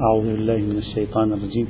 أعوذ 0.00 0.24
بالله 0.24 0.56
من 0.56 0.78
الشيطان 0.78 1.32
الرجيم. 1.32 1.68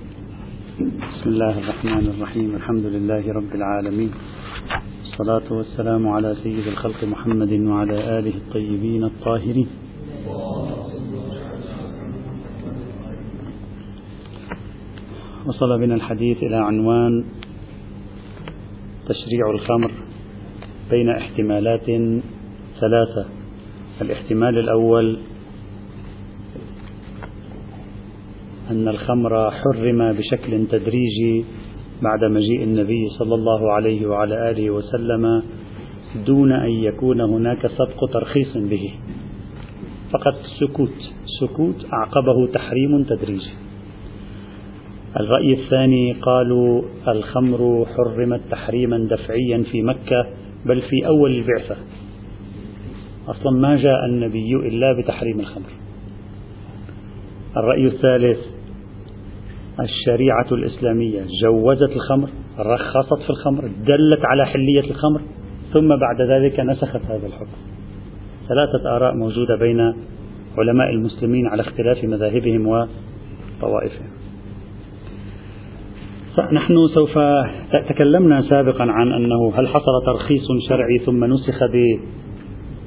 بسم 0.80 1.28
الله 1.30 1.58
الرحمن 1.58 2.04
الرحيم. 2.16 2.54
الحمد 2.56 2.86
لله 2.86 3.32
رب 3.32 3.52
العالمين. 3.54 4.10
الصلاة 5.04 5.52
والسلام 5.52 6.08
على 6.08 6.36
سيد 6.42 6.66
الخلق 6.66 7.04
محمد 7.04 7.52
وعلى 7.52 8.18
آله 8.18 8.34
الطيبين 8.36 9.04
الطاهرين. 9.04 9.68
وصل 15.46 15.78
بنا 15.80 15.94
الحديث 15.94 16.38
إلى 16.42 16.56
عنوان 16.56 17.24
تشريع 19.04 19.50
الخمر 19.54 19.90
بين 20.90 21.08
احتمالات 21.10 21.86
ثلاثة. 22.80 23.24
الاحتمال 24.00 24.58
الأول 24.58 25.16
أن 28.74 28.88
الخمر 28.88 29.50
حرم 29.50 30.12
بشكل 30.12 30.66
تدريجي 30.66 31.44
بعد 32.02 32.24
مجيء 32.24 32.62
النبي 32.62 33.08
صلى 33.08 33.34
الله 33.34 33.72
عليه 33.72 34.06
وعلى 34.06 34.50
آله 34.50 34.70
وسلم 34.70 35.42
دون 36.26 36.52
أن 36.52 36.70
يكون 36.70 37.20
هناك 37.20 37.66
سبق 37.66 38.10
ترخيص 38.12 38.56
به. 38.56 38.90
فقط 40.12 40.34
سكوت 40.60 40.98
سكوت 41.40 41.86
أعقبه 41.92 42.46
تحريم 42.54 43.02
تدريجي. 43.02 43.50
الرأي 45.20 45.52
الثاني 45.52 46.12
قالوا 46.12 46.82
الخمر 47.08 47.86
حرمت 47.96 48.40
تحريما 48.50 48.98
دفعيا 48.98 49.64
في 49.72 49.82
مكة 49.82 50.26
بل 50.66 50.82
في 50.82 51.06
أول 51.06 51.30
البعثة. 51.36 51.76
أصلا 53.28 53.52
ما 53.60 53.76
جاء 53.76 54.06
النبي 54.06 54.56
إلا 54.56 55.00
بتحريم 55.00 55.40
الخمر. 55.40 55.70
الرأي 57.56 57.86
الثالث 57.86 58.53
الشريعة 59.80 60.46
الإسلامية 60.52 61.20
جوزت 61.42 61.96
الخمر 61.96 62.28
رخصت 62.58 63.22
في 63.22 63.30
الخمر 63.30 63.62
دلت 63.62 64.24
على 64.24 64.46
حلية 64.46 64.90
الخمر 64.90 65.20
ثم 65.72 65.88
بعد 65.88 66.20
ذلك 66.30 66.60
نسخت 66.60 67.00
هذا 67.06 67.26
الحكم. 67.26 67.56
ثلاثة 68.48 68.96
آراء 68.96 69.14
موجودة 69.14 69.56
بين 69.56 69.94
علماء 70.58 70.90
المسلمين 70.90 71.46
على 71.46 71.60
اختلاف 71.60 72.04
مذاهبهم 72.04 72.66
وطوائفهم. 72.66 74.08
نحن 76.52 76.74
سوف 76.94 77.18
تكلمنا 77.88 78.42
سابقا 78.42 78.84
عن 78.84 79.12
أنه 79.12 79.52
هل 79.54 79.68
حصل 79.68 80.04
ترخيص 80.06 80.46
شرعي 80.68 80.98
ثم 81.06 81.24
نسخ 81.24 81.58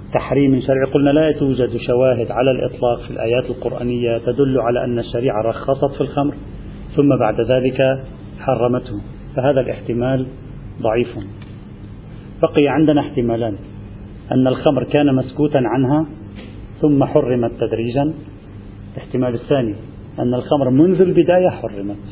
بتحريم 0.10 0.62
شرعي؟ 0.62 0.86
قلنا 0.94 1.10
لا 1.10 1.32
توجد 1.32 1.78
شواهد 1.78 2.32
على 2.32 2.52
الإطلاق 2.52 3.02
في 3.02 3.12
الآيات 3.12 3.46
القرآنية 3.50 4.18
تدل 4.18 4.60
على 4.60 4.84
أن 4.84 5.00
الشريعة 5.00 5.42
رخصت 5.42 5.96
في 5.96 6.02
الخمر. 6.02 6.36
ثم 6.98 7.18
بعد 7.20 7.42
ذلك 7.42 8.04
حرمته. 8.40 9.02
فهذا 9.36 9.62
الاحتمال 9.62 10.28
ضعيف. 10.82 11.18
بقي 12.42 12.68
عندنا 12.68 13.02
احتمالان. 13.02 13.56
أن 14.32 14.48
الخمر 14.48 14.84
كان 14.84 15.16
مسكوتا 15.16 15.62
عنها 15.66 16.06
ثم 16.82 17.04
حرمت 17.04 17.52
تدريجا. 17.60 18.14
الاحتمال 18.94 19.34
الثاني 19.34 19.76
أن 20.20 20.34
الخمر 20.34 20.70
منذ 20.70 21.02
البداية 21.02 21.50
حرمت. 21.50 22.04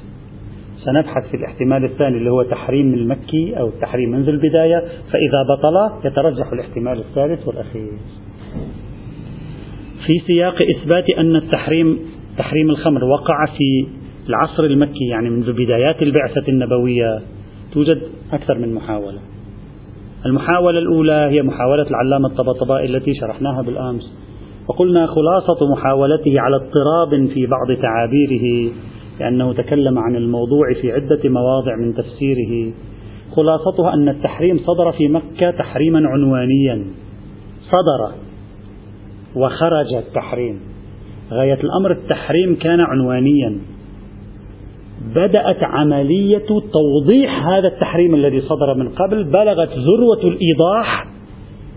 سنبحث 0.78 1.30
في 1.31 1.38
الاحتمال 1.38 1.86
الثاني 1.86 2.17
اللي 2.17 2.31
هو 2.31 2.44
تحريم 2.44 2.94
المكي 2.94 3.59
أو 3.59 3.67
التحريم 3.67 4.09
منذ 4.11 4.30
البداية. 4.30 4.80
فإذا 5.11 5.44
بطل 5.50 6.08
يترجح 6.08 6.52
الاحتمال 6.53 7.00
الثالث 7.00 7.47
والأخير. 7.47 7.91
في 10.06 10.13
سياق 10.28 10.56
إثبات 10.61 11.09
أن 11.19 11.36
التحريم 11.36 12.00
تحريم 12.38 12.69
الخمر 12.69 13.03
وقع 13.03 13.45
في 13.58 13.88
العصر 14.29 14.63
المكي 14.63 15.05
يعني 15.11 15.29
منذ 15.29 15.53
بدايات 15.53 16.01
البعثة 16.01 16.43
النبوية 16.47 17.21
توجد 17.73 18.01
أكثر 18.33 18.57
من 18.57 18.73
محاولة. 18.73 19.19
المحاولة 20.25 20.79
الأولى 20.79 21.29
هي 21.31 21.41
محاولة 21.41 21.88
العلامة 21.89 22.27
الطبطبائي 22.27 22.85
التي 22.85 23.13
شرحناها 23.13 23.61
بالأمس. 23.61 24.13
وقلنا 24.67 25.05
خلاصة 25.05 25.72
محاولته 25.72 26.39
على 26.39 26.55
اضطراب 26.55 27.27
في 27.33 27.45
بعض 27.45 27.77
تعابيره 27.81 28.72
لأنه 29.19 29.53
تكلم 29.53 30.00
عن 30.00 30.16
الموضوع 30.16 30.73
في 30.81 30.91
عدة 30.91 31.29
مواضع 31.29 31.75
من 31.75 31.94
تفسيره. 31.94 32.73
خلاصتها 33.35 33.94
أن 33.94 34.09
التحريم 34.09 34.57
صدر 34.57 34.91
في 34.91 35.07
مكة 35.07 35.51
تحريما 35.51 36.01
عنوانيا. 36.07 36.85
صدر 37.61 38.16
وخرج 39.35 39.94
التحريم. 39.94 40.59
غاية 41.31 41.59
الأمر 41.63 41.91
التحريم 41.91 42.55
كان 42.55 42.79
عنوانيا. 42.79 43.75
بدأت 45.16 45.63
عملية 45.63 46.45
توضيح 46.73 47.47
هذا 47.47 47.67
التحريم 47.67 48.16
الذي 48.16 48.41
صدر 48.41 48.73
من 48.73 48.89
قبل 48.89 49.23
بلغت 49.23 49.69
ذروة 49.69 50.23
الإيضاح 50.23 51.05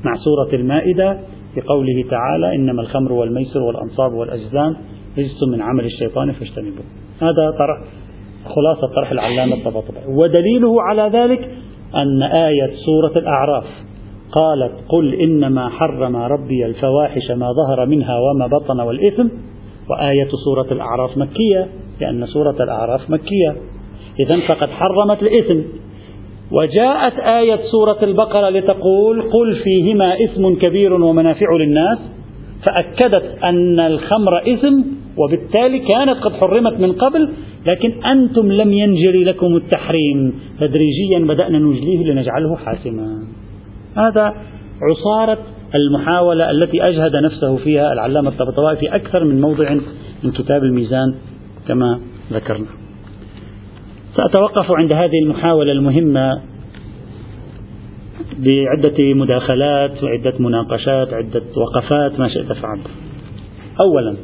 مع 0.04 0.14
سورة 0.16 0.60
المائدة 0.60 1.18
بقوله 1.56 2.04
تعالى 2.10 2.54
إنما 2.54 2.82
الخمر 2.82 3.12
والميسر 3.12 3.62
والأنصاب 3.62 4.12
والأجزام 4.12 4.76
رجس 5.18 5.42
من 5.52 5.62
عمل 5.62 5.84
الشيطان 5.84 6.32
فاجتنبوه. 6.32 6.84
هذا 7.20 7.50
طرح 7.58 7.78
خلاصة 8.44 8.94
طرح 8.94 9.10
العلامة 9.10 9.54
الطباطبائي 9.54 10.06
ودليله 10.06 10.82
على 10.82 11.10
ذلك 11.18 11.50
أن 11.94 12.22
آية 12.22 12.70
سورة 12.86 13.18
الأعراف 13.18 13.64
قالت 14.32 14.72
قل 14.88 15.14
إنما 15.14 15.68
حرم 15.68 16.16
ربي 16.16 16.66
الفواحش 16.66 17.30
ما 17.30 17.52
ظهر 17.52 17.86
منها 17.86 18.18
وما 18.18 18.46
بطن 18.46 18.80
والإثم. 18.80 19.28
وآية 19.90 20.28
سورة 20.44 20.72
الأعراف 20.72 21.18
مكية 21.18 21.68
لأن 22.00 22.26
سورة 22.26 22.56
الأعراف 22.60 23.10
مكية. 23.10 23.56
إذا 24.20 24.40
فقد 24.48 24.68
حرمت 24.68 25.22
الإثم. 25.22 25.60
وجاءت 26.52 27.32
آية 27.32 27.60
سورة 27.70 27.98
البقرة 28.02 28.48
لتقول 28.48 29.22
قل 29.22 29.56
فيهما 29.64 30.14
إثم 30.24 30.54
كبير 30.54 30.92
ومنافع 30.92 31.46
للناس. 31.56 31.98
فأكدت 32.64 33.38
أن 33.44 33.80
الخمر 33.80 34.52
إثم 34.52 34.82
وبالتالي 35.16 35.78
كانت 35.78 36.20
قد 36.20 36.32
حرمت 36.32 36.80
من 36.80 36.92
قبل 36.92 37.28
لكن 37.66 38.04
أنتم 38.04 38.52
لم 38.52 38.72
ينجري 38.72 39.24
لكم 39.24 39.56
التحريم. 39.56 40.40
تدريجيا 40.60 41.18
بدأنا 41.18 41.58
نجليه 41.58 42.04
لنجعله 42.04 42.56
حاسما. 42.56 43.18
هذا 43.96 44.34
عصارة 44.82 45.38
المحاولة 45.74 46.50
التي 46.50 46.82
أجهد 46.88 47.16
نفسه 47.16 47.56
فيها 47.56 47.92
العلامة 47.92 48.28
الطبطبائي 48.28 48.76
في 48.76 48.94
أكثر 48.94 49.24
من 49.24 49.40
موضع 49.40 49.74
من 50.24 50.30
كتاب 50.30 50.64
الميزان. 50.64 51.14
كما 51.68 52.00
ذكرنا. 52.32 52.66
سأتوقف 54.16 54.70
عند 54.70 54.92
هذه 54.92 55.18
المحاولة 55.22 55.72
المهمة 55.72 56.40
بعدة 58.38 59.14
مداخلات 59.14 60.04
وعدة 60.04 60.34
مناقشات 60.38 61.12
عدة 61.12 61.42
وقفات 61.56 62.20
ما 62.20 62.28
شئت 62.28 62.52
فعل 62.52 62.80
أولا 63.80 64.16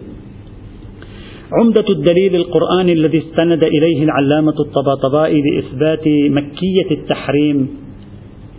عمدة 1.61 1.85
الدليل 1.89 2.37
القرآني 2.37 2.93
الذي 2.93 3.19
استند 3.19 3.67
إليه 3.67 4.03
العلامة 4.05 4.55
الطباطبائي 4.61 5.43
لإثبات 5.43 6.09
مكية 6.09 6.91
التحريم 6.91 7.69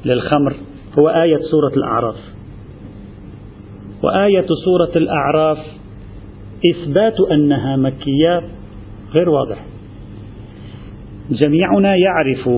للخمر 0.06 0.53
هو 1.00 1.09
آية 1.09 1.40
سورة 1.52 1.73
الأعراف. 1.78 2.16
وآية 4.03 4.46
سورة 4.66 4.91
الأعراف 4.96 5.57
إثبات 6.72 7.19
أنها 7.31 7.75
مكية 7.75 8.41
غير 9.16 9.30
واضح. 9.30 9.66
جميعنا 11.30 11.96
يعرف 11.96 12.50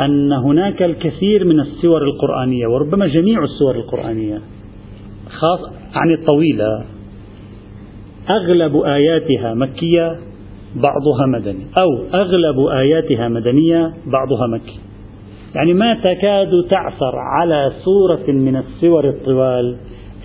أن 0.00 0.32
هناك 0.32 0.82
الكثير 0.82 1.44
من 1.44 1.60
السور 1.60 2.02
القرآنية 2.02 2.66
وربما 2.66 3.06
جميع 3.06 3.44
السور 3.44 3.74
القرآنية 3.74 4.40
خاص 5.28 5.60
عن 5.94 6.10
الطويلة 6.10 6.84
أغلب 8.30 8.76
آياتها 8.76 9.54
مكية 9.54 10.16
بعضها 10.74 11.26
مدني 11.26 11.66
أو 11.80 12.20
أغلب 12.20 12.60
آياتها 12.60 13.28
مدنية 13.28 13.92
بعضها 14.06 14.46
مكي. 14.46 14.78
يعني 15.54 15.74
ما 15.74 15.94
تكاد 15.94 16.50
تعثر 16.70 17.16
على 17.16 17.72
سورة 17.84 18.32
من 18.32 18.56
السور 18.56 19.08
الطوال 19.08 19.76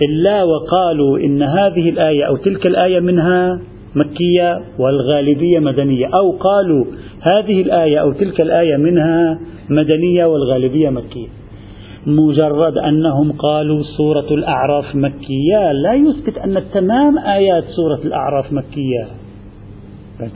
إلا 0.02 0.44
وقالوا 0.44 1.20
إن 1.20 1.44
هذه 1.44 1.90
الآية 1.90 2.24
أو 2.24 2.36
تلك 2.36 2.66
الآية 2.66 3.00
منها 3.00 3.62
مكية 3.96 4.62
والغالبية 4.80 5.60
مدنية. 5.60 6.06
أو 6.06 6.32
قالوا 6.32 6.86
هذه 7.22 7.62
الآية 7.62 7.98
أو 7.98 8.12
تلك 8.12 8.42
الآية 8.42 8.78
منها 8.78 9.40
مدنية 9.70 10.26
والغالبية 10.26 10.90
مكية. 10.90 11.28
مجرد 12.06 12.78
أنهم 12.78 13.32
قالوا 13.32 13.84
سورة 13.98 14.34
الأعراف 14.34 14.96
مكية. 14.96 15.72
لا 15.72 15.94
يثبت 15.94 16.38
أن 16.38 16.64
تمام 16.74 17.18
آيات 17.18 17.64
سورة 17.64 18.00
الأعراف 18.06 18.54
مكية. 18.54 19.08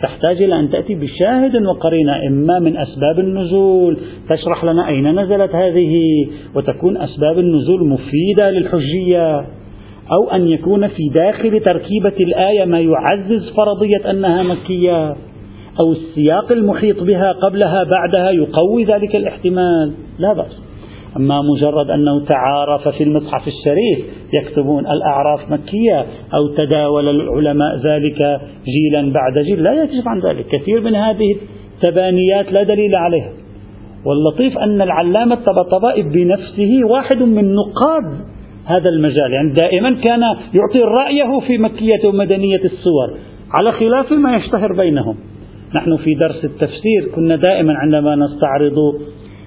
تحتاج 0.02 0.42
إلى 0.42 0.60
أن 0.60 0.70
تأتي 0.70 0.96
بشاهد 0.96 1.66
وقرينة 1.66 2.28
إما 2.28 2.60
من 2.60 2.78
أسباب 2.78 3.20
النزول. 3.20 3.98
تشرح 4.30 4.64
لنا 4.64 4.88
أين 4.88 5.20
نزلت 5.20 5.56
هذه 5.56 5.96
وتكون 6.56 6.98
أسباب 6.98 7.40
النزول 7.40 7.88
مفيدة 7.88 8.52
للحجية. 8.52 9.46
أو 10.12 10.30
أن 10.30 10.48
يكون 10.48 10.88
في 10.88 11.10
داخل 11.16 11.60
تركيبة 11.60 12.14
الآية 12.20 12.66
ما 12.66 12.80
يعزز 12.80 13.54
فرضية 13.58 14.12
أنها 14.12 14.44
مكية 14.44 15.16
أو 15.82 15.92
السياق 15.92 16.52
المحيط 16.52 17.04
بها 17.04 17.32
قبلها 17.32 17.84
بعدها 17.84 18.32
يقوي 18.32 18.84
ذلك 18.84 19.16
الاحتمال. 19.16 19.94
لا 20.20 20.34
بأس. 20.34 20.62
أما 21.18 21.42
مجرد 21.42 21.90
أنه 21.90 22.26
تعارف 22.26 22.88
في 22.88 23.04
المصحف 23.04 23.48
الشريف 23.48 24.06
يكتبون 24.34 24.88
الأعراف 24.88 25.52
مكية 25.52 26.06
أو 26.34 26.48
تداول 26.48 27.10
العلماء 27.10 27.76
ذلك 27.76 28.42
جيلا 28.66 29.14
بعد 29.14 29.40
جيل 29.46 29.64
لا 29.64 29.74
يكشف 29.74 30.08
عن 30.08 30.20
ذلك. 30.20 30.46
كثير 30.48 30.82
من 30.82 30.96
هذه 30.96 31.36
التبانيات 31.76 32.52
لا 32.52 32.64
دليل 32.64 32.96
عليها. 32.96 33.32
واللطيف 34.06 34.58
أن 34.58 34.82
العلامة 34.82 35.34
الطبطبائي 35.34 36.04
بنفسه 36.04 36.80
واحد 36.86 37.24
من 37.24 37.56
نقاد 37.56 38.35
هذا 38.66 38.90
المجال. 38.90 39.34
يعني 39.34 39.54
دائما 39.54 39.90
كان 39.90 40.22
يعطي 40.54 40.82
رأيه 40.82 41.40
في 41.48 41.58
مكية 41.58 42.08
ومدنية 42.08 42.62
السور 42.66 43.18
على 43.60 43.72
خلاف 43.72 44.12
ما 44.12 44.36
يشتهر 44.36 44.74
بينهم. 44.74 45.16
نحن 45.76 45.98
في 45.98 46.14
درس 46.14 46.46
التفسير 46.46 47.08
كنا 47.16 47.36
دائما 47.36 47.74
عندما 47.74 48.16
نستعرض 48.16 48.96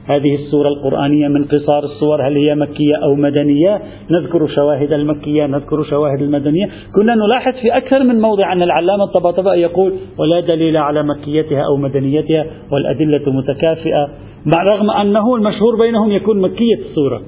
هذه 0.07 0.35
السورة 0.35 0.69
القرآنية 0.69 1.29
من 1.29 1.45
قصار 1.45 1.85
الصور 1.85 2.29
هل 2.29 2.37
هي 2.37 2.55
مكية 2.55 2.97
أو 3.03 3.15
مدنية 3.15 3.81
نذكر 4.11 4.47
شواهد 4.47 4.93
المكية 4.93 5.47
نذكر 5.47 5.83
شواهد 5.83 6.23
المدنية. 6.23 6.69
كنا 6.95 7.15
نلاحظ 7.15 7.53
في 7.63 7.77
أكثر 7.77 8.05
من 8.05 8.21
موضع 8.21 8.53
أن 8.53 8.63
العلامة 8.63 9.05
الطباطبائي 9.05 9.61
يقول 9.61 9.93
ولا 10.19 10.41
دليل 10.41 10.77
على 10.77 11.03
مكيتها 11.03 11.63
أو 11.71 11.77
مدنيتها 11.77 12.47
والأدلة 12.73 13.33
متكافئة. 13.33 14.09
مع 14.47 14.63
رغم 14.63 14.91
أنه 14.91 15.35
المشهور 15.37 15.77
بينهم 15.81 16.11
يكون 16.11 16.41
مكية 16.41 16.79
السورة 16.91 17.23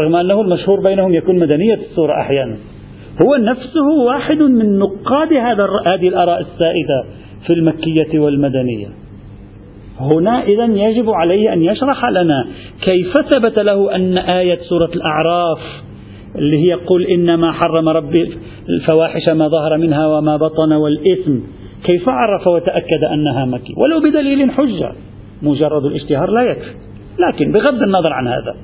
رغم 0.00 0.16
أنه 0.16 0.40
المشهور 0.40 0.80
بينهم 0.80 1.14
يكون 1.14 1.38
مدنية 1.38 1.74
السورة 1.74 2.20
أحيانا. 2.20 2.56
هو 3.26 3.36
نفسه 3.36 3.88
واحد 4.06 4.36
من 4.36 4.78
نقاد 4.78 5.32
هذا 5.32 5.66
هذه 5.86 6.08
الآراء 6.08 6.40
السائدة 6.40 7.04
في 7.46 7.52
المكية 7.52 8.18
والمدنية. 8.18 8.88
هنا 10.00 10.42
إذا 10.42 10.64
يجب 10.64 11.10
عليه 11.10 11.52
أن 11.52 11.62
يشرح 11.62 12.04
لنا 12.04 12.46
كيف 12.82 13.18
ثبت 13.30 13.58
له 13.58 13.96
أن 13.96 14.18
آية 14.18 14.58
سورة 14.68 14.90
الأعراف 14.94 15.58
اللي 16.36 16.56
هي 16.56 16.74
قل 16.74 17.06
إنما 17.06 17.52
حرم 17.52 17.88
ربي 17.88 18.32
الفواحش 18.68 19.28
ما 19.28 19.48
ظهر 19.48 19.78
منها 19.78 20.06
وما 20.06 20.36
بطن 20.36 20.72
والإثم 20.72 21.38
كيف 21.84 22.08
عرف 22.08 22.46
وتأكد 22.46 23.04
أنها 23.12 23.44
مكي 23.44 23.74
ولو 23.76 24.00
بدليل 24.00 24.50
حجة 24.50 24.92
مجرد 25.42 25.84
الاشتهار 25.84 26.30
لا 26.30 26.42
يكفي. 26.42 26.74
لكن 27.18 27.52
بغض 27.52 27.82
النظر 27.82 28.12
عن 28.12 28.28
هذا 28.28 28.56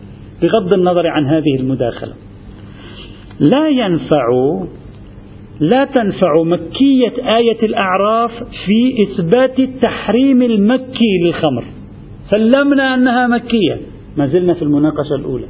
بغض 0.42 0.74
النظر 0.74 1.06
عن 1.06 1.26
هذه 1.26 1.56
المداخلة. 1.56 2.12
لا 3.40 3.68
ينفع 3.68 4.26
لا 5.60 5.84
تنفع 5.84 6.42
مكية 6.42 7.36
آية 7.36 7.62
الأعراف 7.62 8.30
في 8.66 9.02
إثبات 9.02 9.58
التحريم 9.58 10.42
المكي 10.42 11.18
للخمر. 11.24 11.64
سلمنا 12.30 12.94
أنها 12.94 13.26
مكية. 13.26 13.80
ما 14.16 14.26
زلنا 14.26 14.54
في 14.54 14.62
المناقشة 14.62 15.14
الأولى. 15.14 15.46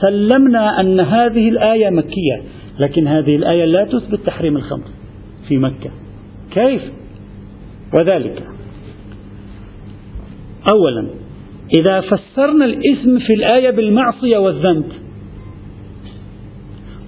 سلمنا 0.00 0.80
أن 0.80 1.00
هذه 1.00 1.48
الآية 1.48 1.90
مكية 1.90 2.42
لكن 2.78 3.06
هذه 3.06 3.36
الآية 3.36 3.64
لا 3.64 3.84
تثبت 3.84 4.20
تحريم 4.26 4.56
الخمر 4.56 4.86
في 5.48 5.58
مكة. 5.58 5.90
كيف؟ 6.50 6.82
وذلك. 7.98 8.42
أولا 10.72 11.08
إذا 11.78 12.00
فسرنا 12.00 12.64
الإثم 12.64 13.18
في 13.18 13.34
الآية 13.34 13.70
بالمعصية 13.70 14.38
والذنب. 14.38 14.84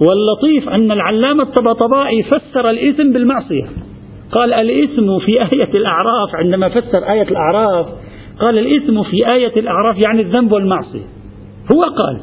واللطيف 0.00 0.68
أن 0.68 0.92
العلامة 0.92 1.42
الطبطبائي 1.42 2.22
فسر 2.22 2.70
الإثم 2.70 3.12
بالمعصية. 3.12 3.64
قال 4.32 4.52
الإثم 4.52 5.18
في 5.26 5.42
آية 5.42 5.74
الأعراف 5.74 6.34
عندما 6.34 6.68
فسر 6.68 7.12
آية 7.12 7.28
الأعراف 7.28 7.86
قال 8.40 8.58
الإثم 8.58 9.02
في 9.02 9.32
آية 9.32 9.60
الأعراف 9.60 9.96
يعني 10.06 10.22
الذنب 10.22 10.52
والمعصية. 10.52 11.06
هو 11.74 11.82
قال 11.82 12.20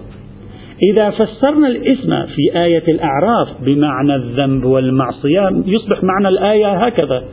إذا 0.92 1.09
فسرنا 1.09 1.68
الإثم 1.68 2.25
في 2.25 2.59
آية 2.63 2.83
الأعراف 2.88 3.47
بمعنى 3.65 4.15
الذنب 4.15 4.65
والمعصية 4.65 5.63
يصبح 5.65 6.03
معنى 6.03 6.27
الآية 6.27 6.85
هكذا 6.85 7.24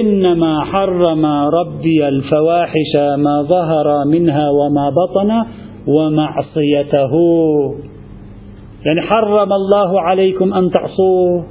إنما 0.00 0.64
حرم 0.64 1.26
ربي 1.26 2.08
الفواحش 2.08 2.96
ما 3.18 3.42
ظهر 3.42 4.04
منها 4.04 4.50
وما 4.50 4.90
بطن 4.90 5.44
ومعصيته. 5.86 7.12
يعني 8.86 9.02
حرم 9.02 9.52
الله 9.52 10.00
عليكم 10.00 10.54
أن 10.54 10.70
تعصوه. 10.70 11.46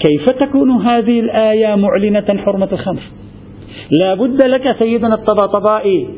كيف 0.00 0.30
تكون 0.30 0.70
هذه 0.70 1.20
الآية 1.20 1.74
معلنة 1.74 2.42
حرمة 2.44 2.68
الخمر؟ 2.72 3.02
لا 3.98 4.14
بد 4.14 4.42
لك 4.42 4.76
سيدنا 4.78 5.14
الطباطبائي 5.14 6.08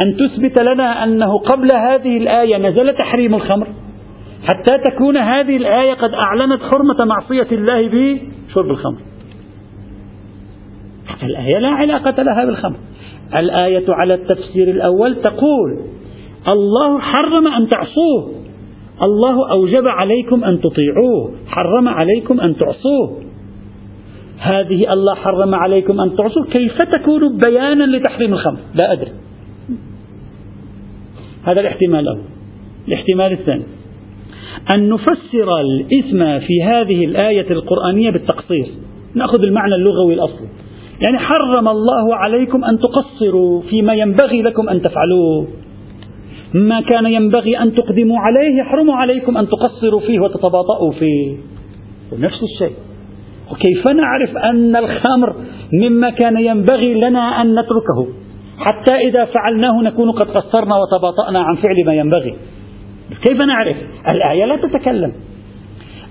أن 0.00 0.16
تثبت 0.16 0.60
لنا 0.60 1.04
أنه 1.04 1.38
قبل 1.38 1.68
هذه 1.74 2.16
الآية 2.16 2.56
نزل 2.56 2.94
تحريم 2.94 3.34
الخمر 3.34 3.66
حتى 4.42 4.78
تكون 4.90 5.16
هذه 5.16 5.56
الآية 5.56 5.94
قد 5.94 6.10
أعلنت 6.14 6.62
حرمة 6.62 7.04
معصية 7.04 7.48
الله 7.52 7.88
بشرب 7.88 8.70
الخمر. 8.70 8.98
الآية 11.22 11.58
لا 11.58 11.68
علاقة 11.68 12.22
لها 12.22 12.44
بالخمر. 12.44 12.76
الآية 13.36 13.84
على 13.88 14.14
التفسير 14.14 14.70
الأول 14.70 15.14
تقول 15.22 15.80
الله 16.52 16.98
حرم 16.98 17.46
أن 17.46 17.68
تعصوه 17.68 18.32
الله 19.04 19.50
أوجب 19.50 19.86
عليكم 19.86 20.44
أن 20.44 20.60
تطيعوه 20.60 21.32
حرم 21.46 21.88
عليكم 21.88 22.40
أن 22.40 22.56
تعصوه. 22.56 23.22
هذه 24.38 24.92
الله 24.92 25.14
حرم 25.14 25.54
عليكم 25.54 26.00
أن 26.00 26.16
تعصوه 26.16 26.44
كيف 26.44 26.78
تكون 26.78 27.38
بيانا 27.38 27.96
لتحريم 27.96 28.32
الخمر؟ 28.32 28.58
لا 28.74 28.92
أدري. 28.92 29.12
هذا 31.44 31.60
الاحتمال 31.60 32.00
الأول. 32.00 32.24
الاحتمال 32.88 33.32
الثاني 33.32 33.64
أن 34.74 34.88
نفسر 34.88 35.60
الإثم 35.60 36.46
في 36.46 36.62
هذه 36.62 37.04
الآية 37.04 37.50
القرآنية 37.50 38.10
بالتقصير. 38.10 38.66
نأخذ 39.14 39.46
المعنى 39.46 39.74
اللغوي 39.74 40.14
الأصلي. 40.14 40.48
يعني 41.04 41.18
حرم 41.18 41.68
الله 41.68 42.16
عليكم 42.16 42.64
أن 42.64 42.78
تقصروا 42.78 43.62
فيما 43.62 43.94
ينبغي 43.94 44.42
لكم 44.42 44.68
أن 44.68 44.82
تفعلوه. 44.82 45.46
ما 46.54 46.80
كان 46.80 47.06
ينبغي 47.06 47.58
أن 47.58 47.74
تقدموا 47.74 48.18
عليه 48.18 48.58
يحرم 48.60 48.90
عليكم 48.90 49.36
أن 49.36 49.48
تقصروا 49.48 50.00
فيه 50.00 50.20
وتتباطؤوا 50.20 50.92
فيه. 50.92 51.36
نفس 52.18 52.42
الشيء. 52.42 52.76
وكيف 53.52 53.88
نعرف 53.88 54.36
أن 54.36 54.76
الخمر 54.76 55.36
مما 55.82 56.10
كان 56.10 56.36
ينبغي 56.36 56.94
لنا 56.94 57.42
أن 57.42 57.52
نتركه؟ 57.52 58.06
حتى 58.58 58.94
إذا 58.94 59.24
فعلناه 59.24 59.82
نكون 59.82 60.10
قد 60.10 60.26
قصرنا 60.26 60.76
وتباطأنا 60.76 61.40
عن 61.40 61.56
فعل 61.56 61.84
ما 61.86 61.94
ينبغي. 61.94 62.34
كيف 63.28 63.40
نعرف؟ 63.40 63.76
الآية 64.08 64.44
لا 64.44 64.56
تتكلم. 64.56 65.12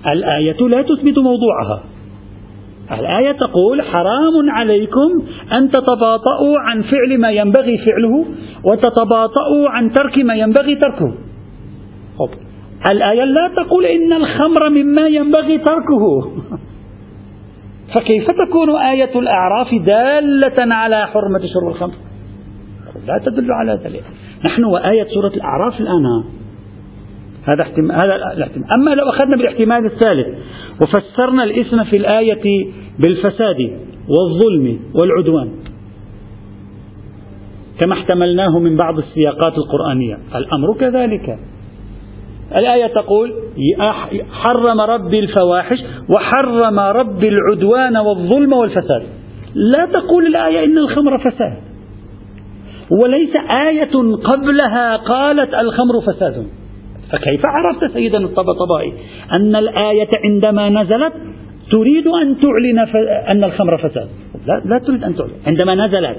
الآية 0.06 0.68
لا 0.68 0.82
تثبت 0.82 1.18
موضوعها. 1.18 1.82
الآية 2.92 3.32
تقول 3.32 3.82
حرام 3.82 4.50
عليكم 4.50 5.22
أن 5.52 5.70
تتباطؤوا 5.70 6.58
عن 6.58 6.82
فعل 6.82 7.20
ما 7.20 7.30
ينبغي 7.30 7.78
فعله 7.78 8.24
وتتباطؤوا 8.64 9.68
عن 9.68 9.92
ترك 9.92 10.18
ما 10.18 10.34
ينبغي 10.34 10.76
تركه. 10.76 11.14
الآية 12.90 13.24
لا 13.24 13.50
تقول 13.56 13.86
إن 13.86 14.12
الخمر 14.12 14.70
مما 14.70 15.06
ينبغي 15.06 15.58
تركه. 15.58 16.32
فكيف 17.94 18.26
تكون 18.30 18.70
آية 18.70 19.18
الأعراف 19.18 19.68
دالة 19.74 20.74
على 20.74 21.06
حرمة 21.06 21.38
شرب 21.38 21.68
الخمر؟ 21.68 21.94
لا 23.06 23.20
تدل 23.24 23.52
على 23.52 23.80
ذلك. 23.84 24.04
نحن 24.48 24.64
وآية 24.64 25.04
سورة 25.14 25.32
الأعراف 25.36 25.80
الآن 25.80 26.24
هذا 27.44 27.62
احتمال 27.62 27.96
هذا 27.96 28.14
الاحتمال. 28.36 28.72
أما 28.72 28.90
لو 28.90 29.08
أخذنا 29.08 29.36
بالاحتمال 29.36 29.86
الثالث 29.86 30.38
وفسرنا 30.82 31.44
الإثم 31.44 31.84
في 31.84 31.96
الآية 31.96 32.66
بالفساد 32.98 33.78
والظلم 34.08 34.80
والعدوان. 34.94 35.50
كما 37.80 37.94
احتملناه 37.94 38.58
من 38.58 38.76
بعض 38.76 38.98
السياقات 38.98 39.58
القرآنية. 39.58 40.18
الأمر 40.34 40.74
كذلك. 40.80 41.38
الآية 42.60 42.86
تقول 42.86 43.34
حرم 44.32 44.80
ربي 44.80 45.18
الفواحش 45.18 45.78
وحرم 46.16 46.80
ربي 46.80 47.28
العدوان 47.28 47.96
والظلم 47.96 48.52
والفساد. 48.52 49.02
لا 49.54 49.88
تقول 49.92 50.26
الآية 50.26 50.64
إن 50.64 50.78
الخمر 50.78 51.18
فساد. 51.18 51.56
وليس 53.02 53.32
آية 53.68 54.16
قبلها 54.24 54.96
قالت 54.96 55.54
الخمر 55.54 56.00
فساد. 56.00 56.46
فكيف 57.12 57.40
عرفت 57.46 57.92
سيدنا 57.92 58.24
الطبطبائي 58.24 58.92
أن 59.32 59.56
الآية 59.56 60.08
عندما 60.24 60.68
نزلت 60.68 61.12
تريد 61.72 62.06
أن 62.06 62.36
تعلن 62.40 62.78
أن 63.30 63.44
الخمر 63.44 63.78
فساد. 63.78 64.08
لا, 64.46 64.62
لا 64.64 64.78
تريد 64.86 65.04
أن 65.04 65.16
تعلن. 65.16 65.30
عندما 65.46 65.86
نزلت 65.86 66.16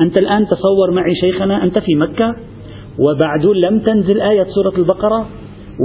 أنت 0.00 0.18
الآن 0.18 0.46
تصور 0.46 0.90
معي 0.90 1.14
شيخنا 1.14 1.64
أنت 1.64 1.78
في 1.78 1.94
مكة 1.94 2.34
وبعد 2.98 3.46
لم 3.46 3.78
تنزل 3.78 4.20
آية 4.20 4.46
سورة 4.54 4.76
البقرة 4.78 5.26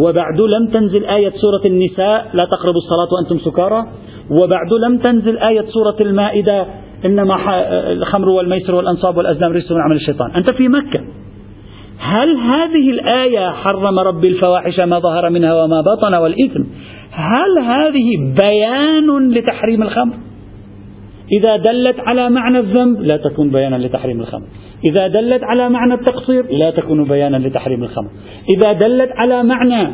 وبعد 0.04 0.42
لم 0.42 0.68
تنزل 0.74 1.06
آية 1.06 1.30
سورة 1.30 1.62
النساء 1.66 2.30
لا 2.34 2.46
تقربوا 2.46 2.80
الصلاة 2.80 3.08
وأنتم 3.14 3.52
سكارى 3.52 3.86
وبعد 4.42 4.74
لم 4.74 4.98
تنزل 4.98 5.38
آية 5.38 5.66
سورة 5.68 5.96
المائدة 6.02 6.66
إنما 7.06 7.36
الخمر 7.92 8.30
والميسر 8.30 8.76
والأنصاب 8.76 9.18
والأزلام 9.18 9.52
رجس 9.52 9.72
من 9.72 9.82
عمل 9.82 9.96
الشيطان. 9.96 10.32
أنت 10.32 10.52
في 10.52 10.68
مكة. 10.68 11.00
هل 12.00 12.38
هذه 12.38 12.90
الآية 12.90 13.50
حرم 13.50 14.00
رب 14.00 14.26
الفواحش 14.26 14.80
ما 14.80 15.00
ظهر 15.00 15.30
منها 15.30 15.64
وما 15.64 15.82
بطن 15.82 16.14
والإثم؟ 16.14 16.64
هل 17.12 17.64
هذه 17.64 18.34
بيان 18.42 19.30
لتحريم 19.32 19.84
الخمر؟ 19.84 20.14
إذا 21.32 21.58
دلت 21.58 22.00
على 22.00 22.30
معنى 22.30 22.60
الذنب 22.60 23.02
لا 23.02 23.18
تكون 23.18 23.50
بيانا 23.52 23.76
لتحريم 23.76 24.20
الخمر. 24.22 24.46
إذا 24.90 25.08
دلت 25.08 25.44
على 25.44 25.70
معنى 25.70 25.94
التقصير 25.94 26.46
لا 26.52 26.72
تكون 26.72 27.04
بيانا 27.04 27.38
لتحريم 27.38 27.84
الخمر. 27.84 28.10
إذا 28.58 28.74
دلت 28.74 29.12
على 29.16 29.44
معنى 29.44 29.92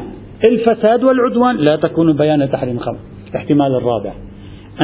الفساد 0.47 1.03
والعدوان 1.03 1.55
لا 1.55 1.75
تكون 1.75 2.13
بيانا 2.13 2.43
لتحريم 2.43 2.75
الخمر. 2.75 2.97
الاحتمال 3.29 3.75
الرابع. 3.75 4.13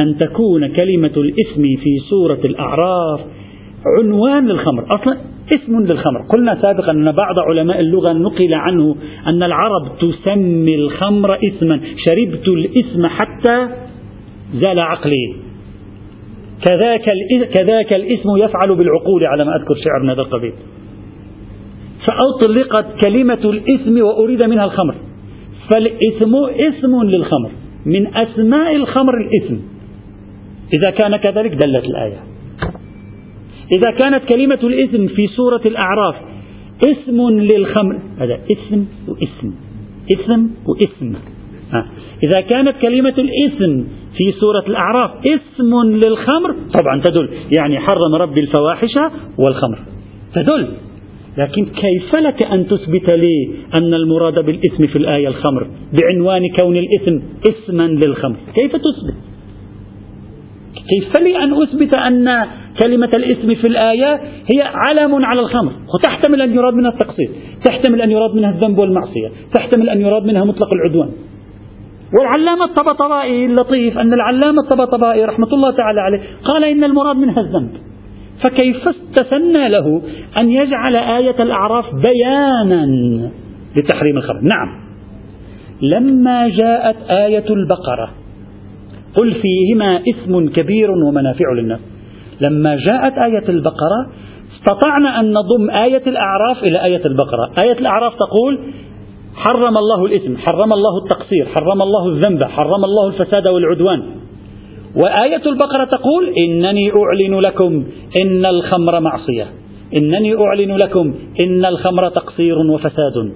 أن 0.02 0.18
تكون 0.18 0.68
كلمة 0.68 1.12
الإثم 1.16 1.62
في 1.62 1.98
سورة 2.10 2.40
الأعراف 2.44 3.20
عنوان 3.86 4.46
للخمر. 4.46 4.86
أصلا 4.94 5.16
اسم 5.56 5.80
للخمر. 5.80 6.22
قلنا 6.28 6.62
سابقا 6.62 6.90
أن 6.90 7.12
بعض 7.12 7.38
علماء 7.38 7.80
اللغة 7.80 8.12
نقل 8.12 8.54
عنه 8.54 8.96
أن 9.26 9.42
العرب 9.42 9.98
تسمي 10.00 10.74
الخمر 10.74 11.34
إثما 11.34 11.80
شربت 12.08 12.48
الإثم 12.48 13.06
حتى 13.06 13.68
زال 14.54 14.78
عقلي. 14.78 15.34
كذاك 16.68 17.04
كذاك 17.58 17.92
الاسم 17.92 18.36
يفعل 18.36 18.74
بالعقول 18.74 19.24
على 19.24 19.44
ما 19.44 19.56
أذكر 19.56 19.74
شعر 19.74 20.02
من 20.02 20.10
هذا 20.10 20.20
القبيل. 20.20 20.52
فأطلقت 22.06 22.86
كلمة 23.04 23.40
الإثم 23.44 24.02
وأريد 24.02 24.44
منها 24.44 24.64
الخمر. 24.64 24.94
فالإثم 25.74 26.34
اسم 26.68 27.02
للخمر. 27.02 27.50
من 27.86 28.16
أسماء 28.16 28.76
الخمر 28.76 29.14
الإثم 29.14 29.54
إذا 30.78 30.90
كان 30.90 31.16
كذلك 31.16 31.50
دلت 31.50 31.84
الآية. 31.84 32.27
إذا 33.76 33.90
كانت 33.90 34.24
كلمة 34.24 34.58
الإثم 34.62 35.06
في 35.06 35.26
سورة 35.26 35.60
الأعراف 35.66 36.14
اسم 36.86 37.30
للخمر 37.30 37.98
هذا 38.18 38.40
اسم 38.52 38.86
واسم 39.08 39.52
اسم 40.14 40.50
واسم. 40.66 41.14
إذا 42.22 42.40
كانت 42.40 42.74
كلمة 42.82 43.14
الإثم 43.18 43.84
في 44.16 44.32
سورة 44.40 44.64
الأعراف 44.66 45.10
اسم 45.26 45.82
للخمر 45.82 46.54
طبعا 46.80 47.02
تدل 47.04 47.28
يعني 47.58 47.78
حرم 47.80 48.14
ربي 48.14 48.40
الفواحش 48.40 48.94
والخمر. 49.38 49.78
تدل. 50.34 50.68
لكن 51.38 51.64
كيف 51.64 52.18
لك 52.18 52.42
أن 52.42 52.66
تثبت 52.66 53.10
لي 53.10 53.50
أن 53.80 53.94
المراد 53.94 54.44
بالإثم 54.44 54.86
في 54.86 54.96
الآية 54.96 55.28
الخمر؟ 55.28 55.66
بعنوان 55.92 56.42
كون 56.60 56.76
الإثم 56.76 57.18
اسما 57.50 57.82
للخمر. 57.82 58.36
كيف 58.54 58.72
تثبت؟ 58.72 59.27
كيف 60.88 61.22
لي 61.22 61.44
أن 61.44 61.62
أثبت 61.62 61.96
أن 61.96 62.46
كلمة 62.82 63.10
الإثم 63.16 63.54
في 63.54 63.68
الآية 63.68 64.20
هي 64.54 64.62
علم 64.62 65.24
على 65.24 65.40
الخمر. 65.40 65.72
وتحتمل 65.94 66.42
أن 66.42 66.54
يراد 66.54 66.74
منها 66.74 66.90
التقصير. 66.90 67.30
تحتمل 67.64 68.02
أن 68.02 68.10
يراد 68.10 68.34
منها 68.34 68.50
الذنب 68.50 68.80
والمعصية. 68.80 69.28
تحتمل 69.54 69.88
أن 69.88 70.00
يراد 70.00 70.24
منها 70.24 70.44
مطلق 70.44 70.68
العدوان. 70.72 71.10
والعلامة 72.18 72.64
الطبطبائي 72.64 73.46
اللطيف 73.46 73.98
أن 73.98 74.12
العلامة 74.12 74.62
الطبطبائي 74.62 75.24
رحمة 75.24 75.48
الله 75.52 75.70
تعالى 75.70 76.00
عليه 76.00 76.20
قال 76.44 76.64
إن 76.64 76.84
المراد 76.84 77.16
منها 77.16 77.40
الذنب. 77.40 77.70
فكيف 78.44 78.76
استثنى 78.88 79.68
له 79.68 80.02
أن 80.40 80.50
يجعل 80.50 80.96
آية 80.96 81.42
الأعراف 81.42 81.84
بيانا 82.06 82.86
لتحريم 83.76 84.16
الخمر 84.16 84.40
نعم. 84.40 84.88
لما 85.82 86.48
جاءت 86.48 86.96
آية 87.10 87.44
البقرة 87.50 88.10
قل 89.20 89.34
فيهما 89.34 90.02
إثم 90.08 90.48
كبير 90.48 90.90
ومنافع 90.90 91.52
للناس. 91.52 91.80
لما 92.46 92.76
جاءت 92.76 93.18
آية 93.18 93.48
البقرة 93.48 94.10
استطعنا 94.58 95.20
أن 95.20 95.32
نضم 95.32 95.70
آية 95.70 96.02
الأعراف 96.06 96.62
إلى 96.62 96.84
آية 96.84 97.02
البقرة. 97.06 97.50
آية 97.58 97.78
الأعراف 97.78 98.12
تقول 98.14 98.58
حرم 99.34 99.78
الله 99.78 100.04
الإثم 100.06 100.36
حرم 100.36 100.72
الله 100.72 100.98
التقصير 101.04 101.46
حرم 101.46 101.82
الله 101.82 102.08
الذنب 102.08 102.44
حرم 102.44 102.84
الله 102.84 103.08
الفساد 103.08 103.50
والعدوان. 103.50 104.02
وآية 104.96 105.42
البقرة 105.46 105.84
تقول 105.84 106.34
إنني 106.38 106.90
أعلن 106.90 107.40
لكم 107.40 107.84
إن 108.22 108.46
الخمر 108.46 109.00
معصية. 109.00 109.46
إنني 110.00 110.34
أعلن 110.34 110.76
لكم 110.76 111.14
إن 111.44 111.64
الخمر 111.64 112.08
تقصير 112.08 112.58
وفساد. 112.58 113.32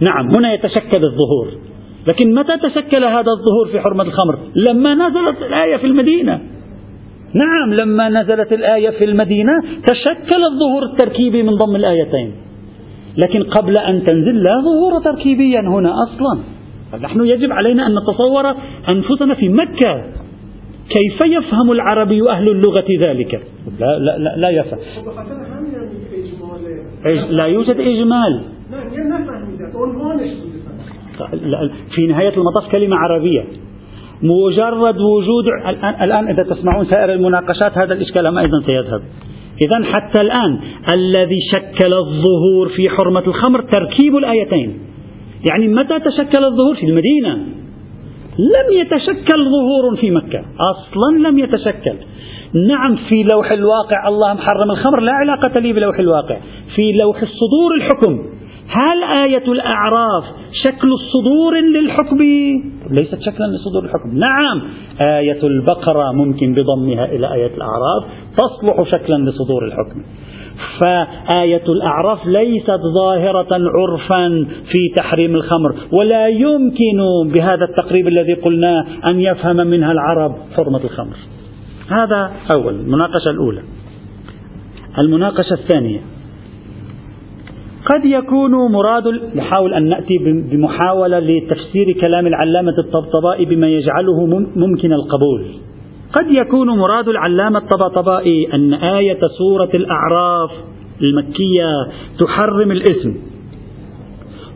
نعم 0.00 0.28
هنا 0.38 0.54
يتشكل 0.54 1.04
الظهور. 1.04 1.69
لكن 2.08 2.34
متى 2.34 2.58
تشكل 2.58 3.04
هذا 3.04 3.30
الظهور 3.30 3.68
في 3.72 3.80
حرمة 3.80 4.04
الخمر؟ 4.04 4.38
لما 4.54 4.94
نزلت 4.94 5.42
الآية 5.42 5.76
في 5.76 5.86
المدينة. 5.86 6.40
نعم 7.34 7.74
لما 7.82 8.08
نزلت 8.08 8.52
الآية 8.52 8.90
في 8.90 9.04
المدينة 9.04 9.52
تشكل 9.86 10.44
الظهور 10.44 10.82
التركيبي 10.92 11.42
من 11.42 11.54
ضم 11.54 11.76
الآيتين. 11.76 12.32
لكن 13.16 13.42
قبل 13.42 13.78
أن 13.78 14.04
تنزل 14.04 14.42
لا 14.42 14.54
ظهور 14.60 15.02
تركيبيا 15.04 15.60
هنا 15.60 15.92
أصلا. 16.02 16.40
نحن 17.02 17.24
يجب 17.24 17.52
علينا 17.52 17.86
أن 17.86 17.92
نتصور 17.92 18.54
أنفسنا 18.88 19.34
في 19.34 19.48
مكة. 19.48 20.04
كيف 20.88 21.18
يفهم 21.26 21.72
العربي 21.72 22.30
أهل 22.30 22.48
اللغة 22.48 22.86
ذلك؟ 23.00 23.42
لا, 23.80 23.98
لا, 23.98 24.18
لا, 24.18 24.36
لا 24.36 24.50
يفهم. 24.50 24.78
لا 27.30 27.44
يوجد 27.44 27.76
إجمال. 27.80 28.42
في 31.94 32.06
نهاية 32.06 32.36
المطاف 32.36 32.72
كلمة 32.72 32.96
عربية. 32.96 33.44
مجرد 34.22 35.00
وجود 35.00 35.44
الآن, 36.02 36.28
إذا 36.28 36.54
تسمعون 36.54 36.84
سائر 36.84 37.12
المناقشات 37.12 37.78
هذا 37.78 37.94
الإشكال 37.94 38.38
أيضا 38.38 38.60
سيذهب. 38.66 39.02
إذا 39.66 39.84
حتى 39.92 40.20
الآن 40.20 40.60
الذي 40.94 41.38
شكل 41.52 41.94
الظهور 41.94 42.68
في 42.76 42.88
حرمة 42.88 43.26
الخمر 43.26 43.60
تركيب 43.60 44.16
الآيتين. 44.16 44.78
يعني 45.50 45.68
متى 45.68 45.98
تشكل 45.98 46.44
الظهور؟ 46.44 46.74
في 46.74 46.86
المدينة. 46.86 47.34
لم 48.38 48.80
يتشكل 48.80 49.44
ظهور 49.44 49.96
في 50.00 50.10
مكة. 50.10 50.40
أصلا 50.70 51.28
لم 51.28 51.38
يتشكل. 51.38 51.94
نعم 52.68 52.96
في 52.96 53.26
لوح 53.32 53.52
الواقع 53.52 54.08
الله 54.08 54.34
محرم 54.34 54.70
الخمر 54.70 55.00
لا 55.00 55.12
علاقة 55.12 55.60
لي 55.60 55.72
بلوح 55.72 55.98
الواقع. 55.98 56.36
في 56.76 56.92
لوح 57.02 57.22
الصدور 57.22 57.74
الحكم. 57.76 58.39
هل 58.70 59.02
آية 59.04 59.52
الأعراف 59.52 60.24
شكل 60.64 60.88
صدور 61.12 61.60
للحكم؟ 61.60 62.18
ليست 62.90 63.20
شكلا 63.20 63.46
لصدور 63.46 63.84
الحكم. 63.84 64.18
نعم 64.18 64.62
آية 65.00 65.42
البقرة 65.42 66.12
ممكن 66.12 66.54
بضمها 66.54 67.04
إلى 67.04 67.34
آية 67.34 67.54
الأعراف 67.54 68.04
تصلح 68.36 68.90
شكلا 68.90 69.30
لصدور 69.30 69.64
الحكم. 69.64 70.02
فآية 70.80 71.64
الأعراف 71.68 72.26
ليست 72.26 72.80
ظاهرة 72.94 73.48
عرفا 73.50 74.46
في 74.72 74.94
تحريم 74.96 75.34
الخمر 75.34 75.74
ولا 75.92 76.28
يمكن 76.28 76.98
بهذا 77.32 77.64
التقريب 77.64 78.08
الذي 78.08 78.34
قلناه 78.34 78.84
أن 79.04 79.20
يفهم 79.20 79.56
منها 79.56 79.92
العرب 79.92 80.36
حرمة 80.56 80.84
الخمر. 80.84 81.16
هذا 81.88 82.32
أول 82.56 82.74
المناقشة 82.74 83.30
الأولى. 83.30 83.62
المناقشة 84.98 85.52
الثانية. 85.52 86.00
قد 87.86 88.04
يكون 88.04 88.72
مراد 88.72 89.04
نحاول 89.34 89.74
أن 89.74 89.88
نأتي 89.88 90.18
بمحاولة 90.50 91.18
لتفسير 91.18 91.92
كلام 91.92 92.26
العلامة 92.26 92.74
الطبطبائي 92.78 93.44
بما 93.44 93.68
يجعله 93.68 94.26
ممكن 94.56 94.92
القبول. 94.92 95.46
قد 96.12 96.30
يكون 96.30 96.68
مراد 96.68 97.08
العلامة 97.08 97.58
الطبطبائي 97.58 98.54
أن 98.54 98.74
آية 98.74 99.20
سورة 99.38 99.70
الأعراف 99.74 100.50
المكية 101.02 101.70
تحرم 102.18 102.70
الإثم 102.70 103.10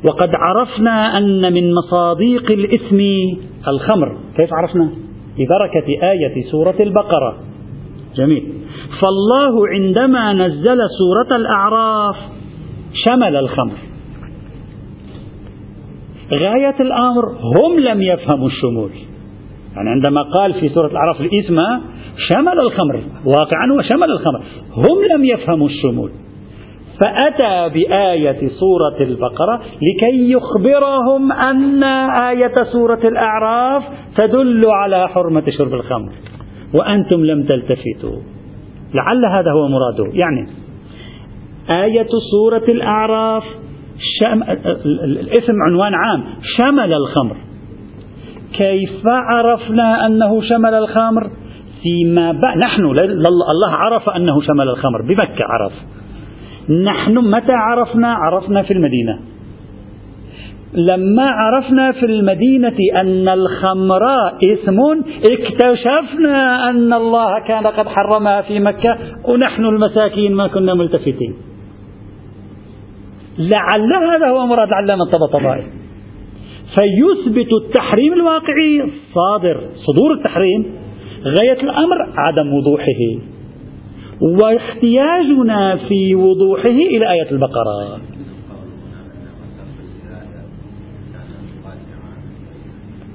وقد 0.09 0.31
عرفنا 0.37 1.19
أن 1.19 1.53
من 1.53 1.75
مصاديق 1.75 2.51
الإثم 2.51 3.01
الخمر. 3.69 4.17
كيف 4.37 4.51
عرفنا؟ 4.53 4.89
ببركة 5.39 6.11
آية 6.11 6.51
سورة 6.51 6.77
البقرة. 6.83 7.37
جميل. 8.17 8.53
فالله 9.03 9.69
عندما 9.69 10.33
نزل 10.33 10.79
سورة 10.99 11.41
الأعراف 11.41 12.17
شمل 13.05 13.37
الخمر. 13.37 13.75
غاية 16.33 16.77
الأمر 16.81 17.25
هم 17.29 17.81
لم 17.81 18.03
يفهموا 18.03 18.47
الشمول. 18.47 18.91
يعني 19.77 19.91
عندما 19.91 20.23
قال 20.23 20.55
في 20.55 20.69
سورة 20.69 20.87
الأعراف 20.87 21.21
الإثم 21.21 21.61
شمل 22.29 22.61
الخمر 22.61 23.01
واقعا 23.25 23.73
هو 23.73 23.83
شمل 23.83 24.11
الخمر. 24.11 24.41
هم 24.77 25.17
لم 25.17 25.25
يفهموا 25.25 25.69
الشمول. 25.69 26.11
فأتى 27.01 27.75
بآية 27.75 28.49
سورة 28.49 29.01
البقرة 29.01 29.57
لكي 29.57 30.33
يخبرهم 30.33 31.33
أن 31.33 31.83
آية 32.13 32.55
سورة 32.73 33.01
الأعراف 33.09 33.83
تدل 34.19 34.63
على 34.67 35.09
حرمة 35.09 35.45
شرب 35.59 35.75
الخمر. 35.75 36.13
وأنتم 36.75 37.25
لم 37.25 37.43
تلتفتوا. 37.43 38.19
لعل 38.95 39.25
هذا 39.25 39.51
هو 39.51 39.69
مراده. 39.69 40.13
يعني 40.13 40.49
آية 41.77 42.07
سورة 42.31 42.65
الأعراف. 42.69 43.45
الاسم 45.05 45.63
عنوان 45.67 45.95
عام. 45.95 46.25
شمل 46.59 46.93
الخمر. 46.93 47.37
كيف 48.53 49.07
عرفنا 49.07 50.07
أنه 50.07 50.43
شمل 50.43 50.75
الخمر؟ 50.75 51.31
فيما 51.83 52.33
بعد 52.33 52.59
نحن 52.59 52.85
الله 52.85 53.71
عرف 53.71 54.09
أنه 54.09 54.41
شمل 54.41 54.69
الخمر. 54.69 55.03
بمكة 55.03 55.45
عرف. 55.45 55.73
نحن 56.85 57.19
متى 57.19 57.53
عرفنا؟ 57.53 58.15
عرفنا 58.15 58.63
في 58.63 58.73
المدينة. 58.73 59.19
لما 60.75 61.31
عرفنا 61.31 61.93
في 61.93 62.07
المدينة 62.07 62.77
أن 63.01 63.29
الخمر 63.29 64.03
إثم 64.53 64.81
اكتشفنا 65.33 66.71
أن 66.71 66.93
الله 66.93 67.47
كان 67.49 67.67
قد 67.67 67.89
حرمها 67.89 68.43
في 68.43 68.61
مكة 68.61 68.99
ونحن 69.25 69.65
المساكين 69.65 70.35
ما 70.35 70.47
كنا 70.47 70.75
ملتفتين. 70.75 71.35
لعل 73.39 73.93
هذا 73.93 74.29
هو 74.29 74.47
مراد 74.47 74.69
العلامة 74.69 75.03
الطبطبائي 75.03 75.65
فيثبت 76.75 77.49
التحريم 77.63 78.13
الواقعي. 78.13 78.91
صادر 79.15 79.61
صدور 79.75 80.13
التحريم. 80.13 80.75
غاية 81.25 81.61
الأمر 81.63 81.97
عدم 82.17 82.53
وضوحه. 82.53 83.01
واحتياجنا 84.21 85.77
في 85.89 86.15
وضوحه 86.15 86.69
إلى 86.69 87.13
آية 87.13 87.31
البقرة. 87.31 88.01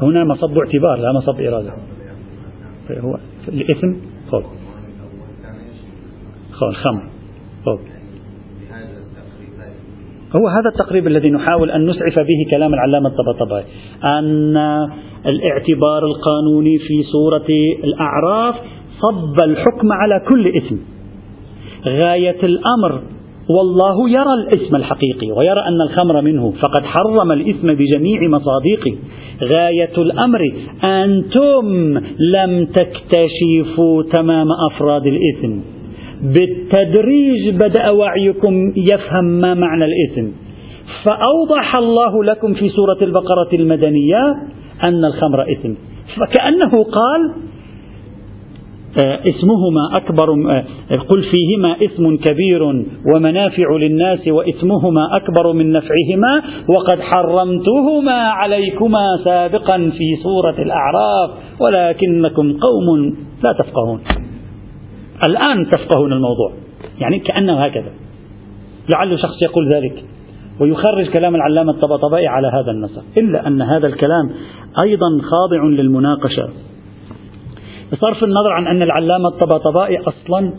هنا 0.01 0.23
مصب 0.23 0.57
اعتبار 0.57 0.97
لا 0.97 1.13
مصب 1.13 1.41
إرادة. 1.41 1.73
هو 2.91 3.17
الإثم 3.47 3.93
خب 4.31 4.43
خب 6.51 6.67
الخمر 6.67 7.09
خب 7.65 7.98
هو 10.35 10.47
هذا 10.47 10.69
التقريب 10.69 11.07
الذي 11.07 11.31
نحاول 11.31 11.71
أن 11.71 11.85
نسعف 11.85 12.19
به 12.19 12.49
كلام 12.53 12.73
العلامة 12.73 13.09
الطبطبائي. 13.09 13.65
أن 14.03 14.57
الاعتبار 15.25 16.05
القانوني 16.05 16.77
في 16.77 17.03
سورة 17.11 17.49
الأعراف 17.83 18.55
صب 19.01 19.43
الحكم 19.43 19.91
على 19.91 20.21
كل 20.29 20.47
اسم. 20.47 20.79
غاية 21.85 22.39
الأمر 22.43 23.01
والله 23.49 24.09
يرى 24.09 24.33
الاسم 24.33 24.75
الحقيقي 24.75 25.31
ويرى 25.31 25.59
أن 25.59 25.81
الخمر 25.81 26.21
منه. 26.21 26.51
فقد 26.51 26.83
حرم 26.83 27.31
الإثم 27.31 27.73
بجميع 27.73 28.27
مصادقه. 28.29 28.97
غاية 29.43 29.97
الأمر 29.97 30.39
أنتم 30.83 31.97
لم 32.19 32.65
تكتشفوا 32.65 34.03
تمام 34.03 34.47
أفراد 34.71 35.05
الإثم 35.05 35.78
بالتدريج 36.21 37.49
بدأ 37.55 37.89
وعيكم 37.89 38.73
يفهم 38.91 39.25
ما 39.25 39.53
معنى 39.53 39.85
الإثم 39.85 40.27
فأوضح 41.03 41.75
الله 41.75 42.23
لكم 42.23 42.53
في 42.53 42.69
سورة 42.69 42.97
البقرة 43.01 43.49
المدنية 43.53 44.35
أن 44.83 45.05
الخمر 45.05 45.41
إثم 45.41 45.73
فكأنه 46.15 46.83
قال 46.83 47.33
آه، 49.05 49.19
اسمهما 49.29 49.97
أكبر 49.97 50.51
آه، 50.51 50.63
قل 51.09 51.23
فيهما 51.23 51.75
اسم 51.81 52.17
كبير 52.17 52.63
ومنافع 53.15 53.75
للناس 53.75 54.27
واسمهما 54.27 55.15
أكبر 55.15 55.53
من 55.53 55.71
نفعهما 55.71 56.41
وقد 56.69 56.99
حرمتهما 56.99 58.11
عليكما 58.11 59.19
سابقا 59.23 59.77
في 59.77 60.15
سورة 60.23 60.55
الأعراف 60.61 61.29
ولكنكم 61.59 62.53
قوم 62.53 63.15
لا 63.43 63.53
تفقهون. 63.59 63.99
الآن 65.27 65.69
تفقهون 65.69 66.13
الموضوع. 66.13 66.51
يعني 66.99 67.19
كأنه 67.19 67.63
هكذا. 67.63 67.91
لعل 68.93 69.19
شخص 69.19 69.37
يقول 69.45 69.69
ذلك 69.75 70.03
ويخرج 70.59 71.09
كلام 71.09 71.35
العلامة 71.35 71.71
الطبطبائي 71.71 72.27
على 72.27 72.47
هذا 72.47 72.71
النسق 72.71 73.03
إلا 73.17 73.47
أن 73.47 73.61
هذا 73.61 73.87
الكلام 73.87 74.31
أيضا 74.83 75.21
خاضع 75.21 75.63
للمناقشة. 75.63 76.49
بصرف 77.93 78.23
النظر 78.23 78.51
عن 78.51 78.67
أن 78.67 78.81
العلامة 78.81 79.27
الطبطبائي 79.27 79.97
أصلا 79.97 80.53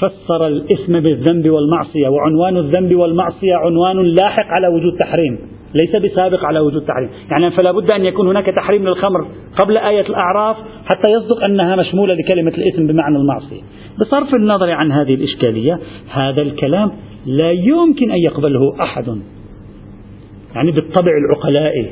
فسر 0.00 0.46
الإثم 0.46 1.00
بالذنب 1.00 1.50
والمعصية 1.50 2.08
وعنوان 2.08 2.56
الذنب 2.56 2.94
والمعصية 2.94 3.54
عنوان 3.54 4.02
لاحق 4.02 4.46
على 4.46 4.68
وجود 4.68 4.98
تحريم 4.98 5.38
ليس 5.74 5.96
بسابق 5.96 6.44
على 6.44 6.60
وجود 6.60 6.82
تحريم. 6.82 7.10
يعني 7.30 7.50
فلا 7.50 7.72
بد 7.72 7.90
أن 7.90 8.04
يكون 8.04 8.28
هناك 8.28 8.46
تحريم 8.46 8.88
للخمر 8.88 9.26
قبل 9.58 9.76
آية 9.76 10.06
الأعراف 10.06 10.56
حتى 10.86 11.10
يصدق 11.10 11.44
أنها 11.44 11.76
مشمولة 11.76 12.14
لكلمة 12.14 12.50
الإثم 12.50 12.86
بمعنى 12.86 13.16
المعصية. 13.16 13.60
بصرف 14.00 14.34
النظر 14.34 14.70
عن 14.70 14.92
هذه 14.92 15.14
الإشكالية 15.14 15.78
هذا 16.10 16.42
الكلام 16.42 16.92
لا 17.26 17.50
يمكن 17.50 18.10
أن 18.10 18.18
يقبله 18.18 18.82
أحد. 18.82 19.18
يعني 20.54 20.70
بالطبع 20.70 21.10
العقلائي 21.26 21.90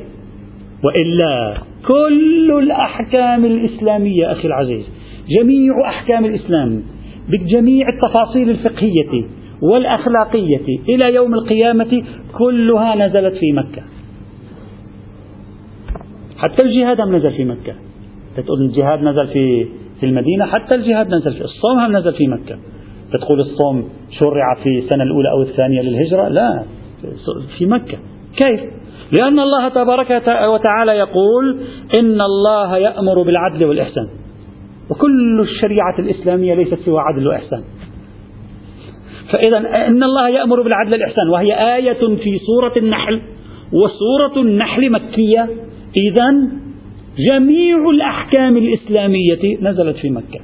وإلا 0.83 1.57
كل 1.87 2.59
الأحكام 2.63 3.45
الإسلامية 3.45 4.31
أخي 4.31 4.47
العزيز 4.47 4.85
جميع 5.29 5.89
أحكام 5.89 6.25
الإسلام 6.25 6.83
بجميع 7.29 7.87
التفاصيل 7.89 8.49
الفقهية 8.49 9.25
والأخلاقية 9.61 10.79
إلى 10.89 11.15
يوم 11.15 11.33
القيامة 11.33 12.03
كلها 12.37 12.95
نزلت 12.95 13.33
في 13.33 13.51
مكة. 13.51 13.81
حتى 16.37 16.63
الجهاد 16.63 17.01
هم 17.01 17.15
نزل 17.15 17.31
في 17.31 17.45
مكة. 17.45 17.75
تقول 18.37 18.61
الجهاد 18.61 19.03
نزل 19.03 19.27
في 19.27 19.65
في 19.99 20.05
المدينة 20.05 20.45
حتى 20.45 20.75
الجهاد 20.75 21.07
نزل 21.07 21.33
في 21.33 21.41
الصوم 21.41 21.79
هم 21.79 21.97
نزل 21.97 22.13
في 22.13 22.27
مكة. 22.27 22.57
تقول 23.13 23.39
الصوم 23.39 23.89
شرع 24.11 24.55
في 24.63 24.69
السنة 24.79 25.03
الأولى 25.03 25.29
أو 25.31 25.41
الثانية 25.41 25.81
للهجرة؟ 25.81 26.27
لا 26.27 26.63
في 27.57 27.65
مكة. 27.65 27.97
كيف؟ 28.37 28.61
لأن 29.19 29.39
الله 29.39 29.69
تبارك 29.69 30.23
وتعالى 30.27 30.91
يقول 30.91 31.59
إن 31.99 32.21
الله 32.21 32.77
يأمر 32.77 33.21
بالعدل 33.21 33.65
والإحسان. 33.65 34.07
وكل 34.89 35.41
الشريعة 35.41 35.99
الإسلامية 35.99 36.53
ليست 36.53 36.79
سوى 36.85 36.99
عدل 36.99 37.27
وإحسان. 37.27 37.63
فإذا 39.31 39.87
إن 39.87 40.03
الله 40.03 40.29
يأمر 40.29 40.61
بالعدل 40.61 40.91
والإحسان 40.91 41.29
وهي 41.33 41.75
آية 41.75 42.15
في 42.15 42.39
سورة 42.39 42.73
النحل 42.77 43.21
وسورة 43.73 44.41
النحل 44.41 44.91
مكية. 44.91 45.49
إذا 45.97 46.49
جميع 47.19 47.89
الأحكام 47.89 48.57
الإسلامية 48.57 49.57
نزلت 49.61 49.95
في 49.95 50.09
مكة. 50.09 50.39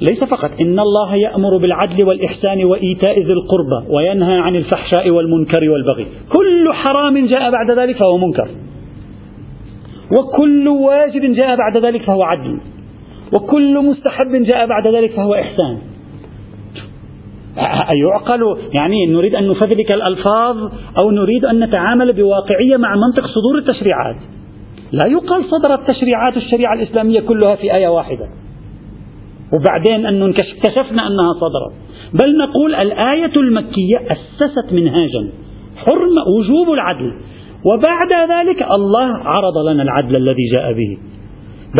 ليس 0.00 0.24
فقط. 0.24 0.50
إن 0.60 0.78
الله 0.78 1.14
يأمر 1.14 1.56
بالعدل 1.56 2.04
والإحسان 2.04 2.64
وإيتاء 2.64 3.20
ذي 3.20 3.32
القربى 3.32 3.94
وينهى 3.94 4.38
عن 4.38 4.56
الفحشاء 4.56 5.10
والمنكر 5.10 5.70
والبغي. 5.70 6.06
كل 6.32 6.72
حرام 6.72 7.26
جاء 7.26 7.50
بعد 7.50 7.78
ذلك 7.78 7.96
فهو 7.96 8.18
منكر. 8.18 8.48
وكل 10.18 10.68
واجب 10.68 11.34
جاء 11.34 11.56
بعد 11.56 11.76
ذلك 11.76 12.02
فهو 12.02 12.22
عدل. 12.22 12.60
وكل 13.32 13.84
مستحب 13.84 14.42
جاء 14.42 14.66
بعد 14.66 14.88
ذلك 14.88 15.10
فهو 15.10 15.34
إحسان. 15.34 15.78
أيعقل 17.90 18.56
يعني 18.80 19.06
نريد 19.06 19.34
أن 19.34 19.48
نفذلك 19.48 19.92
الألفاظ 19.92 20.56
أو 20.98 21.10
نريد 21.10 21.44
أن 21.44 21.64
نتعامل 21.64 22.12
بواقعية 22.12 22.76
مع 22.76 22.96
منطق 22.96 23.26
صدور 23.26 23.58
التشريعات. 23.58 24.16
لا 24.92 25.10
يقال 25.10 25.44
صدرت 25.44 25.90
تشريعات 25.90 26.36
الشريعة 26.36 26.74
الإسلامية 26.74 27.20
كلها 27.20 27.54
في 27.56 27.74
آية 27.74 27.88
واحدة. 27.88 28.28
وبعدين 29.52 30.06
أنه 30.06 30.26
اكتشفنا 30.30 31.06
أنها 31.06 31.32
صدرت. 31.32 31.72
بل 32.22 32.38
نقول 32.38 32.74
الآية 32.74 33.36
المكية 33.36 33.98
أسست 34.10 34.72
منهاجا. 34.72 35.30
حرم 35.76 36.16
وجوب 36.38 36.74
العدل. 36.74 37.14
وبعد 37.64 38.30
ذلك 38.30 38.62
الله 38.62 39.10
عرض 39.14 39.58
لنا 39.70 39.82
العدل 39.82 40.16
الذي 40.16 40.50
جاء 40.52 40.72
به. 40.72 40.98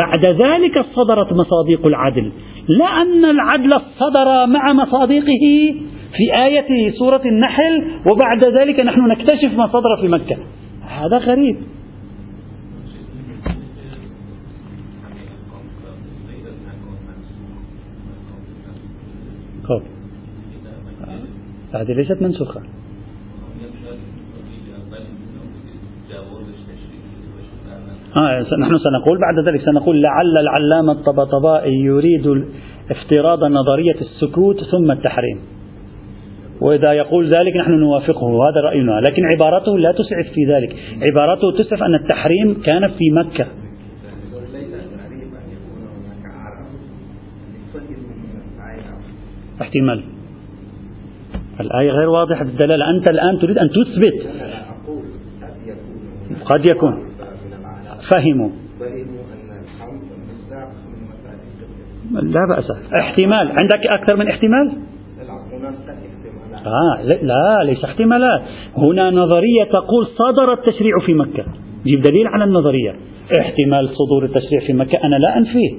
بعد 0.00 0.26
ذلك 0.42 0.84
صدرت 0.94 1.32
مصادق 1.32 1.86
العدل. 1.86 2.32
لأن 2.68 3.24
العدل 3.24 3.70
صدر 3.98 4.46
مع 4.46 4.72
مصادقه 4.72 5.74
في 6.16 6.44
آية 6.44 6.90
سورة 6.98 7.22
النحل 7.24 7.84
وبعد 8.10 8.58
ذلك 8.58 8.80
نحن 8.80 9.00
نكتشف 9.00 9.58
ما 9.58 9.66
صدر 9.66 9.96
في 10.00 10.08
مكة. 10.08 10.36
هذا 10.88 11.18
غريب. 11.18 11.56
خب. 19.64 19.82
هذه 21.74 21.92
ليست 21.92 22.22
منسوخة 22.22 22.60
آه 28.16 28.40
نحن 28.60 28.78
سنقول 28.78 29.18
بعد 29.20 29.38
ذلك 29.38 29.64
سنقول 29.64 30.02
لعل 30.02 30.38
العلامة 30.38 30.92
الطبطبائي 30.92 31.74
يريد 31.74 32.44
افتراض 32.90 33.44
نظرية 33.44 33.94
السكوت 34.00 34.56
ثم 34.64 34.90
التحريم. 34.90 35.38
وإذا 36.60 36.92
يقول 36.92 37.24
ذلك 37.24 37.56
نحن 37.56 37.72
نوافقه 37.72 38.42
هذا 38.48 38.60
رأينا. 38.64 39.00
لكن 39.00 39.22
عبارته 39.24 39.78
لا 39.78 39.92
تسعف 39.92 40.34
في 40.34 40.44
ذلك. 40.52 40.76
عبارته 41.10 41.52
تسعف 41.52 41.82
أن 41.82 41.94
التحريم 41.94 42.62
كان 42.62 42.88
في 42.88 43.10
مكة. 43.10 43.46
احتمال 49.62 50.04
الآية 51.60 51.90
غير 51.90 52.08
واضحة 52.08 52.42
الدلالة. 52.42 52.90
أنت 52.90 53.10
الآن 53.10 53.38
تريد 53.38 53.58
أن 53.58 53.68
تثبت. 53.68 54.26
قد 56.44 56.68
يكون. 56.68 57.04
فهموا. 58.14 58.50
لا 62.12 62.46
بأس. 62.48 62.64
احتمال. 63.00 63.48
عندك 63.48 63.86
أكثر 64.00 64.16
من 64.16 64.28
احتمال؟ 64.28 64.72
آه 66.66 67.02
لا 67.22 67.64
ليس 67.64 67.84
احتمالات. 67.84 68.42
هنا 68.76 69.10
نظرية 69.10 69.64
تقول 69.64 70.06
صدر 70.06 70.52
التشريع 70.52 70.98
في 71.06 71.14
مكة. 71.14 71.44
جيب 71.84 72.02
دليل 72.02 72.26
على 72.26 72.44
النظرية. 72.44 72.94
احتمال 73.40 73.88
صدور 73.88 74.24
التشريع 74.24 74.60
في 74.66 74.72
مكة 74.72 75.04
أنا 75.04 75.16
لا 75.16 75.38
أنفيه. 75.38 75.74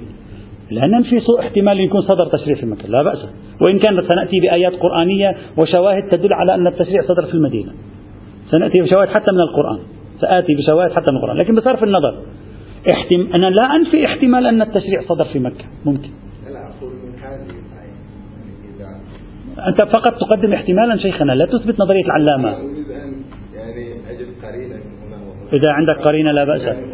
لا 0.72 0.88
ننفي 0.88 1.22
احتمال 1.40 1.80
يكون 1.80 2.02
صدر 2.02 2.26
تشريع 2.26 2.56
في 2.56 2.66
مكة 2.66 2.88
لا 2.88 3.04
بأس. 3.04 3.26
وإن 3.62 3.80
كان 3.80 4.02
سنأتي 4.10 4.40
بآيات 4.40 4.74
قرآنية 4.74 5.36
وشواهد 5.58 6.10
تدل 6.10 6.34
على 6.34 6.56
أن 6.56 6.68
التشريع 6.68 7.02
صدر 7.02 7.26
في 7.26 7.34
المدينة. 7.34 7.74
سنأتي 8.52 8.82
بشواهد 8.82 9.08
حتى 9.08 9.34
من 9.34 9.40
القرآن. 9.40 9.80
سآتي 10.22 10.56
بشواهد 10.56 10.92
حتى 10.92 11.06
من 11.12 11.18
القرآن. 11.18 11.38
لكن 11.38 11.56
بصرف 11.56 11.84
النظر 11.84 12.18
احتم... 12.94 13.34
أنا 13.34 13.50
لا 13.50 13.76
أنفي 13.76 14.06
احتمال 14.06 14.48
أن 14.48 14.62
التشريع 14.62 15.02
صدر 15.02 15.26
في 15.26 15.40
مكة. 15.40 15.66
ممكن. 15.86 16.10
أنت 19.68 19.82
فقط 19.82 20.14
تقدم 20.20 20.54
احتمالا 20.54 20.98
شيخنا 20.98 21.32
لا 21.32 21.46
تثبت 21.46 21.80
نظرية 21.80 22.06
العلامة. 22.06 22.50
يعني 23.54 23.96
إذا 25.54 25.72
عندك 25.72 25.96
قرينة 25.98 26.32
لا 26.32 26.44
بأس. 26.46 26.62
يعني 26.62 26.86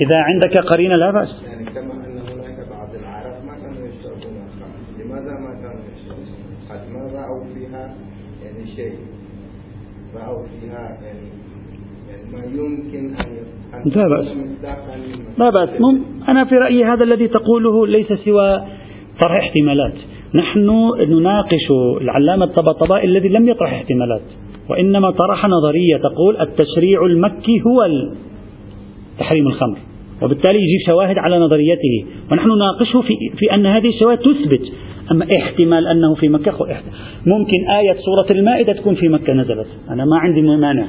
إذا 0.00 0.16
عندك 0.16 0.58
قرينة 0.58 0.96
لا 0.96 1.10
بأس 1.10 1.42
يعني 1.42 1.64
كما 1.64 1.94
أن 1.94 2.18
هناك 2.18 2.68
بعض 2.70 2.94
العرب 2.94 3.44
ما 3.46 3.54
كانوا 3.62 3.88
يشربون 3.88 4.36
الخمر 4.46 5.04
لماذا 5.04 5.32
ما 5.40 5.52
كانوا 5.62 5.84
يشربون 5.94 6.26
قد 6.70 6.82
ما 6.92 7.20
رأوا 7.20 7.44
فيها 7.54 7.94
يعني 8.44 8.66
شيء 8.76 8.98
رأوا 10.14 10.46
فيها 10.46 10.98
يعني, 11.02 11.28
يعني 12.08 12.32
ما 12.32 12.39
يمكن 12.54 13.14
أن 13.74 13.90
لا 13.94 14.08
بأس. 14.08 14.26
لا 15.38 15.50
بأس. 15.50 15.68
أنا 16.28 16.44
في 16.44 16.54
رأيي 16.54 16.84
هذا 16.84 17.04
الذي 17.04 17.28
تقوله 17.28 17.86
ليس 17.86 18.12
سوى 18.12 18.60
طرح 19.22 19.36
احتمالات. 19.38 19.94
نحن 20.34 20.70
نناقش 21.08 21.70
العلامة 22.00 22.44
الطبطبائي 22.44 23.04
الذي 23.04 23.28
لم 23.28 23.48
يطرح 23.48 23.72
احتمالات. 23.72 24.22
وإنما 24.68 25.10
طرح 25.10 25.46
نظرية 25.46 25.96
تقول 25.96 26.36
التشريع 26.40 27.06
المكي 27.06 27.62
هو 27.66 27.88
تحريم 29.18 29.46
الخمر. 29.46 29.78
وبالتالي 30.22 30.58
يجيب 30.58 30.86
شواهد 30.86 31.18
على 31.18 31.38
نظريته. 31.38 32.04
ونحن 32.32 32.48
نناقشه 32.48 33.00
في, 33.00 33.14
في 33.36 33.54
أن 33.54 33.66
هذه 33.66 33.88
الشواهد 33.88 34.18
تثبت. 34.18 34.72
أما 35.12 35.26
احتمال 35.36 35.86
أنه 35.86 36.14
في 36.14 36.28
مكة 36.28 36.52
ممكن 37.26 37.70
آية 37.78 37.92
سورة 37.92 38.38
المائدة 38.38 38.72
تكون 38.72 38.94
في 38.94 39.08
مكة 39.08 39.32
نزلت. 39.32 39.66
أنا 39.90 40.04
ما 40.04 40.18
عندي 40.18 40.42
مانع. 40.42 40.86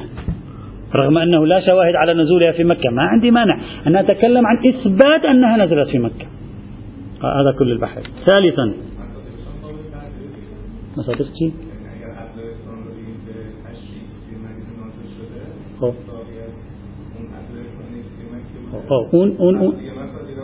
رغم 0.95 1.17
أنه 1.17 1.45
لا 1.45 1.60
شواهد 1.60 1.95
على 1.95 2.13
نزولها 2.13 2.51
في 2.51 2.63
مكة. 2.63 2.89
ما 2.89 3.04
عندي 3.04 3.32
مانع 3.32 3.58
أن 3.88 3.95
أتكلم 3.95 4.47
عن 4.47 4.58
إثبات 4.67 5.25
أنها 5.25 5.58
نزلت 5.58 5.89
في 5.89 5.99
مكة. 5.99 6.25
هذا 7.23 7.51
كل 7.60 7.71
البحث 7.71 8.04
ثالثا. 8.25 8.73
مصادق 10.97 11.27
چی؟ 11.39 11.51
خب 15.82 15.93
اون 19.13 19.36
اون 19.39 19.56
اون 19.58 19.73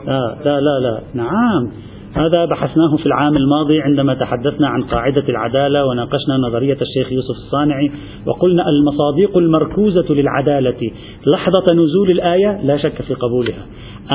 لا 0.05 0.37
لا 0.45 0.59
لا 0.59 0.79
لا. 0.79 1.01
نعم. 1.13 1.71
هذا 2.13 2.45
بحثناه 2.45 2.95
في 2.97 3.05
العام 3.05 3.37
الماضي 3.37 3.81
عندما 3.81 4.13
تحدثنا 4.13 4.67
عن 4.67 4.83
قاعدة 4.83 5.23
العدالة 5.29 5.85
وناقشنا 5.85 6.37
نظرية 6.37 6.77
الشيخ 6.81 7.11
يوسف 7.11 7.35
الصانعي 7.45 7.91
وقلنا 8.25 8.69
المصاديق 8.69 9.37
المركوزة 9.37 10.13
للعدالة 10.13 10.91
لحظة 11.27 11.65
نزول 11.73 12.11
الآية 12.11 12.61
لا 12.63 12.77
شك 12.77 13.01
في 13.01 13.13
قبولها. 13.13 13.65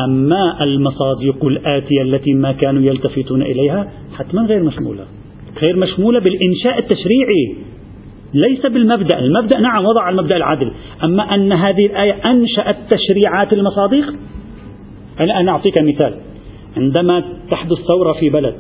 أما 0.05 0.65
المصاديق 0.65 1.45
الآتية 1.45 2.03
التي 2.03 2.35
ما 2.35 2.53
كانوا 2.53 2.83
يلتفتون 2.83 3.43
إليها 3.43 3.93
حتما 4.19 4.43
غير 4.43 4.63
مشمولة. 4.63 5.05
غير 5.67 5.77
مشمولة 5.77 6.21
بالإنشاء 6.21 6.79
التشريعي. 6.79 7.57
ليس 8.35 8.67
بالمبدأ. 8.67 9.19
المبدأ 9.19 9.61
نعم 9.61 9.85
وضع 9.85 10.11
المبدأ 10.11 10.37
العدل 10.37 10.71
أما 11.05 11.35
أن 11.35 11.53
هذه 11.53 11.87
الآية 11.87 12.13
أنشأت 12.13 12.77
تشريعات 12.91 13.53
المصادق 13.53 14.15
أنا 15.21 15.51
أعطيك 15.51 15.75
مثال. 15.81 16.32
عندما 16.77 17.25
تحدث 17.51 17.79
ثورة 17.91 18.13
في 18.13 18.31
بلد 18.31 18.55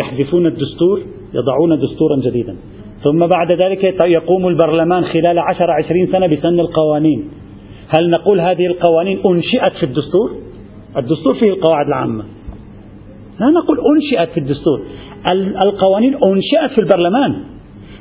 يحذفون 0.00 0.46
الدستور 0.46 1.00
يضعون 1.34 1.80
دستورا 1.80 2.16
جديدا. 2.16 2.56
ثم 3.04 3.26
بعد 3.26 3.52
ذلك 3.64 4.04
يقوم 4.04 4.48
البرلمان 4.48 5.04
خلال 5.04 5.38
عشر 5.38 5.70
عشرين 5.70 6.06
سنة 6.12 6.26
بسن 6.26 6.60
القوانين. 6.60 7.28
هل 7.98 8.10
نقول 8.10 8.40
هذه 8.40 8.66
القوانين 8.66 9.18
أنشئت 9.26 9.72
في 9.72 9.82
الدستور؟ 9.82 10.30
الدستور 10.96 11.34
فيه 11.34 11.50
القواعد 11.50 11.86
العامة. 11.86 12.24
لا 13.40 13.46
نقول 13.46 13.78
أنشئت 13.94 14.28
في 14.34 14.40
الدستور. 14.40 14.82
القوانين 15.64 16.14
أنشئت 16.14 16.70
في 16.74 16.80
البرلمان 16.80 17.34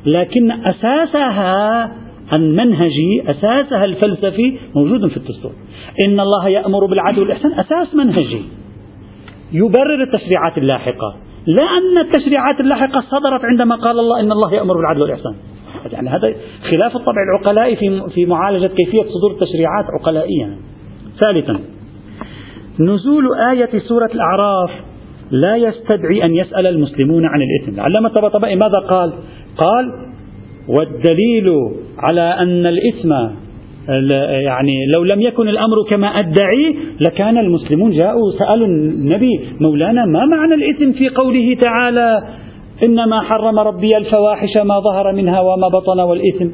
لكن 0.06 0.51
أساسها 0.51 1.91
المنهجي 2.38 3.23
أساسها 3.25 3.86
الفلسفي 3.86 4.58
موجود 4.75 5.08
في 5.08 5.17
الدستور. 5.17 5.51
إن 6.06 6.19
الله 6.19 6.49
يأمر 6.49 6.86
بالعدل 6.86 7.21
والإحسان 7.21 7.54
أساس 7.54 7.95
منهجي. 7.95 8.41
يبرر 9.54 10.04
التشريعات 10.04 10.58
اللاحقة. 10.58 11.16
لا 11.46 11.64
أن 11.64 11.98
التشريعات 12.06 12.60
اللاحقة 12.60 13.02
صدرت 13.02 13.46
عندما 13.46 13.76
قال 13.76 14.00
الله 14.00 14.20
إن 14.20 14.32
الله 14.32 14.54
يأمر 14.54 14.74
بالعدل 14.78 15.02
والإحسان. 15.02 15.36
يعني 15.92 16.10
هذا 16.10 16.34
خلاف 16.72 16.96
الطبع 16.96 17.24
العقلائي 17.30 17.76
في 17.76 18.02
في 18.16 18.26
معالجة 18.26 18.68
كيفية 18.68 19.02
صدور 19.02 19.32
التشريعات 19.32 19.86
عقلائيا. 20.00 20.58
ثالثا 21.20 21.60
نزول 22.80 23.26
آية 23.52 23.80
سورة 23.80 24.10
الأعراف 24.16 24.72
لا 25.32 25.56
يستدعي 25.56 26.26
أن 26.26 26.36
يسأل 26.36 26.68
المسلمون 26.68 27.26
عن 27.26 27.40
الإثم. 27.42 27.76
العلامة 27.76 28.08
الطبطبائي 28.08 28.56
ماذا 28.56 28.80
قال؟ 28.80 29.14
قال 29.58 29.92
والدليل 30.68 31.54
على 31.98 32.22
أن 32.22 32.66
الإثم 32.66 33.12
يعني 33.88 34.86
لو 34.96 35.04
لم 35.04 35.22
يكن 35.22 35.48
الأمر 35.50 35.76
كما 35.89 36.08
أدعي 36.08 36.76
لكان 37.08 37.38
المسلمون 37.38 37.91
جاءوا 37.91 38.32
سألوا 38.39 38.67
النبي 38.67 39.39
مولانا 39.60 40.06
ما 40.06 40.26
معنى 40.26 40.54
الإثم 40.54 40.91
في 40.91 41.10
قوله 41.10 41.58
تعالى؟ 41.62 42.24
إنما 42.84 43.22
حرم 43.22 43.60
ربي 43.60 43.98
الفواحش 43.98 44.58
ما 44.58 44.80
ظهر 44.80 45.13
منها 45.13 45.41
وما 45.41 45.67
بطن 45.67 46.00
والإثم. 46.00 46.50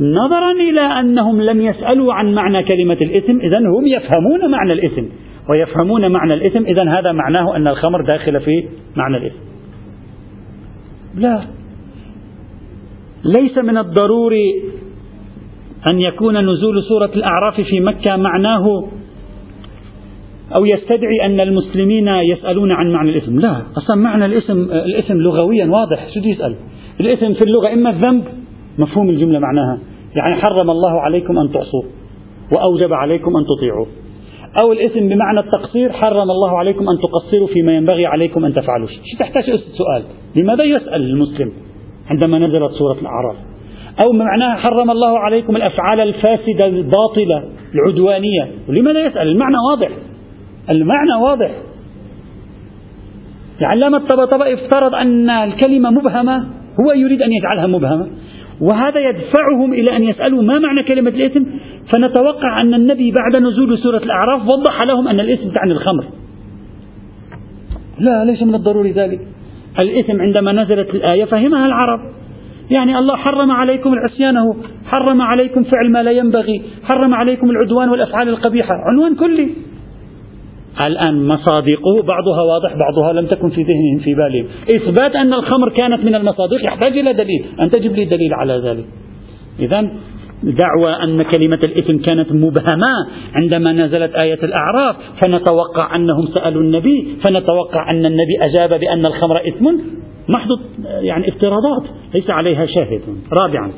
نظرا 0.00 0.52
إلى 0.52 0.80
أنهم 0.80 1.40
لم 1.40 1.60
يسألوا 1.60 2.14
عن 2.14 2.34
معنى 2.34 2.62
كلمة 2.62 2.98
الإثم 3.00 3.40
إذا 3.40 3.58
هم 3.58 3.86
يفهمون 3.86 4.50
معنى 4.50 4.72
الإثم. 4.72 5.04
ويفهمون 5.50 6.12
معنى 6.12 6.34
الإثم 6.34 6.64
إذا 6.64 6.98
هذا 6.98 7.12
معناه 7.12 7.56
أن 7.56 7.68
الخمر 7.68 8.06
داخل 8.06 8.40
في 8.40 8.64
معنى 8.96 9.16
الإثم. 9.16 9.38
لا. 11.14 11.42
ليس 13.24 13.58
من 13.58 13.78
الضروري 13.78 14.62
أن 15.86 16.00
يكون 16.00 16.50
نزول 16.50 16.82
سورة 16.82 17.10
الأعراف 17.16 17.60
في 17.60 17.80
مكة 17.80 18.16
معناه 18.16 18.84
أو 20.58 20.66
يستدعي 20.66 21.26
أن 21.26 21.40
المسلمين 21.40 22.08
يسألون 22.08 22.72
عن 22.72 22.92
معنى 22.92 23.10
الاسم. 23.10 23.40
لا 23.40 23.62
أصلا 23.76 23.96
معنى 23.96 24.26
الاسم 24.26 24.58
الاسم 24.70 25.14
لغويا 25.14 25.66
واضح. 25.66 26.08
شو 26.14 26.20
يسأل 26.20 26.56
الاسم 27.00 27.34
في 27.34 27.40
اللغة 27.40 27.72
إما 27.72 27.90
الذنب 27.90 28.24
مفهوم 28.78 29.10
الجملة 29.10 29.38
معناها. 29.38 29.78
يعني 30.16 30.34
حرم 30.34 30.70
الله 30.70 31.00
عليكم 31.00 31.38
أن 31.38 31.52
تعصوه 31.52 31.84
وأوجب 32.52 32.92
عليكم 32.92 33.36
أن 33.36 33.44
تطيعوه. 33.56 33.86
أو 34.64 34.72
الاسم 34.72 35.08
بمعنى 35.08 35.40
التقصير 35.40 35.92
حرم 35.92 36.30
الله 36.30 36.58
عليكم 36.58 36.88
أن 36.88 36.96
تقصروا 36.98 37.46
فيما 37.46 37.72
ينبغي 37.72 38.06
عليكم 38.06 38.44
أن 38.44 38.54
تفعلوا. 38.54 38.88
شو 38.88 39.18
تحتاج 39.18 39.44
سؤال؟ 39.50 40.02
لماذا 40.36 40.64
يسأل 40.64 41.02
المسلم 41.02 41.52
عندما 42.10 42.38
نزلت 42.38 42.72
سورة 42.72 42.96
الأعراف؟ 43.00 43.36
أو 44.04 44.12
معناها 44.12 44.54
حرم 44.54 44.90
الله 44.90 45.18
عليكم 45.18 45.56
الأفعال 45.56 46.00
الفاسدة 46.00 46.66
الباطلة 46.66 47.42
العدوانية. 47.74 48.48
ولماذا 48.68 49.06
يسأل؟ 49.06 49.28
المعنى 49.28 49.56
واضح. 49.70 49.90
المعنى 50.70 51.14
واضح. 51.22 51.50
العلامة 53.60 53.98
الطبطبة 53.98 54.54
افترض 54.54 54.94
أن 54.94 55.30
الكلمة 55.30 55.90
مبهمة 55.90 56.46
هو 56.80 56.92
يريد 56.92 57.22
أن 57.22 57.32
يجعلها 57.32 57.66
مبهمة. 57.66 58.06
وهذا 58.60 59.00
يدفعهم 59.08 59.72
إلى 59.72 59.96
أن 59.96 60.02
يسألوا 60.04 60.42
ما 60.42 60.58
معنى 60.58 60.82
كلمة 60.82 61.10
الإثم. 61.10 61.44
فنتوقع 61.92 62.60
أن 62.60 62.74
النبي 62.74 63.12
بعد 63.12 63.42
نزول 63.42 63.78
سورة 63.78 63.98
الأعراف 63.98 64.42
وضح 64.42 64.82
لهم 64.82 65.08
أن 65.08 65.20
الإثم 65.20 65.48
تعني 65.48 65.72
الخمر. 65.72 66.04
لا 67.98 68.24
ليس 68.24 68.42
من 68.42 68.54
الضروري 68.54 68.92
ذلك. 68.92 69.20
الإثم 69.84 70.20
عندما 70.20 70.52
نزلت 70.52 70.94
الآية 70.94 71.24
فهمها 71.24 71.66
العرب. 71.66 72.00
يعني 72.70 72.98
الله 72.98 73.16
حرم 73.16 73.50
عليكم 73.50 73.92
العصيان 73.92 74.54
حرم 74.86 75.22
عليكم 75.22 75.62
فعل 75.62 75.90
ما 75.92 76.02
لا 76.02 76.10
ينبغي 76.10 76.62
حرم 76.84 77.14
عليكم 77.14 77.50
العدوان 77.50 77.88
والأفعال 77.88 78.28
القبيحة 78.28 78.74
عنوان 78.86 79.14
كلي. 79.14 79.48
الآن 80.80 81.28
مصادقه 81.28 82.02
بعضها 82.02 82.42
واضح 82.42 82.76
بعضها 82.76 83.20
لم 83.20 83.26
تكن 83.26 83.48
في 83.48 83.62
ذهنهم 83.62 83.98
في 84.04 84.14
بالهم. 84.14 84.46
إثبات 84.76 85.16
أن 85.16 85.32
الخمر 85.32 85.68
كانت 85.68 86.04
من 86.04 86.14
المصادق 86.14 86.64
يحتاج 86.64 86.98
إلى 86.98 87.12
دليل. 87.12 87.44
أن 87.60 87.70
تجيب 87.70 87.92
لي 87.92 88.04
دليل 88.04 88.34
على 88.34 88.62
ذلك. 88.64 88.84
إذا 89.58 89.80
دعوى 90.42 90.92
أن 91.04 91.22
كلمة 91.22 91.60
الإثم 91.66 91.98
كانت 91.98 92.32
مبهمة 92.32 93.06
عندما 93.34 93.72
نزلت 93.72 94.14
آية 94.14 94.38
الأعراف. 94.42 94.96
فنتوقع 95.22 95.96
أنهم 95.96 96.26
سألوا 96.34 96.62
النبي 96.62 97.16
فنتوقع 97.24 97.90
أن 97.90 98.02
النبي 98.06 98.36
أجاب 98.40 98.80
بأن 98.80 99.06
الخمر 99.06 99.40
إثم. 99.48 99.66
محض 100.28 100.60
يعني 101.00 101.28
افتراضات 101.28 101.82
ليس 102.14 102.30
عليها 102.30 102.66
شاهد. 102.66 103.02
رابعا 103.42 103.72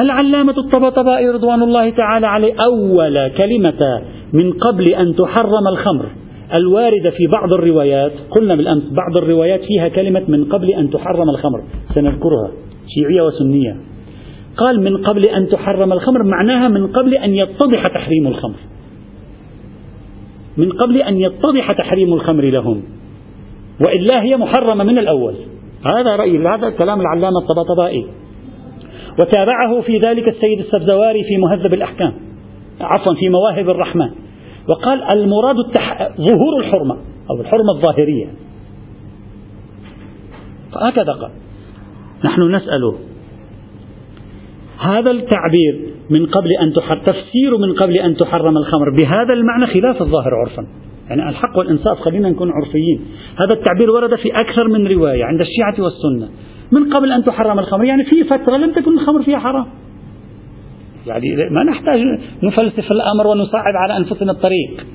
العلامة 0.00 0.54
الطبطبائي 0.58 1.28
رضوان 1.28 1.62
الله 1.62 1.90
تعالى 1.90 2.26
عليه 2.26 2.54
أول 2.66 3.28
كلمة 3.28 4.02
من 4.32 4.52
قبل 4.52 4.84
أن 4.94 5.14
تحرم 5.14 5.68
الخمر 5.72 6.06
الواردة 6.54 7.10
في 7.10 7.26
بعض 7.26 7.52
الروايات. 7.52 8.12
قلنا 8.30 8.54
بالأمس 8.54 8.82
بعض 8.92 9.16
الروايات 9.16 9.60
فيها 9.60 9.88
كلمة 9.88 10.22
من 10.28 10.44
قبل 10.44 10.70
أن 10.70 10.90
تحرم 10.90 11.30
الخمر 11.30 11.62
سنذكرها 11.94 12.50
شيعية 12.94 13.22
وسنية. 13.22 13.76
قال 14.56 14.80
من 14.80 14.96
قبل 14.96 15.22
أن 15.28 15.48
تحرم 15.48 15.92
الخمر 15.92 16.22
معناها 16.22 16.68
من 16.68 16.86
قبل 16.86 17.14
أن 17.14 17.34
يتضح 17.34 17.82
تحريم 17.82 18.26
الخمر. 18.26 18.56
من 20.56 20.72
قبل 20.72 20.96
أن 20.96 21.20
يتضح 21.20 21.72
تحريم 21.72 22.12
الخمر 22.12 22.44
لهم. 22.44 22.82
وإلا 23.86 24.22
هي 24.22 24.36
محرمة 24.36 24.84
من 24.84 24.98
الأول. 24.98 25.34
هذا 25.96 26.16
رأي 26.16 26.38
هذا 26.38 26.70
كلام 26.70 27.00
العلامة 27.00 27.38
الطبطبائي 27.38 28.06
وتابعه 29.20 29.80
في 29.80 29.98
ذلك 29.98 30.28
السيد 30.28 30.58
السبزواري 30.58 31.24
في 31.24 31.36
مهذب 31.36 31.74
الأحكام 31.74 32.12
عفوا 32.80 33.14
في 33.14 33.28
مواهب 33.28 33.70
الرحمن. 33.70 34.10
وقال 34.68 35.02
المراد 35.14 35.56
التح... 35.58 36.08
ظهور 36.16 36.60
الحرمة 36.60 36.96
أو 37.30 37.40
الحرمة 37.40 37.72
الظاهرية. 37.74 38.26
هكذا 40.74 41.12
قال. 41.12 41.30
نحن 42.24 42.54
نسأله 42.54 42.94
هذا 44.78 45.10
التعبير 45.10 45.94
من 46.10 46.26
قبل 46.26 46.52
أن 46.62 46.72
تحرم 46.72 47.00
تفسير 47.00 47.56
من 47.58 47.74
قبل 47.74 47.96
أن 47.96 48.16
تحرم 48.16 48.56
الخمر 48.56 48.90
بهذا 48.90 49.34
المعنى 49.34 49.66
خلاف 49.66 50.02
الظاهر 50.02 50.34
عرفا. 50.34 50.66
يعني 51.08 51.28
الحق 51.28 51.58
والإنصاف 51.58 51.98
خلينا 51.98 52.30
نكون 52.30 52.50
عرفيين. 52.52 53.00
هذا 53.36 53.60
التعبير 53.60 53.90
ورد 53.90 54.14
في 54.14 54.40
أكثر 54.40 54.68
من 54.68 54.86
رواية 54.86 55.24
عند 55.24 55.40
الشيعة 55.40 55.84
والسنة. 55.84 56.28
من 56.72 56.94
قبل 56.94 57.12
أن 57.12 57.24
تحرم 57.24 57.58
الخمر 57.58 57.84
يعني 57.84 58.04
في 58.04 58.24
فترة 58.24 58.56
لم 58.56 58.72
تكن 58.72 58.92
الخمر 58.98 59.22
فيها 59.22 59.38
حرام. 59.38 59.66
يعني 61.06 61.26
ما 61.50 61.64
نحتاج 61.64 62.00
نفلسف 62.42 62.92
الأمر 62.92 63.26
ونصعب 63.26 63.76
على 63.76 63.96
أنفسنا 63.96 64.32
الطريق. 64.32 64.86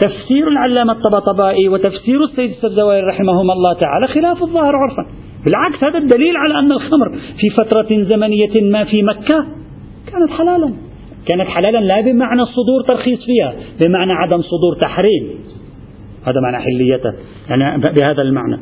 تفسير 0.00 0.48
العلامة 0.48 0.92
الطبطبائي 0.92 1.68
وتفسير 1.68 2.24
السيد 2.24 2.50
السبزواري 2.50 3.00
رحمهما 3.00 3.52
الله 3.52 3.72
تعالى 3.72 4.06
خلاف 4.06 4.42
الظاهر 4.42 4.76
عرفا. 4.76 5.06
بالعكس 5.44 5.84
هذا 5.84 5.98
الدليل 5.98 6.36
على 6.36 6.58
أن 6.58 6.72
الخمر 6.72 7.10
في 7.10 7.50
فترة 7.58 8.04
زمنية 8.12 8.70
ما 8.72 8.84
في 8.84 9.02
مكة 9.02 9.46
كانت 10.06 10.30
حلالا. 10.38 10.89
كانت 11.28 11.48
حلالا 11.48 11.78
لا 11.78 12.00
بمعنى 12.00 12.42
صدور 12.44 12.82
ترخيص 12.96 13.24
فيها 13.24 13.54
بمعنى 13.84 14.12
عدم 14.12 14.42
صدور 14.42 14.74
تحريم. 14.80 15.28
هذا 16.24 16.40
معنى 16.40 16.58
حليته 16.58 17.12
يعني 17.48 17.78
بهذا 17.78 18.22
المعنى. 18.22 18.60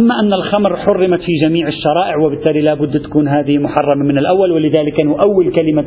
أما 0.00 0.20
أن 0.20 0.32
الخمر 0.32 0.76
حرمت 0.76 1.20
في 1.20 1.32
جميع 1.44 1.68
الشرائع 1.68 2.16
وبالتالي 2.16 2.60
لا 2.60 2.74
بد 2.74 3.00
تكون 3.00 3.28
هذه 3.28 3.58
محرمة 3.58 4.04
من 4.04 4.18
الأول 4.18 4.52
ولذلك 4.52 5.04
نؤول 5.04 5.52
كلمة 5.52 5.84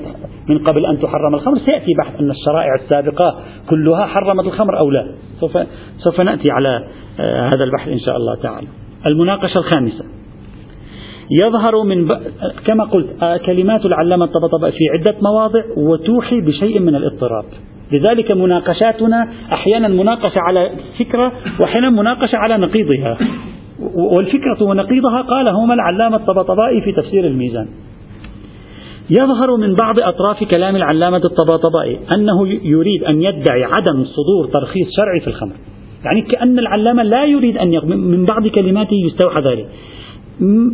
من 0.49 0.57
قبل 0.57 0.85
أن 0.85 0.99
تحرم 0.99 1.35
الخمر. 1.35 1.57
سيأتي 1.57 1.93
بحث 1.99 2.19
أن 2.19 2.31
الشرائع 2.31 2.75
السابقة 2.75 3.39
كلها 3.69 4.05
حرمت 4.05 4.45
الخمر 4.45 4.79
أو 4.79 4.91
لا؟ 4.91 5.15
سوف, 5.39 5.57
سوف 5.97 6.21
نأتي 6.21 6.51
على 6.51 6.87
آه، 7.19 7.49
هذا 7.55 7.63
البحث 7.63 7.87
إن 7.87 7.99
شاء 7.99 8.17
الله 8.17 8.35
تعالى. 8.35 8.67
المناقشة 9.05 9.57
الخامسة. 9.57 10.20
يظهر 11.31 11.83
من 11.83 12.07
ب... 12.07 12.19
كما 12.65 12.83
قلت 12.83 13.23
آه، 13.23 13.37
كلمات 13.37 13.85
العلامة 13.85 14.25
الطبطبائي 14.25 14.73
في 14.73 14.89
عدة 14.89 15.15
مواضع 15.21 15.63
وتوحي 15.77 16.41
بشيء 16.41 16.79
من 16.79 16.95
الاضطراب. 16.95 17.45
لذلك 17.91 18.37
مناقشاتنا 18.37 19.27
أحيانا 19.53 19.87
مناقشة 19.87 20.39
على 20.39 20.71
فكرة 20.99 21.31
وأحيانا 21.59 21.89
مناقشة 21.89 22.37
على 22.37 22.57
نقيضها. 22.57 23.17
والفكرة 23.95 24.63
ونقيضها 24.63 25.21
قالهما 25.21 25.73
العلامة 25.73 26.15
الطبطبائي 26.15 26.81
في 26.81 26.91
تفسير 26.91 27.25
الميزان. 27.25 27.67
يظهر 29.09 29.57
من 29.57 29.75
بعض 29.75 29.99
أطراف 29.99 30.43
كلام 30.43 30.75
العلامة 30.75 31.21
الطباطبائي 31.25 31.99
أنه 32.15 32.47
يريد 32.47 33.03
أن 33.03 33.21
يدعي 33.21 33.63
عدم 33.63 34.03
صدور 34.03 34.47
ترخيص 34.53 34.87
شرعي 34.97 35.19
في 35.19 35.27
الخمر. 35.27 35.53
يعني 36.05 36.21
كأن 36.21 36.59
العلامة 36.59 37.03
لا 37.03 37.25
يريد 37.25 37.57
أن 37.57 37.73
يق... 37.73 37.85
من 37.85 38.25
بعض 38.25 38.47
كلماته 38.47 38.95
يستوحى 39.05 39.41
ذلك. 39.41 39.67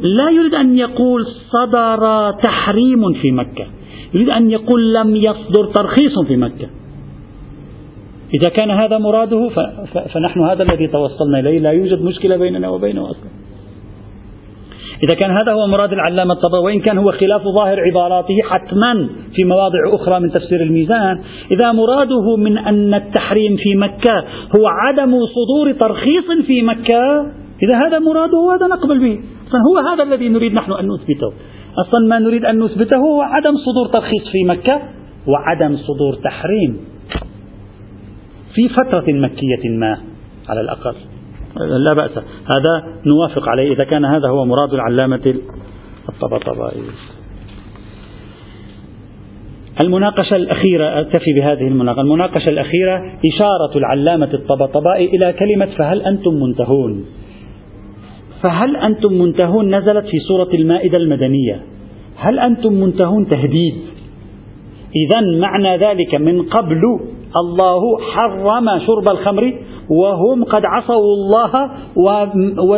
لا 0.01 0.29
يريد 0.29 0.53
أن 0.53 0.75
يقول 0.77 1.25
صدر 1.25 2.31
تحريم 2.31 3.13
في 3.21 3.31
مكة. 3.31 3.65
يريد 4.13 4.29
أن 4.29 4.51
يقول 4.51 4.93
لم 4.93 5.15
يصدر 5.15 5.65
ترخيص 5.75 6.19
في 6.27 6.37
مكة. 6.37 6.67
إذا 8.33 8.49
كان 8.49 8.71
هذا 8.71 8.97
مراده 8.97 9.49
فنحن 10.13 10.39
هذا 10.39 10.63
الذي 10.63 10.87
توصلنا 10.87 11.39
إليه. 11.39 11.59
لا 11.59 11.71
يوجد 11.71 12.01
مشكلة 12.01 12.37
بيننا 12.37 12.69
وبينه 12.69 13.11
أصلا. 13.11 13.29
إذا 15.03 15.15
كان 15.19 15.31
هذا 15.31 15.51
هو 15.51 15.67
مراد 15.67 15.93
العلامة 15.93 16.33
الطبري 16.33 16.61
وإن 16.61 16.79
كان 16.79 16.97
هو 16.97 17.11
خلاف 17.11 17.41
ظاهر 17.41 17.79
عباراته 17.79 18.35
حتما 18.49 19.09
في 19.35 19.43
مواضع 19.43 19.79
أخرى 19.93 20.19
من 20.19 20.31
تفسير 20.31 20.61
الميزان 20.61 21.21
إذا 21.51 21.71
مراده 21.71 22.35
من 22.35 22.57
أن 22.57 22.93
التحريم 22.93 23.55
في 23.55 23.75
مكة 23.75 24.23
هو 24.57 24.67
عدم 24.67 25.11
صدور 25.25 25.71
ترخيص 25.71 26.45
في 26.47 26.61
مكة 26.61 27.31
إذا 27.63 27.87
هذا 27.87 27.99
مراده 27.99 28.55
هذا 28.55 28.67
نقبل 28.67 28.99
به. 28.99 29.19
هو 29.55 29.77
هذا 29.91 30.03
الذي 30.03 30.29
نريد 30.29 30.53
نحن 30.53 30.71
أن 30.71 30.87
نثبته؟ 30.87 31.33
أصلا 31.87 32.07
ما 32.09 32.19
نريد 32.19 32.45
أن 32.45 32.59
نثبته 32.59 32.97
هو 32.97 33.21
عدم 33.21 33.53
صدور 33.57 33.87
ترخيص 33.93 34.31
في 34.31 34.43
مكة 34.43 34.81
وعدم 35.27 35.77
صدور 35.77 36.13
تحريم 36.23 36.77
في 38.55 38.69
فترة 38.69 39.13
مكية 39.13 39.69
ما 39.69 39.97
على 40.49 40.61
الأقل. 40.61 40.95
لا 41.57 41.93
بأس. 41.93 42.11
هذا 42.55 42.99
نوافق 43.05 43.49
عليه. 43.49 43.73
إذا 43.73 43.83
كان 43.83 44.05
هذا 44.05 44.29
هو 44.29 44.45
مراد 44.45 44.73
العلامة 44.73 45.35
الطبطبائي. 46.09 46.81
المناقشة 49.83 50.35
الأخيرة 50.35 50.99
أكتفي 51.01 51.33
بهذه 51.33 51.67
المناقشة. 51.67 52.01
المناقشة 52.01 52.49
الأخيرة 52.49 52.97
إشارة 53.33 53.77
العلامة 53.77 54.33
الطبطبائي 54.33 55.05
إلى 55.05 55.33
كلمة 55.33 55.65
فهل 55.77 56.01
أنتم 56.01 56.33
منتهون؟ 56.33 57.05
فهل 58.43 58.75
أنتم 58.75 59.13
منتهون 59.13 59.75
نزلت 59.75 60.05
في 60.05 60.19
سورة 60.27 60.49
المائدة 60.53 60.97
المدنية؟ 60.97 61.61
هل 62.17 62.39
أنتم 62.39 62.73
منتهون 62.73 63.27
تهديد؟ 63.27 63.75
إذا 64.95 65.39
معنى 65.39 65.77
ذلك 65.77 66.15
من 66.15 66.41
قبل 66.41 66.81
الله 67.39 67.81
حرم 68.13 68.79
شرب 68.79 69.11
الخمر 69.11 69.53
وهم 69.89 70.43
قد 70.43 70.61
عصوا 70.65 71.13
الله 71.13 71.71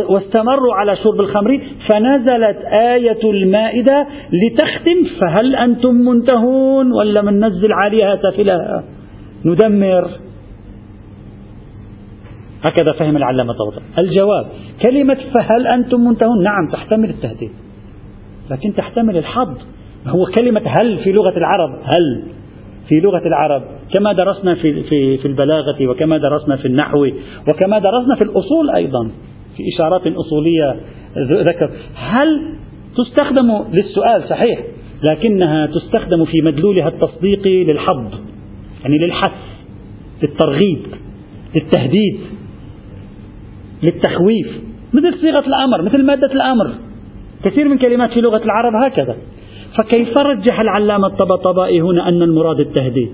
واستمروا 0.09 0.73
على 0.73 0.95
شرب 0.95 1.19
الخمر 1.19 1.61
فنزلت 1.89 2.57
آية 2.71 3.31
المائدة 3.31 4.07
لتختم 4.31 5.19
فهل 5.21 5.55
أنتم 5.55 5.95
منتهون 5.95 6.91
ولا 6.91 7.21
من 7.21 7.45
نزل 7.45 7.73
عليها 7.73 8.15
سافلها 8.15 8.83
ندمر. 9.45 10.09
هكذا 12.65 12.91
فهم 12.91 13.17
العلامة 13.17 13.53
طبطا 13.53 13.81
الجواب 13.97 14.45
كلمة 14.81 15.17
فهل 15.33 15.67
أنتم 15.67 15.99
منتهون؟ 15.99 16.43
نعم 16.43 16.71
تحتمل 16.71 17.09
التهديد. 17.09 17.51
لكن 18.51 18.73
تحتمل 18.73 19.17
الحظ. 19.17 19.57
هو 20.07 20.25
كلمة 20.25 20.61
هل 20.79 20.97
في 20.97 21.11
لغة 21.11 21.37
العرب؟ 21.37 21.69
هل 21.69 22.23
في 22.87 22.99
لغة 22.99 23.27
العرب؟ 23.27 23.63
كما 23.93 24.13
درسنا 24.13 24.55
في, 24.55 24.83
في, 24.83 25.17
في 25.17 25.27
البلاغة 25.27 25.87
وكما 25.87 26.17
درسنا 26.17 26.55
في 26.55 26.65
النحو 26.65 27.07
وكما 27.49 27.79
درسنا 27.79 28.15
في 28.15 28.23
الأصول 28.23 28.69
أيضا 28.75 29.11
في 29.57 29.63
إشارات 29.75 30.01
أصولية 30.07 30.75
ذكر. 31.17 31.71
هل 31.95 32.55
تستخدم 32.97 33.63
للسؤال؟ 33.71 34.23
صحيح. 34.29 34.59
لكنها 35.09 35.65
تستخدم 35.65 36.25
في 36.25 36.41
مدلولها 36.41 36.87
التصديقي 36.87 37.63
للحظ 37.63 38.13
يعني 38.83 38.97
للحث 38.97 39.33
للترغيب 40.23 40.85
للتهديد. 41.55 42.19
للتخويف. 43.83 44.47
مثل 44.93 45.19
صيغة 45.21 45.47
الأمر 45.47 45.81
مثل 45.81 46.05
مادة 46.05 46.31
الأمر. 46.33 46.71
كثير 47.43 47.67
من 47.67 47.77
كلمات 47.77 48.11
في 48.11 48.21
لغة 48.21 48.43
العرب 48.43 48.73
هكذا. 48.75 49.15
فكيف 49.77 50.17
رجح 50.17 50.59
العلامة 50.59 51.07
الطبطبائي 51.07 51.81
هنا 51.81 52.09
أن 52.09 52.21
المراد 52.21 52.59
التهديد؟ 52.59 53.09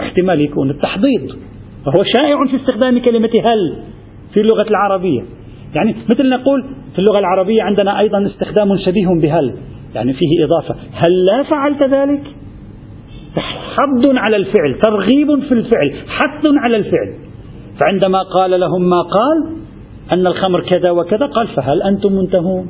احتمال 0.00 0.40
يكون 0.40 0.70
التحضيض. 0.70 1.36
وهو 1.86 2.04
شائع 2.16 2.46
في 2.50 2.56
استخدام 2.56 2.98
كلمة 2.98 3.30
هل 3.44 3.76
في 4.34 4.40
اللغة 4.40 4.68
العربية. 4.70 5.22
يعني 5.74 5.94
مثل 6.10 6.28
نقول 6.28 6.64
في 6.92 6.98
اللغة 6.98 7.18
العربية 7.18 7.62
عندنا 7.62 8.00
أيضا 8.00 8.26
استخدام 8.26 8.76
شبيه 8.86 9.08
بهل. 9.22 9.54
يعني 9.94 10.12
فيه 10.12 10.44
إضافة. 10.44 10.74
هل 10.92 11.24
لا 11.26 11.42
فعلت 11.42 11.82
ذلك؟ 11.82 12.22
حض 13.76 14.16
على 14.16 14.36
الفعل 14.36 14.74
ترغيب 14.82 15.42
في 15.48 15.52
الفعل 15.52 15.94
حث 16.08 16.44
على 16.56 16.76
الفعل. 16.76 17.14
فعندما 17.80 18.22
قال 18.22 18.60
لهم 18.60 18.88
ما 18.88 19.02
قال 19.02 19.56
أن 20.12 20.26
الخمر 20.26 20.60
كذا 20.60 20.90
وكذا 20.90 21.26
قال 21.26 21.48
فهل 21.48 21.82
أنتم 21.82 22.12
منتهون؟ 22.12 22.66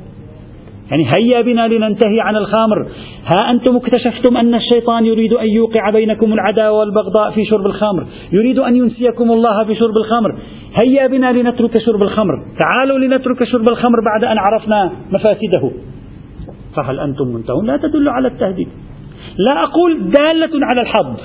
يعني 0.90 1.10
هيا 1.16 1.40
بنا 1.40 1.68
لننتهي 1.68 2.20
عن 2.20 2.36
الخمر. 2.36 2.88
ها 3.26 3.50
أنتم 3.50 3.76
اكتشفتم 3.76 4.36
أن 4.36 4.54
الشيطان 4.54 5.06
يريد 5.06 5.32
أن 5.32 5.46
يوقع 5.46 5.90
بينكم 5.90 6.32
العداوة 6.32 6.78
والبغضاء 6.78 7.30
في 7.30 7.44
شرب 7.44 7.66
الخمر. 7.66 8.06
يريد 8.32 8.58
أن 8.58 8.76
ينسيكم 8.76 9.32
الله 9.32 9.62
بشرب 9.62 9.96
الخمر. 9.96 10.38
هيا 10.74 11.06
بنا 11.06 11.32
لنترك 11.32 11.78
شرب 11.78 12.02
الخمر. 12.02 12.34
تعالوا 12.58 12.98
لنترك 12.98 13.44
شرب 13.44 13.68
الخمر 13.68 13.98
بعد 14.04 14.24
أن 14.24 14.38
عرفنا 14.38 14.92
مفاسده. 15.12 15.70
فهل 16.76 17.00
أنتم 17.00 17.28
منتهون؟ 17.28 17.66
لا 17.66 17.76
تدل 17.76 18.08
على 18.08 18.28
التهديد. 18.28 18.68
لا 19.38 19.62
أقول 19.62 20.10
دالة 20.10 20.66
على 20.66 20.80
الحظ. 20.80 21.20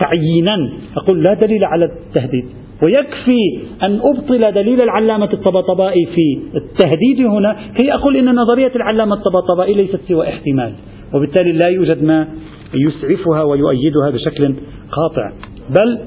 تعيينا. 0.00 0.72
أقول 0.96 1.22
لا 1.22 1.34
دليل 1.34 1.64
على 1.64 1.84
التهديد. 1.84 2.44
ويكفي 2.82 3.38
أن 3.82 4.00
أبطل 4.02 4.52
دليل 4.52 4.80
العلامة 4.80 5.32
الطبطبائي 5.32 6.06
في 6.06 6.38
التهديد 6.56 7.26
هنا 7.26 7.56
كي 7.78 7.94
أقول 7.94 8.16
إن 8.16 8.34
نظرية 8.34 8.72
العلامة 8.76 9.14
الطبطبائي 9.16 9.74
ليست 9.74 10.00
سوى 10.08 10.28
احتمال. 10.28 10.72
وبالتالي 11.14 11.52
لا 11.52 11.68
يوجد 11.68 12.04
ما 12.04 12.28
يسعفها 12.74 13.42
ويؤيدها 13.42 14.10
بشكل 14.10 14.54
قاطع. 14.92 15.32
بل 15.70 15.98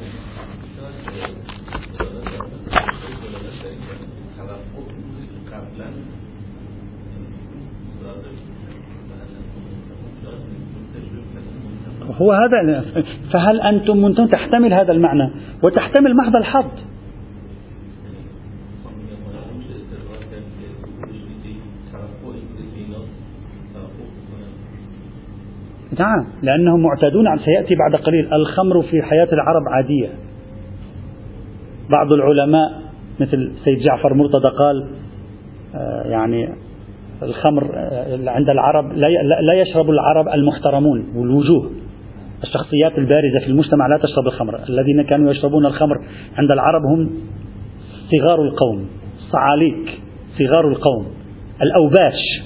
هو 12.21 12.31
هذا 12.31 12.85
فهل 13.33 13.61
أنتم 13.61 13.97
منتم 13.97 14.27
تحتمل 14.27 14.73
هذا 14.73 14.91
المعنى 14.91 15.29
وتحتمل 15.63 16.15
محض 16.15 16.35
الحظ؟ 16.35 16.65
نعم 25.99 26.27
لأنهم 26.41 26.83
معتادون 26.83 27.27
على 27.27 27.39
سيأتي 27.39 27.75
بعد 27.75 28.01
قليل. 28.01 28.33
الخمر 28.33 28.81
في 28.81 29.01
حياة 29.01 29.27
العرب 29.33 29.63
عادية. 29.69 30.09
بعض 31.89 32.11
العلماء 32.11 32.81
مثل 33.19 33.51
سيد 33.63 33.79
جعفر 33.79 34.13
مرتضى 34.13 34.57
قال 34.57 34.89
آه، 35.75 36.03
يعني 36.07 36.49
الخمر 37.23 37.71
آه، 37.75 38.29
عند 38.29 38.49
العرب 38.49 38.93
لا 39.47 39.53
يشرب 39.53 39.89
العرب 39.89 40.27
المحترمون 40.27 41.05
والوجوه. 41.15 41.71
الشخصيات 42.43 42.97
البارزة 42.97 43.39
في 43.39 43.47
المجتمع 43.47 43.87
لا 43.87 43.97
تشرب 43.97 44.27
الخمر. 44.27 44.59
الذين 44.69 45.01
كانوا 45.01 45.31
يشربون 45.31 45.65
الخمر 45.65 45.95
عند 46.37 46.51
العرب 46.51 46.81
هم 46.81 47.09
صغار 48.11 48.41
القوم 48.41 48.89
صعاليك 49.31 49.99
صغار 50.39 50.67
القوم 50.67 51.05
الأوباش 51.61 52.41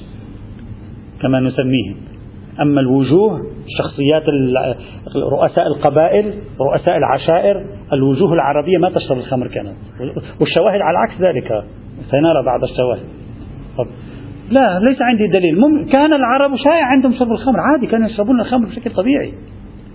كما 1.21 1.39
نسميهم. 1.39 1.95
أما 2.61 2.81
الوجوه 2.81 3.41
شخصيات 3.77 4.23
رؤساء 5.15 5.67
القبائل 5.67 6.33
رؤساء 6.61 6.97
العشائر 6.97 7.65
الوجوه 7.93 8.33
العربية 8.33 8.77
ما 8.77 8.89
تشرب 8.89 9.17
الخمر 9.17 9.47
كانت. 9.47 9.75
والشواهد 10.41 10.81
على 10.81 10.97
عكس 10.97 11.21
ذلك 11.21 11.63
سنرى 12.11 12.45
بعض 12.45 12.63
الشواهد. 12.63 13.05
لا 14.51 14.79
ليس 14.79 15.01
عندي 15.01 15.27
دليل. 15.27 15.85
كان 15.91 16.13
العرب 16.13 16.55
شائع 16.55 16.85
عندهم 16.85 17.13
شرب 17.13 17.31
الخمر. 17.31 17.59
عادي 17.59 17.87
كانوا 17.87 18.09
يشربون 18.09 18.41
الخمر 18.41 18.67
بشكل 18.67 18.91
طبيعي. 18.91 19.33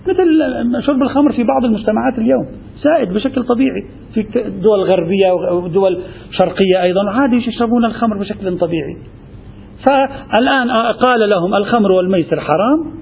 مثل 0.09 0.85
شرب 0.85 1.01
الخمر 1.01 1.31
في 1.31 1.43
بعض 1.43 1.65
المجتمعات 1.65 2.17
اليوم 2.17 2.45
سائد 2.83 3.13
بشكل 3.13 3.43
طبيعي 3.43 3.83
في 4.13 4.25
دول 4.61 4.79
غربية 4.79 5.31
ودول 5.31 5.99
شرقية 6.31 6.81
أيضا 6.81 7.09
عادي 7.09 7.35
يشربون 7.35 7.85
الخمر 7.85 8.17
بشكل 8.17 8.57
طبيعي. 8.57 8.97
فالآن 9.85 10.71
قال 10.91 11.29
لهم 11.29 11.55
الخمر 11.55 11.91
والميسر 11.91 12.39
حرام 12.39 12.99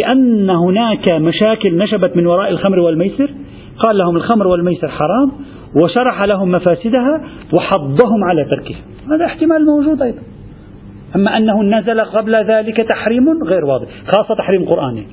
لأن 0.00 0.50
هناك 0.50 1.10
مشاكل 1.10 1.78
نشبت 1.78 2.16
من 2.16 2.26
وراء 2.26 2.50
الخمر 2.50 2.78
والميسر. 2.78 3.30
قال 3.78 3.98
لهم 3.98 4.16
الخمر 4.16 4.46
والميسر 4.46 4.88
حرام 4.88 5.32
وشرح 5.82 6.22
لهم 6.22 6.50
مفاسدها 6.50 7.20
وحضهم 7.52 8.24
على 8.24 8.44
تركها 8.44 8.78
هذا 9.16 9.24
احتمال 9.24 9.66
موجود 9.66 10.02
أيضا. 10.02 10.22
أما 11.16 11.36
أنه 11.36 11.62
نزل 11.62 12.00
قبل 12.00 12.32
ذلك 12.36 12.76
تحريم 12.76 13.42
غير 13.44 13.64
واضح 13.64 13.86
خاصة 14.06 14.34
تحريم 14.38 14.64
قرآني. 14.64 15.06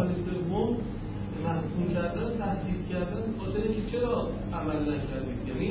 خب. 0.00 0.24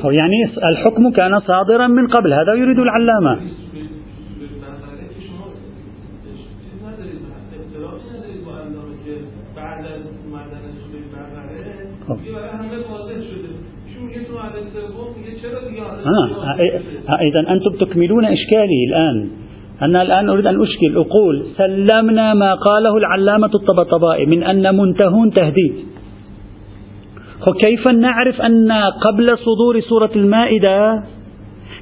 خب 0.04 0.12
يعني 0.12 0.44
الحكم 0.72 1.12
كان 1.12 1.40
صادرا 1.40 1.88
من 1.88 2.08
قبل 2.08 2.34
هذا 2.34 2.54
يريد 2.54 2.80
العلامة 2.80 3.40
خب. 12.08 12.18
آه. 16.06 17.22
إذا 17.22 17.40
أنتم 17.40 17.86
تكملون 17.86 18.26
إشكالي 18.26 18.86
الآن 18.90 19.30
أنا 19.84 20.02
الآن 20.02 20.30
أريد 20.30 20.48
أن 20.48 20.62
أشكل 20.62 20.98
أقول 20.98 21.46
سلمنا 21.58 22.34
ما 22.34 22.54
قاله 22.54 22.98
العلامة 22.98 23.52
الطبطبائي 23.56 24.26
من 24.26 24.44
أن 24.44 24.78
منتهون 24.78 25.32
تهديد. 25.32 25.74
كيف 27.62 27.88
نعرف 27.88 28.42
أن 28.42 28.72
قبل 28.72 29.38
صدور 29.38 29.80
سورة 29.80 30.12
المائدة 30.16 31.04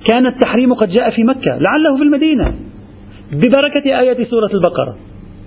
كان 0.10 0.26
التحريم 0.26 0.74
قد 0.74 0.90
جاء 0.90 1.10
في 1.10 1.24
مكة؟ 1.24 1.52
لعله 1.52 1.98
في 1.98 2.04
المدينة. 2.04 2.56
ببركة 3.32 4.00
آية 4.00 4.26
سورة 4.26 4.50
البقرة. 4.54 4.98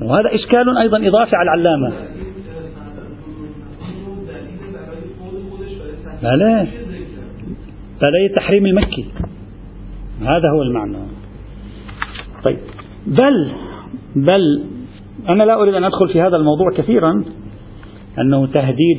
وهذا 0.03 0.35
إشكال 0.35 0.79
أيضا 0.79 1.09
إضافي 1.09 1.37
على 1.37 1.51
العلامة. 1.51 1.93
بلى 6.23 6.67
بلى 8.01 8.27
التحريم 8.27 8.67
المكي. 8.67 9.05
هذا 10.21 10.51
هو 10.55 10.63
المعنى. 10.63 11.14
طيب 12.45 12.59
بل 13.07 13.53
بل 14.17 14.63
أنا 15.29 15.43
لا 15.43 15.63
أريد 15.63 15.75
أن 15.75 15.85
أدخل 15.85 16.09
في 16.09 16.21
هذا 16.21 16.37
الموضوع 16.37 16.73
كثيرا 16.77 17.25
أنه 18.19 18.47
تهديد 18.47 18.99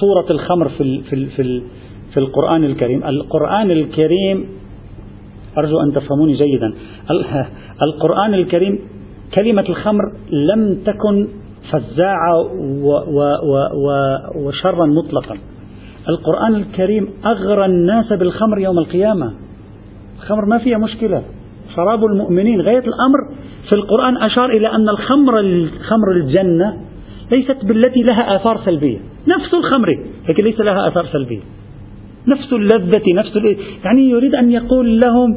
صورة 0.00 0.30
الخمر 0.30 0.68
في 0.68 1.02
في 1.02 1.26
في 1.26 1.62
في 2.14 2.20
القرآن 2.20 2.64
الكريم، 2.64 3.04
القرآن 3.04 3.70
الكريم 3.70 4.46
أرجو 5.58 5.80
أن 5.80 5.92
تفهموني 5.92 6.34
جيدا، 6.34 6.74
القرآن 7.82 8.34
الكريم 8.34 8.78
كلمة 9.38 9.64
الخمر 9.68 10.02
لم 10.30 10.78
تكن 10.86 11.28
فزاعة 11.72 12.50
وشرا 14.36 14.86
مطلقا. 14.86 15.38
القرآن 16.08 16.54
الكريم 16.54 17.08
أغرى 17.26 17.64
الناس 17.66 18.12
بالخمر 18.12 18.58
يوم 18.58 18.78
القيامة. 18.78 19.32
الخمر 20.16 20.44
ما 20.44 20.58
فيها 20.58 20.78
مشكلة، 20.78 21.22
شراب 21.76 22.04
المؤمنين 22.04 22.60
غاية 22.60 22.78
الأمر 22.78 23.18
في 23.68 23.74
القرآن 23.74 24.16
أشار 24.16 24.50
إلى 24.50 24.68
أن 24.68 24.88
الخمر 24.88 25.32
خمر 25.88 26.12
الجنة 26.16 26.76
ليست 27.30 27.64
بالتي 27.64 28.02
لها 28.02 28.36
آثار 28.36 28.60
سلبية. 28.64 28.98
نفس 29.34 29.54
الخمر 29.54 29.98
لكن 30.28 30.44
ليس 30.44 30.60
لها 30.60 30.88
آثار 30.88 31.06
سلبية. 31.06 31.40
نفس 32.26 32.52
اللذة 32.52 33.14
نفس 33.14 33.36
يعني 33.84 34.10
يريد 34.10 34.34
أن 34.34 34.52
يقول 34.52 35.00
لهم 35.00 35.36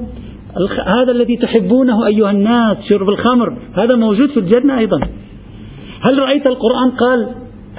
هذا 0.86 1.12
الذي 1.12 1.38
تحبونه 1.38 2.08
أيها 2.08 2.32
الناس 2.32 2.78
شرب 2.90 3.10
الخمر 3.10 3.58
هذا 3.74 3.96
موجود 3.96 4.30
في 4.30 4.40
الجنة 4.40 4.80
أيضا. 4.80 5.00
هل 6.10 6.20
رأيت 6.20 6.48
القرآن 6.48 6.92
قال 6.92 7.28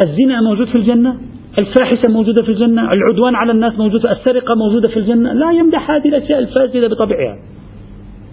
الزنا 0.05 0.41
موجود 0.41 0.67
في 0.67 0.75
الجنة؟ 0.75 1.17
الفاحشة 1.63 2.09
موجودة 2.09 2.43
في 2.43 2.49
الجنة؟ 2.49 2.91
العدوان 2.97 3.35
على 3.35 3.53
الناس 3.53 3.79
موجود؟ 3.79 4.07
السرقة 4.07 4.55
موجودة 4.55 4.89
في 4.89 4.97
الجنة؟ 4.97 5.33
لا 5.33 5.51
يمدح 5.51 5.91
هذه 5.91 6.09
الأشياء 6.09 6.39
الفاسدة 6.39 6.89
بطبعها. 6.89 7.37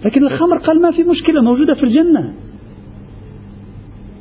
لكن 0.04 0.24
الخمر 0.24 0.58
قال 0.58 0.82
ما 0.82 0.90
في 0.90 1.02
مشكلة 1.02 1.40
موجودة 1.40 1.74
في 1.74 1.82
الجنة. 1.82 2.34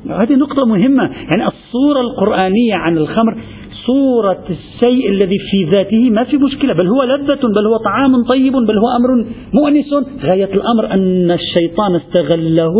هذه 0.09 0.33
نقطة 0.33 0.65
مهمة. 0.65 1.03
يعني 1.03 1.47
الصورة 1.47 2.01
القرآنية 2.01 2.75
عن 2.75 2.97
الخمر 2.97 3.37
صورة 3.85 4.43
الشيء 4.49 5.09
الذي 5.09 5.37
في 5.51 5.63
ذاته 5.75 6.09
ما 6.09 6.23
في 6.23 6.37
مشكلة. 6.37 6.73
بل 6.73 6.87
هو 6.87 7.03
لذة 7.03 7.39
بل 7.41 7.65
هو 7.67 7.77
طعام 7.85 8.23
طيب 8.23 8.53
بل 8.53 8.77
هو 8.77 8.87
أمر 8.99 9.25
مؤنس. 9.53 9.93
غاية 10.23 10.53
الأمر 10.53 10.93
أن 10.93 11.31
الشيطان 11.31 11.95
استغله 11.95 12.73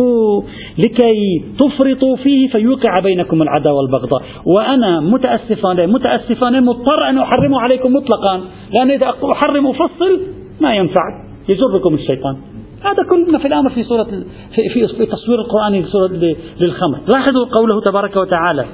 لكي 0.77 1.43
تفرطوا 1.59 2.15
فيه 2.15 2.47
فيوقع 2.47 2.99
بينكم 2.99 3.41
العداوة 3.41 3.77
والبغضاء. 3.77 4.21
وأنا 4.45 4.99
متأسفا 4.99 5.85
متأسفا 5.85 6.49
مضطر 6.49 7.09
أن 7.09 7.17
أحرمه 7.17 7.61
عليكم 7.61 7.93
مطلقا. 7.93 8.41
لأن 8.73 8.91
إذا 8.91 9.13
أحرم 9.33 9.67
أفصل 9.67 10.19
ما 10.61 10.75
ينفع 10.75 11.01
يجركم 11.49 11.93
الشيطان. 11.93 12.37
هذا 12.82 13.03
كلنا 13.09 13.39
في 13.39 13.47
الأمر 13.47 13.69
في 13.69 13.84
سورة 13.84 14.03
في, 14.03 14.69
في, 14.73 14.88
في 14.88 15.05
تصوير 15.05 15.39
لسورة 15.69 16.36
للخمر. 16.59 16.99
لاحظوا 17.13 17.45
قوله 17.45 17.82
تبارك 17.82 18.15
وتعالى 18.15 18.65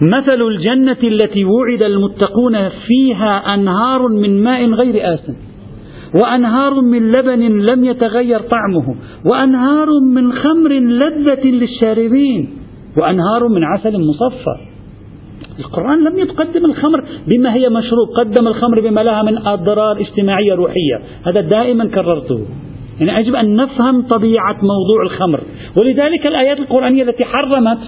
مثل 0.00 0.42
الجنة 0.42 0.96
التي 1.02 1.44
وعد 1.44 1.82
المتقون 1.82 2.68
فيها 2.68 3.54
أنهار 3.54 4.08
من 4.08 4.42
ماء 4.42 4.70
غير 4.70 5.14
آسن 5.14 5.36
وأنهار 6.22 6.80
من 6.80 7.12
لبن 7.12 7.66
لم 7.72 7.84
يتغير 7.84 8.40
طعمه 8.40 8.96
وأنهار 9.24 9.86
من 10.14 10.32
خمر 10.32 10.72
لذة 10.72 11.44
للشاربين 11.44 12.48
وأنهار 12.96 13.48
من 13.48 13.64
عسل 13.64 13.92
مصفى 13.92 14.68
القرآن 15.58 16.04
لم 16.04 16.18
يقدم 16.18 16.64
الخمر 16.64 17.04
بما 17.26 17.54
هي 17.54 17.68
مشروب 17.68 18.08
قدم 18.16 18.46
الخمر 18.48 18.80
بما 18.80 19.00
لها 19.00 19.22
من 19.22 19.38
أضرار 19.38 20.00
اجتماعية 20.00 20.54
روحية. 20.54 21.02
هذا 21.26 21.40
دائما 21.40 21.84
كررته. 21.84 22.40
يعني 23.00 23.20
يجب 23.20 23.34
أن 23.34 23.56
نفهم 23.56 24.02
طبيعة 24.02 24.56
موضوع 24.62 25.02
الخمر. 25.02 25.40
ولذلك 25.80 26.26
الآيات 26.26 26.58
القرآنية 26.58 27.02
التي 27.02 27.24
حرمت 27.24 27.78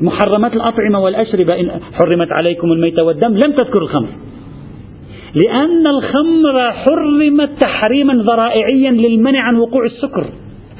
محرمات 0.00 0.52
الأطعمة 0.52 1.00
والأشربة 1.00 1.60
إن 1.60 1.70
حرمت 1.92 2.32
عليكم 2.32 2.72
الميتة 2.72 3.02
والدم 3.02 3.34
لم 3.34 3.52
تذكر 3.52 3.82
الخمر. 3.82 4.08
لأن 5.34 5.86
الخمر 5.86 6.72
حرمت 6.72 7.50
تحريما 7.60 8.14
ذرائعيا 8.14 8.90
للمنع 8.90 9.40
عن 9.40 9.56
وقوع 9.56 9.84
السكر 9.84 10.26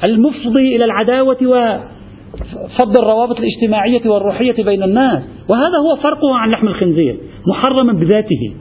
المفضي 0.03 0.75
إلى 0.75 0.85
العداوة 0.85 1.37
وفض 1.41 2.97
الروابط 2.97 3.37
الاجتماعية 3.39 4.09
والروحية 4.09 4.63
بين 4.63 4.83
الناس. 4.83 5.21
وهذا 5.49 5.77
هو 5.77 5.95
فرقه 6.03 6.35
عن 6.35 6.51
لحم 6.51 6.67
الخنزير 6.67 7.17
محرما 7.47 7.93
بذاته. 7.93 8.53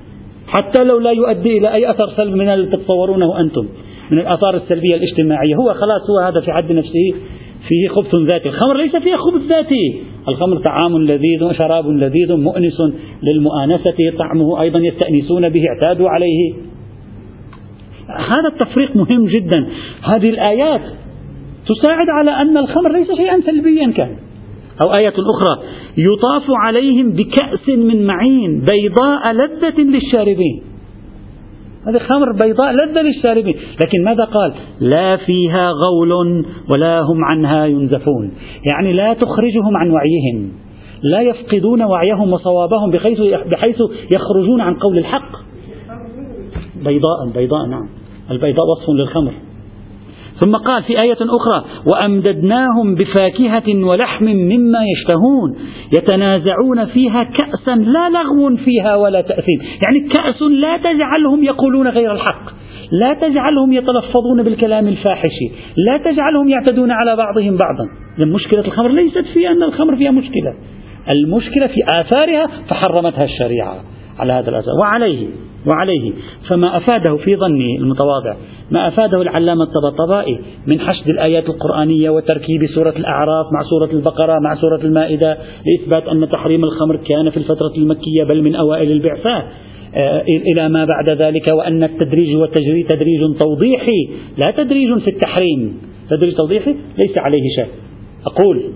حتى 0.46 0.84
لو 0.84 0.98
لا 0.98 1.10
يؤدي 1.10 1.58
إلى 1.58 1.74
أي 1.74 1.90
أثر 1.90 2.08
سلبي 2.16 2.38
من 2.38 2.48
الذي 2.48 2.76
تتصورونه 2.76 3.40
أنتم. 3.40 3.66
من 4.10 4.18
الآثار 4.18 4.56
السلبية 4.56 4.96
الاجتماعية. 4.96 5.54
هو 5.54 5.74
خلاص 5.74 6.10
هو 6.10 6.18
هذا 6.18 6.40
في 6.40 6.52
حد 6.52 6.72
نفسه 6.72 7.14
فيه 7.68 7.88
خبث 7.88 8.14
ذاتي. 8.32 8.48
الخمر 8.48 8.76
ليس 8.76 8.96
فيه 8.96 9.16
خبث 9.16 9.42
ذاتي. 9.48 10.02
الخمر 10.28 10.58
طعام 10.58 10.98
لذيذ 10.98 11.44
وشراب 11.44 11.86
لذيذ 11.86 12.36
مؤنس 12.36 12.82
للمؤانسة 13.22 14.12
طعمه 14.18 14.62
أيضا 14.62 14.78
يستأنسون 14.78 15.48
به 15.48 15.62
اعتادوا 15.68 16.08
عليه. 16.08 16.54
هذا 18.08 18.48
التفريق 18.48 18.96
مهم 18.96 19.26
جدا. 19.26 19.68
هذه 20.02 20.30
الآيات 20.30 20.82
تساعد 21.68 22.06
على 22.08 22.30
أن 22.30 22.56
الخمر 22.56 22.92
ليس 22.92 23.12
شيئا 23.16 23.40
سلبيا 23.40 23.92
كان. 23.96 24.16
أو 24.84 24.90
آية 24.98 25.14
أخرى 25.18 25.62
يطاف 25.98 26.42
عليهم 26.48 27.12
بكأس 27.12 27.68
من 27.68 28.06
معين 28.06 28.64
بيضاء 28.70 29.32
لذة 29.32 29.80
للشاربين. 29.80 30.69
هذه 31.86 31.98
خمر 31.98 32.32
بيضاء 32.32 32.72
لذة 32.72 33.02
للشاربين. 33.02 33.54
لكن 33.84 34.04
ماذا 34.04 34.24
قال؟ 34.24 34.54
لا 34.80 35.16
فيها 35.16 35.70
غول 35.70 36.44
ولا 36.72 37.00
هم 37.00 37.24
عنها 37.24 37.66
ينزفون. 37.66 38.32
يعني 38.72 38.92
لا 38.92 39.14
تخرجهم 39.14 39.76
عن 39.76 39.90
وعيهم. 39.90 40.52
لا 41.02 41.20
يفقدون 41.20 41.82
وعيهم 41.82 42.32
وصوابهم 42.32 42.90
بحيث, 42.90 43.18
بحيث 43.56 43.82
يخرجون 44.14 44.60
عن 44.60 44.74
قول 44.74 44.98
الحق. 44.98 45.32
بيضاء 46.84 47.28
بيضاء 47.34 47.66
نعم. 47.66 47.88
البيضاء 48.30 48.66
وصف 48.66 48.90
للخمر. 48.90 49.32
ثم 50.40 50.56
قال 50.56 50.82
في 50.82 51.00
آية 51.00 51.18
أخرى 51.20 51.64
وأمددناهم 51.86 52.94
بفاكهة 52.94 53.84
ولحم 53.84 54.24
مما 54.24 54.78
يشتهون 54.92 55.56
يتنازعون 55.98 56.84
فيها 56.84 57.22
كأسا 57.22 57.76
لا 57.76 58.08
لغو 58.08 58.56
فيها 58.56 58.96
ولا 58.96 59.20
تأثيم. 59.20 59.60
يعني 59.86 60.08
كأس 60.08 60.42
لا 60.42 60.76
تجعلهم 60.76 61.44
يقولون 61.44 61.88
غير 61.88 62.12
الحق 62.12 62.50
لا 62.92 63.14
تجعلهم 63.14 63.72
يتلفظون 63.72 64.42
بالكلام 64.42 64.88
الفاحش 64.88 65.38
لا 65.76 65.96
تجعلهم 66.12 66.48
يعتدون 66.48 66.90
على 66.90 67.16
بعضهم 67.16 67.56
بعضا. 67.56 67.88
مشكلة 68.26 68.60
الخمر 68.60 68.88
ليست 68.88 69.24
في 69.34 69.48
أن 69.48 69.62
الخمر 69.62 69.96
فيها 69.96 70.10
مشكلة 70.10 70.54
المشكلة 71.14 71.66
في 71.66 71.80
آثارها 71.92 72.46
فحرمتها 72.68 73.24
الشريعة 73.24 73.76
على 74.18 74.32
هذا 74.32 74.50
الأساس. 74.50 74.74
وعليه 74.80 75.28
وعليه. 75.66 76.12
فما 76.48 76.76
أفاده 76.76 77.16
في 77.16 77.36
ظني 77.36 77.76
المتواضع 77.76 78.36
ما 78.70 78.88
أفاده 78.88 79.22
العلامة 79.22 79.64
الطبطبائي 79.64 80.38
من 80.66 80.80
حشد 80.80 81.10
الآيات 81.10 81.48
القرآنية 81.48 82.10
وتركيب 82.10 82.66
سورة 82.74 82.94
الأعراف 82.96 83.46
مع 83.52 83.62
سورة 83.70 83.90
البقرة 83.92 84.38
مع 84.38 84.54
سورة 84.54 84.80
المائدة 84.84 85.38
لإثبات 85.66 86.08
أن 86.08 86.28
تحريم 86.28 86.64
الخمر 86.64 86.96
كان 86.96 87.30
في 87.30 87.36
الفترة 87.36 87.72
المكية 87.76 88.24
بل 88.24 88.42
من 88.42 88.54
أوائل 88.54 88.92
البعثة. 88.92 89.44
آه، 89.94 90.22
إلى 90.22 90.68
ما 90.68 90.84
بعد 90.84 91.12
ذلك 91.12 91.52
وأن 91.52 91.82
التدريج 91.82 92.36
والتجريد 92.36 92.86
تدريج 92.86 93.20
توضيحي 93.38 94.08
لا 94.38 94.50
تدريج 94.50 94.98
في 94.98 95.10
التحريم. 95.10 95.78
تدريج 96.10 96.34
توضيحي 96.34 96.74
ليس 97.04 97.18
عليه 97.18 97.42
شيء. 97.56 97.68
أقول 98.26 98.72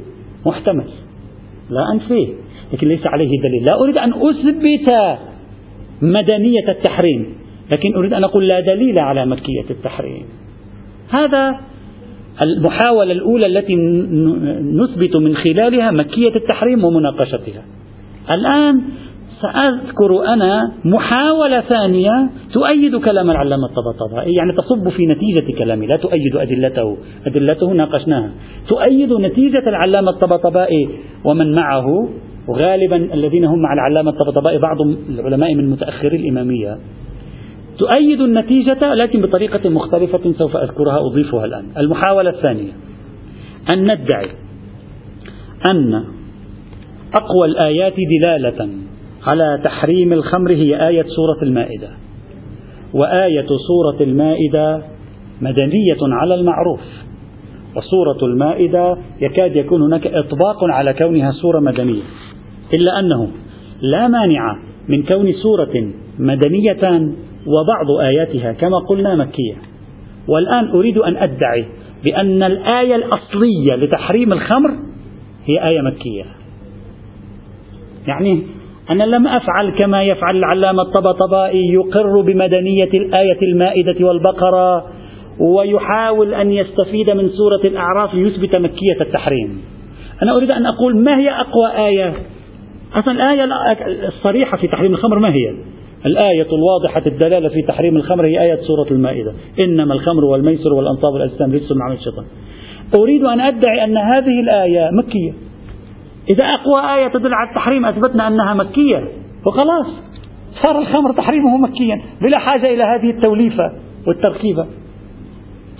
محتمل 0.46 0.84
لا 1.70 1.92
أنفيه 1.92 2.28
لكن 2.72 2.88
ليس 2.88 3.06
عليه 3.06 3.40
دليل. 3.40 3.64
لا 3.64 3.80
أريد 3.80 3.98
أن 3.98 4.12
أثبت 4.12 4.92
مدنية 6.02 6.68
التحريم. 6.68 7.34
لكن 7.72 7.94
أريد 7.96 8.12
أن 8.12 8.24
أقول 8.24 8.48
لا 8.48 8.60
دليل 8.60 8.98
على 8.98 9.26
مكية 9.26 9.70
التحريم. 9.70 10.24
هذا 11.10 11.60
المحاولة 12.42 13.12
الأولى 13.12 13.46
التي 13.46 13.76
نثبت 14.82 15.16
من 15.16 15.36
خلالها 15.36 15.90
مكية 15.90 16.36
التحريم 16.36 16.84
ومناقشتها. 16.84 17.62
الآن 18.30 18.82
سأذكر 19.42 20.26
أنا 20.26 20.72
محاولة 20.84 21.60
ثانية 21.60 22.30
تؤيد 22.52 22.96
كلام 22.96 23.30
العلامة 23.30 23.66
الطبطبائي. 23.66 24.32
يعني 24.34 24.52
تصب 24.52 24.88
في 24.88 25.06
نتيجة 25.06 25.58
كلامي. 25.58 25.86
لا 25.86 25.96
تؤيد 25.96 26.36
أدلته. 26.36 26.96
أدلته 27.26 27.72
ناقشناها. 27.72 28.30
تؤيد 28.68 29.12
نتيجة 29.12 29.68
العلامة 29.68 30.10
الطبطبائي 30.10 30.88
ومن 31.24 31.54
معه 31.54 32.08
وغالبا 32.48 32.96
الذين 32.96 33.44
هم 33.44 33.62
مع 33.62 33.72
العلامة 33.72 34.10
الطبطبائي 34.10 34.58
بعض 34.58 34.80
العلماء 35.08 35.54
من 35.54 35.70
متأخري 35.70 36.16
الإمامية 36.16 36.78
تؤيد 37.78 38.20
النتيجة 38.20 38.94
لكن 38.94 39.22
بطريقة 39.22 39.68
مختلفة 39.68 40.32
سوف 40.38 40.56
أذكرها 40.56 40.98
أضيفها 41.06 41.44
الآن. 41.44 41.64
المحاولة 41.78 42.30
الثانية 42.30 42.72
أن 43.74 43.82
ندعي 43.82 44.28
أن 45.70 46.04
أقوى 47.14 47.46
الآيات 47.46 47.94
دلالة 47.94 48.68
على 49.30 49.62
تحريم 49.64 50.12
الخمر 50.12 50.50
هي 50.50 50.88
آية 50.88 51.02
سورة 51.02 51.42
المائدة. 51.42 51.88
وآية 52.94 53.46
سورة 53.46 54.02
المائدة 54.02 54.82
مدنية 55.40 55.98
على 56.00 56.34
المعروف. 56.34 56.80
وسورة 57.76 58.24
المائدة 58.30 58.96
يكاد 59.20 59.56
يكون 59.56 59.82
هناك 59.82 60.06
إطباق 60.06 60.64
على 60.64 60.92
كونها 60.92 61.32
سورة 61.32 61.60
مدنية. 61.60 62.02
إلا 62.74 62.98
أنه 62.98 63.28
لا 63.80 64.08
مانع 64.08 64.58
من 64.88 65.02
كون 65.02 65.32
سورة 65.32 65.90
مدنية 66.18 67.12
وبعض 67.46 67.90
آياتها 68.00 68.52
كما 68.52 68.78
قلنا 68.78 69.14
مكية. 69.14 69.54
والآن 70.28 70.68
أريد 70.68 70.98
أن 70.98 71.16
أدعي 71.16 71.64
بأن 72.04 72.42
الآية 72.42 72.94
الأصلية 72.94 73.74
لتحريم 73.74 74.32
الخمر 74.32 74.70
هي 75.46 75.68
آية 75.68 75.80
مكية. 75.80 76.24
يعني 78.06 78.42
أنا 78.90 79.04
لم 79.04 79.26
أفعل 79.26 79.70
كما 79.70 80.02
يفعل 80.02 80.36
العلامة 80.36 80.82
الطبطبائي 80.82 81.72
يقر 81.72 82.20
بمدنية 82.20 82.90
الآية 82.94 83.38
المائدة 83.42 84.06
والبقرة 84.06 84.86
ويحاول 85.38 86.34
أن 86.34 86.50
يستفيد 86.50 87.10
من 87.10 87.28
سورة 87.28 87.60
الأعراف 87.64 88.14
ليثبت 88.14 88.56
مكية 88.56 89.00
التحريم. 89.00 89.62
أنا 90.22 90.36
أريد 90.36 90.52
أن 90.52 90.66
أقول 90.66 90.96
ما 90.96 91.18
هي 91.18 91.30
أقوى 91.30 91.86
آية؟ 91.86 92.14
أصلا 92.94 93.12
الآية 93.12 93.44
الصريحة 94.08 94.56
في 94.56 94.68
تحريم 94.68 94.92
الخمر 94.92 95.18
ما 95.18 95.28
هي؟ 95.28 95.54
الآية 96.06 96.46
الواضحة 96.52 97.02
الدلالة 97.06 97.48
في 97.48 97.62
تحريم 97.62 97.96
الخمر 97.96 98.26
هي 98.26 98.42
آية 98.42 98.56
سورة 98.56 98.86
المائدة. 98.90 99.32
إنما 99.58 99.94
الخمر 99.94 100.24
والميسر 100.24 100.72
والأنصاب 100.72 101.14
والأزلام 101.14 101.52
رجس 101.52 101.72
من 101.72 101.82
عمل 101.82 101.96
الشيطان. 101.96 102.24
أريد 103.00 103.24
أن 103.24 103.40
أدعي 103.40 103.84
أن 103.84 103.96
هذه 103.96 104.40
الآية 104.40 104.90
مكية. 104.92 105.32
إذا 106.30 106.46
أقوى 106.46 106.94
آية 106.96 107.08
تدل 107.08 107.34
على 107.34 107.48
التحريم 107.48 107.86
أثبتنا 107.86 108.28
أنها 108.28 108.54
مكية. 108.54 109.08
وخلاص. 109.46 109.86
صار 110.64 110.78
الخمر 110.78 111.12
تحريمه 111.12 111.56
مكيا. 111.56 112.02
بلا 112.20 112.38
حاجة 112.38 112.66
إلى 112.66 112.82
هذه 112.82 113.10
التوليفة 113.10 113.72
والتركيبة. 114.06 114.66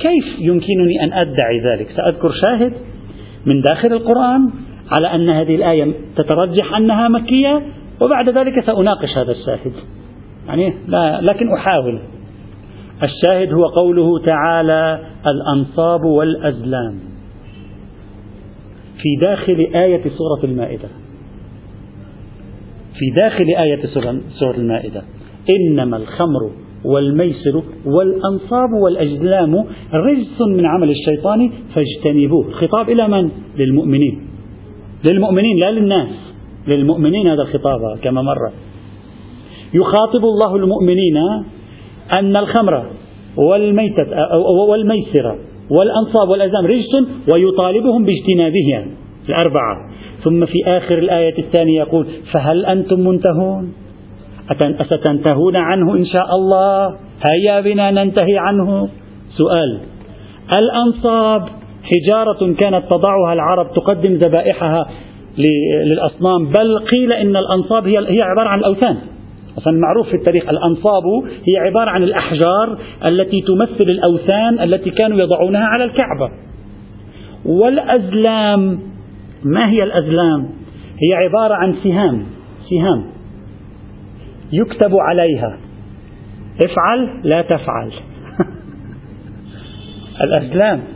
كيف 0.01 0.41
يمكنني 0.41 1.05
أن 1.05 1.13
أدعي 1.13 1.61
ذلك؟ 1.61 1.89
سأذكر 1.97 2.33
شاهد 2.45 2.73
من 3.47 3.61
داخل 3.61 3.93
القرآن. 3.93 4.51
على 4.91 5.15
أن 5.15 5.31
هذه 5.31 5.55
الآية 5.55 5.93
تترجح 6.17 6.77
أنها 6.77 7.09
مكية 7.09 7.63
وبعد 8.05 8.29
ذلك 8.29 8.65
سأناقش 8.67 9.19
هذا 9.19 9.33
الشاهد. 9.33 9.73
يعني 10.47 10.75
لا 10.89 11.21
لكن 11.21 11.53
أحاول. 11.53 12.01
الشاهد 13.03 13.53
هو 13.53 13.67
قوله 13.67 14.19
تعالى 14.19 15.01
الأنصاب 15.31 16.05
والأزلام. 16.05 16.95
في 18.97 19.09
داخل 19.21 19.71
آية 19.75 20.03
سورة 20.03 20.45
المائدة. 20.45 20.89
في 22.95 23.11
داخل 23.17 23.45
آية 23.45 23.87
سورة 24.39 24.57
المائدة. 24.57 25.03
إنما 25.51 25.97
الخمر 25.97 26.51
والميسر 26.85 27.63
والأنصاب 27.87 28.73
والأجلام 28.85 29.65
رجس 29.93 30.41
من 30.49 30.67
عمل 30.67 30.91
الشيطان 30.91 31.51
فاجتنبوه. 31.75 32.49
الخطاب 32.49 32.89
إلى 32.89 33.09
من؟ 33.09 33.31
للمؤمنين. 33.59 34.34
للمؤمنين 35.11 35.59
لا 35.59 35.71
للناس. 35.71 36.09
للمؤمنين 36.67 37.27
هذا 37.29 37.43
الخطاب 37.43 37.99
كما 38.03 38.23
مر. 38.23 38.51
يخاطب 39.75 40.25
الله 40.25 40.57
المؤمنين 40.57 41.17
أن 42.19 42.37
الخمر 42.37 42.85
والميتة 43.37 44.07
والميسر 44.71 45.39
والأنصاب 45.71 46.29
والأزلام 46.29 46.67
رجس 46.67 46.93
ويطالبهم 47.33 48.05
باجتنابها 48.05 48.87
الأربعة. 49.29 49.77
ثم 50.25 50.47
في 50.47 50.59
آخر 50.67 50.99
الآية 50.99 51.39
الثانية 51.39 51.79
يقول 51.81 52.07
فهل 52.33 52.67
أنتم 52.67 53.01
منتهون؟ 53.01 53.73
أستنتهون 54.81 55.57
عنه 55.57 55.95
إن 55.97 56.05
شاء 56.05 56.35
الله؟ 56.35 56.97
هيا 57.31 57.61
بنا 57.61 57.91
ننتهي 57.91 58.39
عنه. 58.39 58.89
سؤال 59.37 59.81
الأنصاب 60.57 61.43
حجارة 61.85 62.53
كانت 62.53 62.85
تضعها 62.91 63.33
العرب 63.33 63.73
تقدم 63.75 64.13
ذبائحها 64.13 64.87
للأصنام 65.85 66.47
بل 66.47 66.79
قيل 66.79 67.13
إن 67.13 67.37
الأنصاب 67.37 67.87
هي 67.87 67.99
هي 67.99 68.23
عبارة 68.23 68.49
عن 68.49 68.59
الأوثان. 68.59 68.97
أصلا 69.59 69.81
معروف 69.81 70.09
في 70.09 70.17
التاريخ 70.17 70.45
الأنصاب 70.49 71.03
هي 71.49 71.57
عبارة 71.59 71.91
عن 71.91 72.03
الأحجار 72.03 72.79
التي 73.05 73.41
تمثل 73.41 73.91
الأوثان 73.91 74.61
التي 74.61 74.91
كانوا 74.91 75.19
يضعونها 75.19 75.65
على 75.65 75.85
الكعبة. 75.85 76.31
والأزلام 77.45 78.79
ما 79.45 79.71
هي 79.71 79.83
الأزلام؟ 79.83 80.49
هي 81.03 81.15
عبارة 81.15 81.55
عن 81.55 81.75
سهام 81.85 82.27
سهام. 82.71 83.05
يكتب 84.53 84.97
عليها. 84.97 85.59
افعل 86.65 87.21
لا 87.25 87.43
تفعل. 87.43 87.93
الأزلام. 90.25 90.94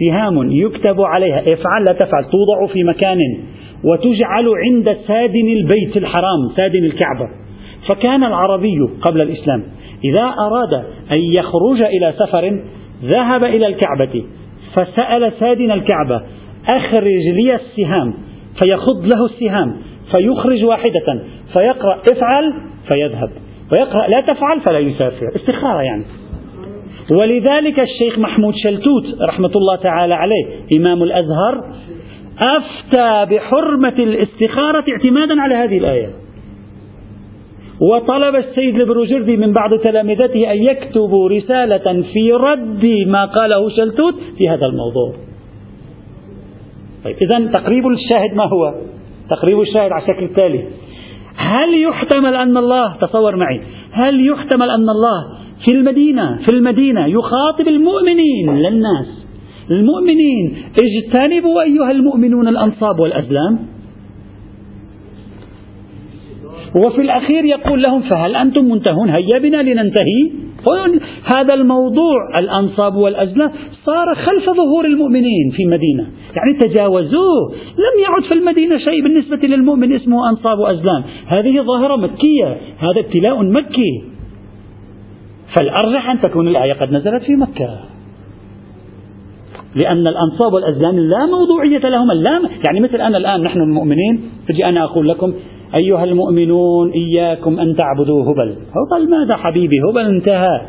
سهام 0.00 0.50
يكتب 0.50 1.00
عليها. 1.00 1.40
افعل 1.40 1.84
لا 1.88 1.94
تفعل. 1.94 2.24
توضع 2.24 2.72
في 2.72 2.84
مكان 2.84 3.18
وتجعل 3.84 4.48
عند 4.66 4.96
سادن 5.06 5.48
البيت 5.48 5.96
الحرام 5.96 6.48
سادن 6.56 6.84
الكعبة. 6.84 7.28
فكان 7.88 8.24
العربي 8.24 8.78
قبل 9.02 9.20
الإسلام 9.20 9.62
إذا 10.04 10.22
أراد 10.22 10.74
أن 11.12 11.18
يخرج 11.38 11.82
إلى 11.82 12.14
سفر 12.18 12.60
ذهب 13.04 13.44
إلى 13.44 13.66
الكعبة 13.66 14.24
فسأل 14.76 15.32
سادن 15.40 15.70
الكعبة 15.70 16.22
أخرج 16.72 17.28
لي 17.34 17.54
السهام. 17.54 18.14
فيخض 18.62 19.04
له 19.14 19.24
السهام 19.24 19.76
فيخرج 20.10 20.64
واحدة 20.64 21.22
فيقرأ 21.56 21.98
افعل 22.12 22.52
فيذهب. 22.88 23.30
ويقرأ 23.72 24.08
لا 24.08 24.20
تفعل 24.20 24.60
فلا 24.60 24.78
يسافر. 24.78 25.26
استخارة 25.36 25.82
يعني. 25.82 26.04
ولذلك 27.10 27.82
الشيخ 27.82 28.18
محمود 28.18 28.54
شلتوت 28.54 29.04
رحمة 29.28 29.50
الله 29.56 29.76
تعالى 29.76 30.14
عليه 30.14 30.46
إمام 30.76 31.02
الأزهر 31.02 31.64
أفتى 32.38 33.34
بحرمة 33.34 33.94
الاستخارة 33.98 34.84
اعتمادا 34.92 35.40
على 35.40 35.54
هذه 35.54 35.78
الآية. 35.78 36.08
وطلب 37.80 38.36
السيد 38.36 38.80
البروجردي 38.80 39.36
من 39.36 39.52
بعض 39.52 39.70
تلامذته 39.74 40.52
أن 40.52 40.62
يكتبوا 40.62 41.28
رسالة 41.28 42.02
في 42.12 42.32
رد 42.32 43.04
ما 43.06 43.24
قاله 43.24 43.68
شلتوت 43.76 44.14
في 44.38 44.48
هذا 44.48 44.66
الموضوع. 44.66 45.12
طيب 47.04 47.16
إذا 47.16 47.52
تقريب 47.52 47.86
الشاهد 47.86 48.34
ما 48.34 48.44
هو؟ 48.44 48.74
تقريب 49.30 49.60
الشاهد 49.60 49.92
على 49.92 50.02
الشكل 50.02 50.24
التالي. 50.24 50.64
هل 51.36 51.82
يحتمل 51.82 52.34
أن 52.34 52.56
الله 52.56 52.96
تصور 52.96 53.36
معي 53.36 53.60
هل 53.92 54.26
يحتمل 54.26 54.70
أن 54.70 54.88
الله 54.88 55.38
في 55.66 55.74
المدينة 55.74 56.38
في 56.46 56.56
المدينة 56.56 57.06
يخاطب 57.06 57.68
المؤمنين 57.68 58.56
للناس. 58.56 59.26
المؤمنين 59.70 60.56
اجتنبوا 60.82 61.62
أيها 61.62 61.90
المؤمنون 61.90 62.48
الأنصاب 62.48 63.00
والأزلام. 63.00 63.58
وفي 66.76 67.00
الأخير 67.00 67.44
يقول 67.44 67.82
لهم 67.82 68.00
فهل 68.00 68.36
أنتم 68.36 68.64
منتهون؟ 68.64 69.08
هيا 69.08 69.38
بنا 69.42 69.62
لننتهي. 69.62 70.30
هذا 71.24 71.54
الموضوع 71.54 72.38
الأنصاب 72.38 72.94
والأزلام 72.94 73.50
صار 73.84 74.14
خلف 74.14 74.44
ظهور 74.44 74.84
المؤمنين 74.84 75.50
في 75.56 75.62
المدينة 75.62 76.06
يعني 76.36 76.58
تجاوزوه. 76.60 77.52
لم 77.54 78.02
يعد 78.02 78.24
في 78.28 78.34
المدينة 78.34 78.78
شيء 78.78 79.02
بالنسبة 79.02 79.48
للمؤمن 79.48 79.92
اسمه 79.92 80.30
أنصاب 80.30 80.58
وأزلام. 80.58 81.02
هذه 81.26 81.60
ظاهرة 81.60 81.96
مكية. 81.96 82.56
هذا 82.78 83.00
ابتلاء 83.00 83.42
مكي. 83.42 84.02
فالأرجح 85.56 86.10
أن 86.10 86.20
تكون 86.20 86.48
الآية 86.48 86.72
قد 86.72 86.92
نزلت 86.92 87.22
في 87.22 87.36
مكة. 87.36 87.78
لأن 89.74 90.06
الأنصاب 90.06 90.52
والأزلام 90.52 90.98
لا 90.98 91.26
موضوعية 91.26 91.78
لهما 91.78 92.12
لا 92.12 92.40
يعني 92.66 92.80
مثل 92.80 92.96
أنا 92.96 93.18
الآن 93.18 93.42
نحن 93.42 93.60
المؤمنين 93.60 94.20
تجي 94.48 94.64
أنا 94.64 94.84
أقول 94.84 95.08
لكم 95.08 95.34
أيها 95.74 96.04
المؤمنون 96.04 96.90
إياكم 96.90 97.60
أن 97.60 97.76
تعبدوا 97.76 98.22
هبل. 98.24 98.50
هبل 98.50 99.10
ماذا 99.10 99.36
حبيبي؟ 99.36 99.76
هبل 99.90 100.14
انتهى. 100.14 100.60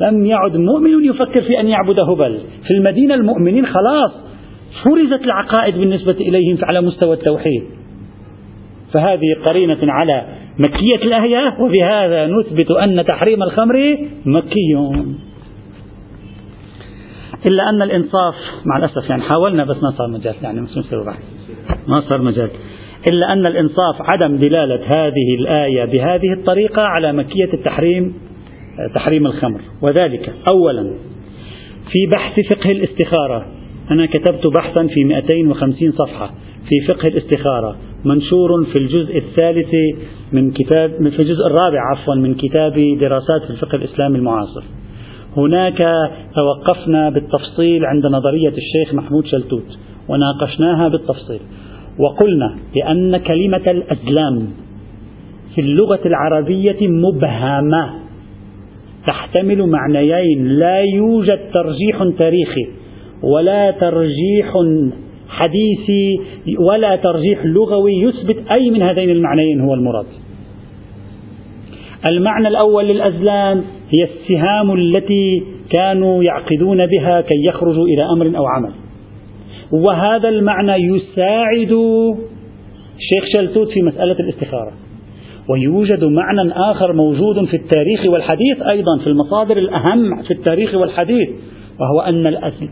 لم 0.00 0.26
يعد 0.26 0.56
مؤمن 0.56 1.04
يفكر 1.04 1.42
في 1.42 1.60
أن 1.60 1.68
يعبد 1.68 2.00
هبل. 2.00 2.38
في 2.66 2.70
المدينة 2.70 3.14
المؤمنين 3.14 3.66
خلاص 3.66 4.12
فرزت 4.84 5.24
العقائد 5.24 5.78
بالنسبة 5.78 6.12
إليهم 6.12 6.58
على 6.62 6.80
مستوى 6.80 7.14
التوحيد. 7.14 7.62
فهذه 8.92 9.36
قرينة 9.48 9.78
على 9.82 10.26
مكية 10.58 10.96
الآية 10.96 11.56
وبهذا 11.60 12.26
نثبت 12.26 12.70
أن 12.70 13.04
تحريم 13.04 13.42
الخمر 13.42 13.98
مكي. 14.26 14.74
إلا 17.46 17.68
أن 17.68 17.82
الإنصاف 17.82 18.34
مع 18.66 18.76
الأسف 18.76 19.10
يعني 19.10 19.22
حاولنا 19.22 19.64
بس 19.64 19.76
ما 19.76 19.90
صار 19.90 20.08
مجال 20.08 20.34
يعني 20.42 20.60
مش 20.60 20.70
ما 21.88 22.00
صار 22.00 22.22
مجال. 22.22 22.50
إلا 23.10 23.32
أن 23.32 23.46
الإنصاف 23.46 23.96
عدم 24.00 24.36
دلالة 24.36 24.80
هذه 24.96 25.34
الآية 25.38 25.84
بهذه 25.84 26.32
الطريقة 26.32 26.82
على 26.82 27.12
مكية 27.12 27.52
التحريم 27.54 28.14
تحريم 28.94 29.26
الخمر. 29.26 29.60
وذلك 29.82 30.32
أولا 30.52 30.94
في 31.92 32.06
بحث 32.14 32.40
فقه 32.50 32.70
الاستخارة. 32.70 33.57
أنا 33.90 34.06
كتبت 34.06 34.46
بحثا 34.56 34.86
في 34.86 35.04
250 35.04 35.92
صفحة 35.92 36.30
في 36.68 36.92
فقه 36.92 37.08
الاستخارة 37.08 37.76
منشور 38.04 38.64
في 38.64 38.78
الجزء 38.78 39.18
الثالث 39.18 39.74
من 40.32 40.50
كتاب 40.50 40.90
في 40.90 41.18
الجزء 41.18 41.46
الرابع 41.46 41.80
عفوا 41.92 42.14
من 42.14 42.34
كتاب 42.34 42.72
دراسات 43.00 43.42
في 43.44 43.50
الفقه 43.50 43.76
الإسلامي 43.76 44.18
المعاصر. 44.18 44.62
هناك 45.36 45.78
توقفنا 46.34 47.10
بالتفصيل 47.10 47.84
عند 47.84 48.06
نظرية 48.06 48.48
الشيخ 48.48 48.94
محمود 48.94 49.26
شلتوت 49.26 49.78
وناقشناها 50.08 50.88
بالتفصيل. 50.88 51.40
وقلنا 51.98 52.56
بأن 52.74 53.16
كلمة 53.16 53.70
الأزلام 53.70 54.46
في 55.54 55.60
اللغة 55.60 56.00
العربية 56.06 56.88
مبهمة 56.88 57.90
تحتمل 59.06 59.66
معنيين 59.66 60.48
لا 60.48 60.80
يوجد 60.80 61.40
ترجيح 61.54 62.18
تاريخي. 62.18 62.77
ولا 63.22 63.70
ترجيح 63.70 64.52
حديثي 65.28 66.20
ولا 66.58 66.96
ترجيح 66.96 67.44
لغوي 67.44 67.92
يثبت 67.92 68.36
أي 68.50 68.70
من 68.70 68.82
هذين 68.82 69.10
المعنيين 69.10 69.60
هو 69.60 69.74
المراد. 69.74 70.06
المعنى 72.06 72.48
الأول 72.48 72.84
للأزلام 72.84 73.64
هي 73.90 74.04
السهام 74.04 74.74
التي 74.74 75.42
كانوا 75.76 76.22
يعقدون 76.22 76.86
بها 76.86 77.20
كي 77.20 77.44
يخرجوا 77.44 77.86
إلى 77.86 78.02
أمر 78.12 78.38
أو 78.38 78.46
عمل. 78.46 78.72
وهذا 79.72 80.28
المعنى 80.28 80.72
يساعد 80.72 81.74
شيخ 82.98 83.24
شلتوت 83.36 83.68
في 83.68 83.82
مسألة 83.82 84.16
الاستخارة. 84.20 84.72
ويوجد 85.48 86.04
معنى 86.04 86.52
آخر 86.52 86.92
موجود 86.92 87.44
في 87.44 87.56
التاريخ 87.56 88.06
والحديث 88.06 88.62
أيضا 88.62 88.98
في 88.98 89.06
المصادر 89.06 89.56
الأهم 89.56 90.22
في 90.22 90.30
التاريخ 90.30 90.74
والحديث 90.74 91.28
وهو 91.80 92.00
أن 92.00 92.26
الأزل 92.26 92.68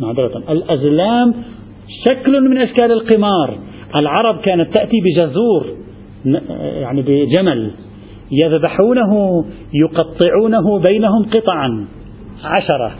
معذرة. 0.00 0.42
الأزلام 0.52 1.34
شكل 2.08 2.40
من 2.40 2.58
أشكال 2.58 2.92
القمار. 2.92 3.58
العرب 3.96 4.40
كانت 4.40 4.74
تأتي 4.74 4.96
بجزور 5.04 5.66
يعني 6.56 7.02
بجمل. 7.02 7.70
يذبحونه 8.44 9.44
يقطعونه 9.74 10.78
بينهم 10.88 11.22
قطعا 11.22 11.86
عشرة. 12.44 12.92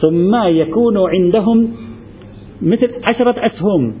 ثم 0.00 0.34
يكون 0.44 0.98
عندهم 0.98 1.68
مثل 2.62 2.90
عشرة 3.10 3.34
أسهم. 3.46 3.94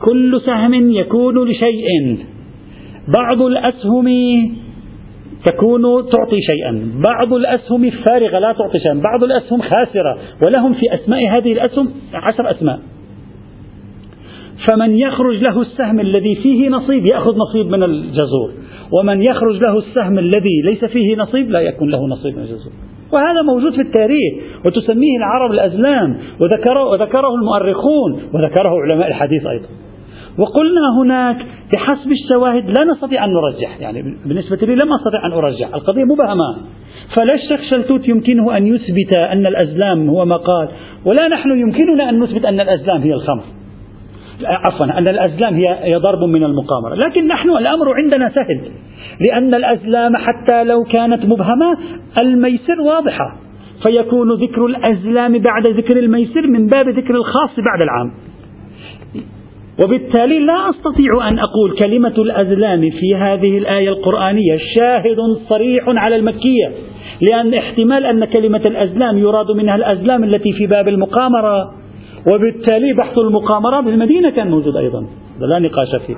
كل 0.00 0.40
سهم 0.46 0.90
يكون 0.90 1.48
لشيء. 1.48 2.18
بعض 3.18 3.42
الأسهم 3.42 4.06
تكون 5.46 5.82
تعطي 5.82 6.40
شيئا. 6.50 6.92
بعض 7.04 7.34
الأسهم 7.34 7.84
الفارغة 7.84 8.38
لا 8.38 8.52
تعطي 8.52 8.78
شيئا. 8.78 9.00
بعض 9.02 9.24
الأسهم 9.24 9.60
خاسرة. 9.60 10.18
ولهم 10.46 10.72
في 10.72 10.94
أسماء 10.94 11.28
هذه 11.28 11.52
الأسهم 11.52 11.88
عشر 12.14 12.50
أسماء. 12.50 12.80
فمن 14.68 14.98
يخرج 14.98 15.42
له 15.48 15.60
السهم 15.60 16.00
الذي 16.00 16.34
فيه 16.34 16.68
نصيب 16.68 17.06
يأخذ 17.12 17.36
نصيب 17.36 17.66
من 17.66 17.82
الجزور. 17.82 18.52
ومن 18.92 19.22
يخرج 19.22 19.62
له 19.62 19.78
السهم 19.78 20.18
الذي 20.18 20.62
ليس 20.64 20.84
فيه 20.84 21.16
نصيب 21.16 21.50
لا 21.50 21.60
يكون 21.60 21.90
له 21.90 22.06
نصيب 22.08 22.36
من 22.36 22.42
الجزور. 22.42 22.72
وهذا 23.12 23.42
موجود 23.42 23.72
في 23.72 23.80
التاريخ 23.80 24.34
وتسميه 24.66 25.16
العرب 25.18 25.52
الأزلام 25.52 26.18
وذكره, 26.40 26.84
وذكره 26.84 27.34
المؤرخون 27.34 28.12
وذكره 28.34 28.70
علماء 28.80 29.08
الحديث 29.08 29.46
أيضا. 29.46 29.66
وقلنا 30.40 31.02
هناك 31.02 31.36
بحسب 31.74 32.12
الشواهد 32.12 32.64
لا 32.64 32.92
نستطيع 32.92 33.24
أن 33.24 33.30
نرجح 33.30 33.80
يعني 33.80 34.02
بالنسبة 34.26 34.56
لي 34.56 34.74
لم 34.74 34.92
أستطيع 34.92 35.26
أن 35.26 35.32
أرجح 35.32 35.74
القضية 35.74 36.04
مبهمة 36.04 36.56
فلا 37.16 37.34
الشيخ 37.34 37.70
شلتوت 37.70 38.08
يمكنه 38.08 38.56
أن 38.56 38.66
يثبت 38.66 39.16
أن 39.16 39.46
الأزلام 39.46 40.08
هو 40.08 40.24
ما 40.24 40.36
قال 40.36 40.68
ولا 41.04 41.28
نحن 41.28 41.50
يمكننا 41.50 42.08
أن 42.08 42.20
نثبت 42.20 42.44
أن 42.44 42.60
الأزلام 42.60 43.00
هي 43.02 43.12
الخمر. 43.12 43.42
عفوا 44.44 44.98
أن 44.98 45.08
الأزلام 45.08 45.54
هي 45.54 45.96
ضرب 45.96 46.24
من 46.28 46.44
المقامرة. 46.44 46.94
لكن 46.94 47.26
نحن 47.26 47.50
الأمر 47.50 47.94
عندنا 47.94 48.28
سهل 48.28 48.60
لأن 49.26 49.54
الأزلام 49.54 50.16
حتى 50.16 50.64
لو 50.64 50.84
كانت 50.84 51.24
مبهمة 51.24 51.78
الميسر 52.22 52.80
واضحة. 52.80 53.36
فيكون 53.82 54.32
ذكر 54.32 54.66
الأزلام 54.66 55.38
بعد 55.38 55.62
ذكر 55.70 55.96
الميسر 55.98 56.46
من 56.46 56.66
باب 56.66 56.88
ذكر 56.88 57.14
الخاص 57.14 57.50
بعد 57.56 57.80
العام. 57.82 58.29
وبالتالي 59.84 60.38
لا 60.38 60.70
أستطيع 60.70 61.28
أن 61.28 61.38
أقول 61.38 61.78
كلمة 61.78 62.14
الأزلام 62.18 62.80
في 62.80 63.16
هذه 63.16 63.58
الآية 63.58 63.88
القرآنية 63.88 64.58
شاهد 64.78 65.16
صريح 65.48 65.84
على 65.88 66.16
المكية 66.16 66.72
لأن 67.30 67.54
احتمال 67.54 68.06
أن 68.06 68.24
كلمة 68.24 68.62
الأزلام 68.66 69.18
يراد 69.18 69.50
منها 69.50 69.76
الأزلام 69.76 70.24
التي 70.24 70.52
في 70.52 70.66
باب 70.66 70.88
المقامرة 70.88 71.74
وبالتالي 72.26 72.92
بحث 72.92 73.18
المقامرة 73.18 73.80
بالمدينة 73.80 74.30
كان 74.30 74.50
موجود 74.50 74.76
أيضا. 74.76 75.06
لا 75.40 75.58
نقاش 75.58 75.96
فيه. 76.06 76.16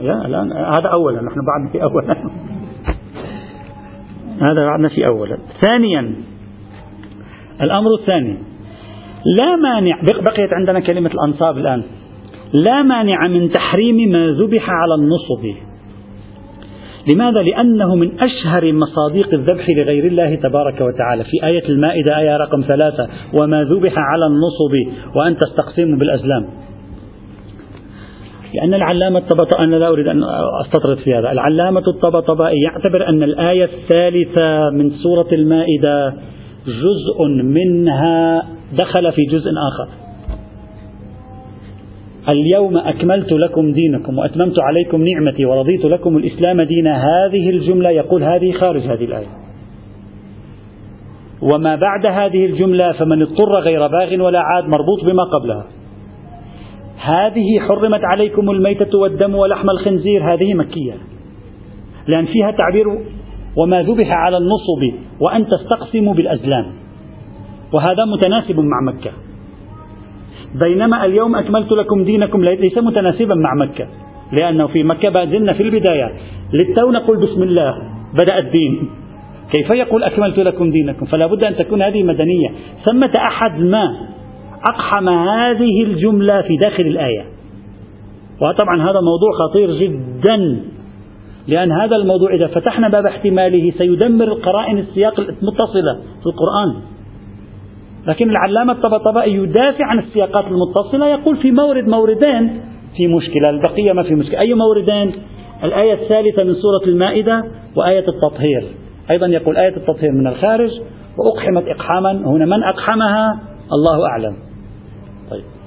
يا 0.00 0.26
الآن 0.26 0.52
هذا 0.52 0.88
أولا 0.92 1.22
نحن 1.22 1.40
بعدنا 1.46 1.72
في 1.72 1.82
أولا. 1.82 2.30
هذا 4.40 4.66
بعدنا 4.66 4.88
في 4.88 5.06
أولا. 5.06 5.38
ثانيا 5.60 6.14
الأمر 7.62 7.94
الثاني 8.00 8.38
لا 9.40 9.56
مانع 9.56 10.00
بقيت 10.02 10.52
عندنا 10.52 10.80
كلمة 10.80 11.10
الأنصاب 11.10 11.58
الآن. 11.58 11.82
لا 12.52 12.82
مانع 12.82 13.28
من 13.28 13.52
تحريم 13.52 14.12
ما 14.12 14.30
ذبح 14.30 14.70
على 14.70 14.94
النصب. 14.94 15.46
لماذا؟ 17.14 17.42
لأنه 17.42 17.94
من 17.94 18.20
أشهر 18.20 18.72
مصاديق 18.72 19.34
الذبح 19.34 19.66
لغير 19.76 20.06
الله 20.06 20.34
تبارك 20.34 20.80
وتعالى. 20.80 21.24
في 21.24 21.46
آية 21.46 21.68
المائدة 21.68 22.18
آية 22.18 22.36
رقم 22.36 22.60
ثلاثة 22.68 23.08
وما 23.40 23.64
ذبح 23.64 23.92
على 23.96 24.26
النصب 24.26 24.96
وأن 25.16 25.36
تستقسموا 25.36 25.98
بالأزلام. 25.98 26.46
لأن 28.54 28.74
العلامة 28.74 29.18
الطبطبائي 29.18 29.64
أنا 29.64 29.76
لا 29.76 29.88
أريد 29.88 30.06
أن 30.06 30.22
أستطرد 30.64 30.96
في 30.96 31.14
هذا. 31.14 31.32
العلامة 31.32 31.82
الطبطبائي 31.88 32.62
يعتبر 32.62 33.08
أن 33.08 33.22
الآية 33.22 33.64
الثالثة 33.64 34.70
من 34.70 34.90
سورة 34.90 35.28
المائدة 35.32 36.14
جزء 36.66 37.28
منها 37.42 38.42
دخل 38.78 39.12
في 39.12 39.22
جزء 39.22 39.50
آخر. 39.50 39.99
اليوم 42.30 42.76
أكملت 42.76 43.32
لكم 43.32 43.72
دينكم 43.72 44.18
وأتممت 44.18 44.62
عليكم 44.62 45.04
نعمتي 45.04 45.44
ورضيت 45.44 45.84
لكم 45.84 46.16
الإسلام 46.16 46.62
دينا. 46.62 47.02
هذه 47.04 47.50
الجملة 47.50 47.90
يقول 47.90 48.22
هذه 48.22 48.52
خارج 48.52 48.82
هذه 48.82 49.04
الآية. 49.04 49.26
وما 51.42 51.76
بعد 51.76 52.06
هذه 52.06 52.46
الجملة 52.46 52.92
فمن 52.92 53.22
اضطر 53.22 53.58
غير 53.58 53.86
باغ 53.86 54.22
ولا 54.22 54.40
عاد 54.40 54.64
مربوط 54.64 55.04
بما 55.04 55.24
قبلها. 55.24 55.64
هذه 57.02 57.60
حرمت 57.68 58.00
عليكم 58.04 58.50
الميتة 58.50 58.98
والدم 58.98 59.34
ولحم 59.34 59.70
الخنزير. 59.70 60.34
هذه 60.34 60.54
مكية. 60.54 60.94
لأن 62.06 62.26
فيها 62.26 62.50
تعبير 62.50 62.86
وما 63.56 63.82
ذبح 63.82 64.10
على 64.10 64.36
النصب 64.36 64.98
وأن 65.20 65.46
تستقسموا 65.46 66.14
بالأزلام. 66.14 66.66
وهذا 67.72 68.04
متناسب 68.04 68.60
مع 68.60 68.92
مكة. 68.92 69.10
بينما 70.54 71.04
اليوم 71.04 71.36
أكملت 71.36 71.72
لكم 71.72 72.04
دينكم 72.04 72.44
ليس 72.44 72.78
متناسبا 72.78 73.34
مع 73.34 73.54
مكة 73.54 73.86
لأنه 74.32 74.66
في 74.66 74.82
مكة 74.82 75.08
بادلنا 75.08 75.52
في 75.52 75.62
البداية 75.62 76.12
للتو 76.52 76.90
نقول 76.90 77.16
بسم 77.16 77.42
الله 77.42 77.74
بدأ 78.14 78.38
الدين 78.38 78.90
كيف 79.52 79.70
يقول 79.70 80.02
أكملت 80.02 80.38
لكم 80.38 80.70
دينكم؟ 80.70 81.06
فلا 81.06 81.26
بد 81.26 81.44
أن 81.44 81.56
تكون 81.56 81.82
هذه 81.82 82.02
مدنية. 82.02 82.48
ثمة 82.84 83.12
أحد 83.16 83.60
ما 83.60 83.96
أقحم 84.70 85.08
هذه 85.08 85.82
الجملة 85.82 86.42
في 86.42 86.56
داخل 86.56 86.82
الآية. 86.82 87.24
وطبعا 88.42 88.82
هذا 88.82 89.00
موضوع 89.00 89.30
خطير 89.48 89.70
جدا 89.72 90.60
لأن 91.48 91.72
هذا 91.72 91.96
الموضوع 91.96 92.34
إذا 92.34 92.46
فتحنا 92.46 92.88
باب 92.88 93.06
احتماله 93.06 93.72
سيدمر 93.78 94.24
القرائن 94.24 94.78
السياق 94.78 95.20
المتصلة 95.20 95.94
في 95.94 96.26
القرآن. 96.26 96.82
لكن 98.06 98.30
العلامة 98.30 98.72
الطبطبائي 98.72 99.34
يدافع 99.34 99.84
عن 99.84 99.98
السياقات 99.98 100.44
المتصلة 100.46 101.08
يقول 101.08 101.36
في 101.36 101.50
مورد 101.50 101.88
موردين 101.88 102.60
في 102.96 103.06
مشكلة 103.06 103.50
البقية 103.50 103.92
ما 103.92 104.02
في 104.02 104.14
مشكلة. 104.14 104.40
أي 104.40 104.54
موردين 104.54 105.12
الآية 105.64 105.92
الثالثة 105.92 106.44
من 106.44 106.54
سورة 106.54 106.84
المائدة 106.86 107.44
وآية 107.76 108.08
التطهير. 108.08 108.64
أيضا 109.10 109.26
يقول 109.26 109.56
آية 109.56 109.76
التطهير 109.76 110.12
من 110.12 110.26
الخارج 110.26 110.70
وأقحمت 111.18 111.68
إقحاما 111.68 112.12
هنا 112.12 112.44
من 112.44 112.62
أقحمها؟ 112.62 113.40
الله 113.72 114.08
أعلم. 114.10 114.36
طيب. 115.30 115.59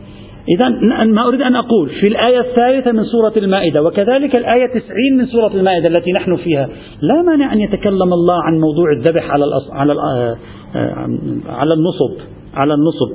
إذا 0.49 0.69
ما 1.05 1.27
أريد 1.27 1.41
أن 1.41 1.55
أقول 1.55 1.89
في 1.89 2.07
الآية 2.07 2.39
الثالثة 2.39 2.91
من 2.91 3.03
سورة 3.03 3.33
المائدة 3.37 3.83
وكذلك 3.83 4.35
الآية 4.35 4.65
تسعين 4.67 5.17
من 5.17 5.25
سورة 5.25 5.53
المائدة 5.53 5.87
التي 5.87 6.11
نحن 6.11 6.35
فيها 6.35 6.69
لا 7.01 7.21
مانع 7.21 7.53
أن 7.53 7.59
يتكلم 7.59 8.13
الله 8.13 8.43
عن 8.43 8.59
موضوع 8.59 8.91
الذبح 8.91 9.31
على. 9.31 9.45
على 9.71 9.93
آه، 9.93 10.37
آه، 10.75 11.07
على 11.49 11.69
النصب 11.73 12.21
على 12.53 12.73
النصب 12.73 13.11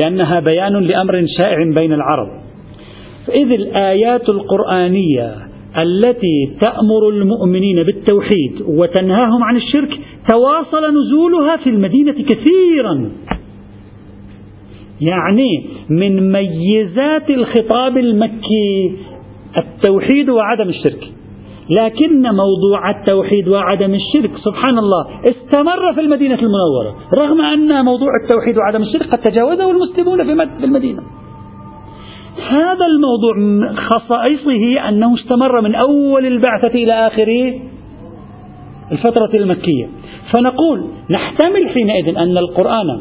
لأنها 0.00 0.40
بيان 0.40 0.72
لأمر 0.72 1.26
شائع 1.40 1.74
بين 1.74 1.92
العرب 1.92 2.28
إذ 3.28 3.52
الآيات 3.52 4.28
القرآنية 4.28 5.34
التي 5.78 6.56
تأمر 6.60 7.08
المؤمنين 7.08 7.82
بالتوحيد 7.82 8.62
وتنهاهم 8.66 9.44
عن 9.44 9.56
الشرك 9.56 9.98
تواصل 10.30 10.94
نزولها 10.94 11.56
في 11.56 11.70
المدينة 11.70 12.12
كثيرا 12.12 13.10
يعني 15.00 15.64
من 15.90 16.32
ميزات 16.32 17.30
الخطاب 17.30 17.98
المكي 17.98 18.92
التوحيد 19.56 20.30
وعدم 20.30 20.68
الشرك. 20.68 21.12
لكن 21.70 22.22
موضوع 22.22 22.90
التوحيد 22.90 23.48
وعدم 23.48 23.94
الشرك 23.94 24.30
سبحان 24.44 24.78
الله 24.78 25.06
استمر 25.24 25.92
في 25.94 26.00
المدينة 26.00 26.34
المنورة 26.34 26.96
رغم 27.14 27.40
أن 27.40 27.84
موضوع 27.84 28.08
التوحيد 28.22 28.58
وعدم 28.58 28.82
الشرك 28.82 29.06
قد 29.10 29.18
تجاوزه 29.18 29.70
المسلمون 29.70 30.24
في 30.24 30.64
المدينة. 30.64 31.02
هذا 32.50 32.86
الموضوع 32.86 33.34
خصائصه 33.74 34.88
أنه 34.88 35.14
استمر 35.14 35.60
من 35.60 35.74
أول 35.74 36.26
البعثة 36.26 36.74
إلى 36.74 36.92
آخر 37.06 37.54
الفترة 38.92 39.30
المكية. 39.34 39.88
فنقول 40.32 40.84
نحتمل 41.10 41.68
حينئذ 41.68 42.16
أن 42.16 42.38
القرآن 42.38 43.00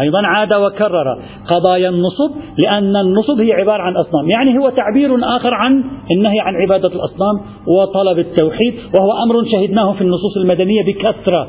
أيضا 0.00 0.26
عاد 0.26 0.52
وكرر 0.52 1.18
قضايا 1.46 1.88
النصب 1.88 2.30
لأن 2.62 2.96
النصب 2.96 3.40
هي 3.40 3.52
عبارة 3.52 3.82
عن 3.82 3.96
أصنام. 3.96 4.30
يعني 4.36 4.58
هو 4.58 4.70
تعبير 4.70 5.36
آخر 5.36 5.54
عن 5.54 5.84
النهي 6.10 6.40
عن 6.40 6.54
عبادة 6.56 6.88
الأصنام 6.88 7.40
وطلب 7.66 8.18
التوحيد 8.18 8.74
وهو 8.74 9.12
أمر 9.24 9.44
شهدناه 9.52 9.92
في 9.92 10.00
النصوص 10.00 10.36
المدنية 10.36 10.84
بكثرة. 10.84 11.48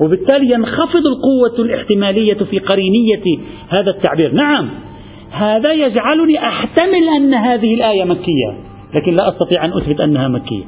وبالتالي 0.00 0.54
ينخفض 0.54 1.06
القوة 1.06 1.64
الاحتمالية 1.64 2.34
في 2.34 2.58
قرينية 2.58 3.38
هذا 3.68 3.90
التعبير. 3.90 4.34
نعم 4.34 4.70
هذا 5.30 5.72
يجعلني 5.72 6.38
أحتمل 6.38 7.08
أن 7.16 7.34
هذه 7.34 7.74
الآية 7.74 8.04
مكية 8.04 8.54
لكن 8.94 9.12
لا 9.12 9.28
أستطيع 9.28 9.64
أن 9.64 9.72
أثبت 9.72 10.00
أنها 10.00 10.28
مكية. 10.28 10.64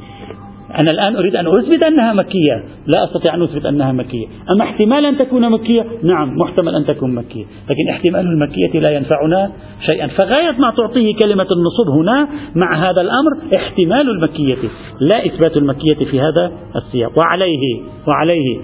أنا 0.80 0.90
الآن 0.90 1.16
أريد 1.16 1.36
أن 1.36 1.46
أثبت 1.46 1.82
أنها 1.82 2.12
مكية. 2.12 2.64
لا 2.86 3.04
أستطيع 3.04 3.34
أن 3.34 3.42
أثبت 3.42 3.66
أنها 3.66 3.92
مكية. 3.92 4.26
أما 4.50 4.64
احتمال 4.64 5.06
أن 5.06 5.18
تكون 5.18 5.50
مكية؟ 5.50 5.86
نعم 6.02 6.36
محتمل 6.38 6.74
أن 6.74 6.86
تكون 6.86 7.14
مكية. 7.14 7.44
لكن 7.44 7.88
احتمال 7.90 8.20
المكية 8.20 8.80
لا 8.80 8.90
ينفعنا 8.90 9.52
شيئا. 9.90 10.06
فغاية 10.06 10.50
ما 10.58 10.70
تعطيه 10.70 11.14
كلمة 11.22 11.46
النصب 11.50 11.88
هنا 11.98 12.28
مع 12.54 12.90
هذا 12.90 13.00
الأمر 13.00 13.32
احتمال 13.56 14.10
المكية. 14.10 14.56
لا 15.00 15.26
إثبات 15.26 15.56
المكية 15.56 16.04
في 16.10 16.20
هذا 16.20 16.52
السياق. 16.76 17.12
وعليه 17.18 17.80
وعليه 18.08 18.58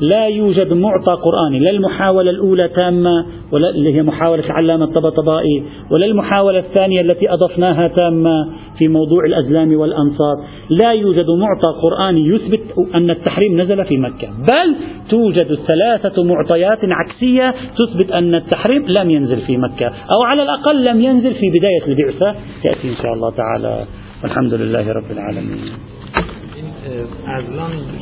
لا 0.00 0.26
يوجد 0.26 0.72
معطى 0.72 1.12
قرآني 1.12 1.58
لا 1.58 1.70
المحاولة 1.70 2.30
الأولى 2.30 2.68
تامة 2.68 3.26
ولا 3.52 3.70
اللي 3.70 3.94
هي 3.94 4.02
محاولة 4.02 4.44
العلامة 4.46 4.84
الطبطبائي 4.84 5.64
ولا 5.90 6.06
المحاولة 6.06 6.58
الثانية 6.58 7.00
التي 7.00 7.32
أضفناها 7.32 7.88
تامة 7.88 8.48
في 8.78 8.88
موضوع 8.88 9.24
الأزلام 9.24 9.76
والأنصار 9.76 10.34
لا 10.70 10.92
يوجد 10.92 11.26
معطى 11.30 11.80
قرآني 11.82 12.26
يثبت 12.28 12.60
أن 12.94 13.10
التحريم 13.10 13.60
نزل 13.60 13.84
في 13.84 13.98
مكة 13.98 14.28
بل 14.28 14.74
توجد 15.10 15.54
ثلاثة 15.54 16.22
معطيات 16.24 16.78
عكسية 16.82 17.54
تثبت 17.78 18.10
أن 18.12 18.34
التحريم 18.34 18.84
لم 18.88 19.10
ينزل 19.10 19.40
في 19.40 19.56
مكة 19.56 19.86
أو 19.86 20.22
على 20.22 20.42
الأقل 20.42 20.84
لم 20.84 21.00
ينزل 21.00 21.34
في 21.34 21.50
بداية 21.50 21.86
البعثة. 21.86 22.34
تأتي 22.62 22.88
إن 22.88 22.96
شاء 23.02 23.12
الله 23.12 23.30
تعالى. 23.30 23.84
والحمد 24.22 24.54
لله 24.54 24.92
رب 24.92 25.10
العالمين. 25.10 25.58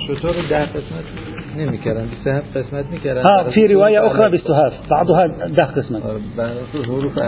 شطور 0.09 0.35
ده 0.51 0.63
قسمت 0.63 1.32
نمیکردن. 1.57 2.05
27 2.05 2.43
قسمت 2.55 2.85
میکردن. 2.91 3.23
ها 3.23 3.51
في 3.51 3.67
رواية 3.67 4.07
أخرى 4.07 4.31
بالسهاف 4.31 4.73
بعضها 4.91 5.27
ده 5.27 5.65
قسمت. 5.65 6.03
حروف 6.87 7.19